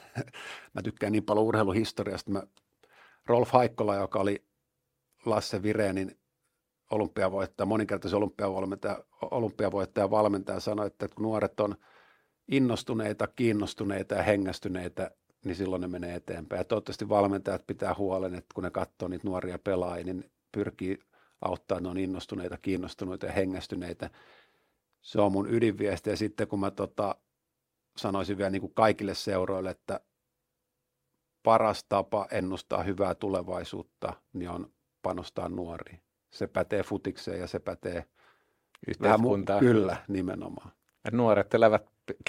mä 0.74 0.82
tykkään 0.84 1.12
niin 1.12 1.24
paljon 1.24 1.46
urheiluhistoriasta. 1.46 2.30
Mä, 2.30 2.42
Rolf 3.26 3.50
Haikkola, 3.50 3.96
joka 3.96 4.18
oli 4.20 4.44
Lasse 5.26 5.62
Vireenin 5.62 6.18
olympiavoittaja, 6.90 7.66
moninkertaisen 7.66 8.16
olympiavoittaja, 8.16 9.04
olympiavoittaja 9.22 10.10
valmentaja 10.10 10.60
sanoi, 10.60 10.86
että 10.86 11.08
kun 11.08 11.22
nuoret 11.22 11.60
on– 11.60 11.76
innostuneita, 12.50 13.26
kiinnostuneita 13.26 14.14
ja 14.14 14.22
hengästyneitä, 14.22 15.10
niin 15.44 15.56
silloin 15.56 15.82
ne 15.82 15.88
menee 15.88 16.14
eteenpäin. 16.14 16.60
Ja 16.60 16.64
toivottavasti 16.64 17.08
valmentajat 17.08 17.66
pitää 17.66 17.94
huolen, 17.94 18.34
että 18.34 18.54
kun 18.54 18.64
ne 18.64 18.70
katsoo 18.70 19.08
niitä 19.08 19.28
nuoria 19.28 19.58
pelaajia, 19.58 20.04
niin 20.04 20.30
pyrkii 20.52 20.98
auttaa, 21.40 21.78
että 21.78 21.82
ne 21.82 21.88
on 21.88 21.98
innostuneita, 21.98 22.58
kiinnostuneita 22.58 23.26
ja 23.26 23.32
hengästyneitä. 23.32 24.10
Se 25.02 25.20
on 25.20 25.32
mun 25.32 25.54
ydinviesti. 25.54 26.10
Ja 26.10 26.16
sitten 26.16 26.48
kun 26.48 26.60
mä 26.60 26.70
tota, 26.70 27.16
sanoisin 27.96 28.38
vielä 28.38 28.50
niin 28.50 28.60
kuin 28.60 28.74
kaikille 28.74 29.14
seuroille, 29.14 29.70
että 29.70 30.00
paras 31.42 31.84
tapa 31.84 32.28
ennustaa 32.30 32.82
hyvää 32.82 33.14
tulevaisuutta, 33.14 34.12
niin 34.32 34.50
on 34.50 34.72
panostaa 35.02 35.48
nuoriin. 35.48 36.00
Se 36.30 36.46
pätee 36.46 36.82
futikseen 36.82 37.40
ja 37.40 37.46
se 37.46 37.58
pätee 37.58 38.04
yhteiskuntaan. 38.88 39.62
Mu- 39.62 39.66
kyllä, 39.66 39.96
nimenomaan. 40.08 40.72
Nuoret 41.12 41.54
elävät 41.54 41.82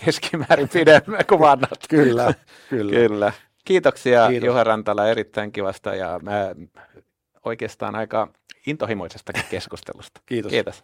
keskimäärin 0.05 0.69
pidemmän 0.73 1.25
kuin 1.25 1.39
vanhat. 1.39 1.79
kyllä, 1.89 2.33
kyllä. 2.69 2.91
kyllä. 2.91 3.33
Kiitoksia 3.65 4.27
Kiitos. 4.27 4.45
Juha 4.45 4.63
Rantala 4.63 5.07
erittäin 5.07 5.51
kivasta 5.51 5.95
ja 5.95 6.19
mä 6.23 6.55
oikeastaan 7.45 7.95
aika 7.95 8.27
intohimoisestakin 8.67 9.43
keskustelusta. 9.49 10.21
Kiitos. 10.25 10.49
Kiitos. 10.49 10.83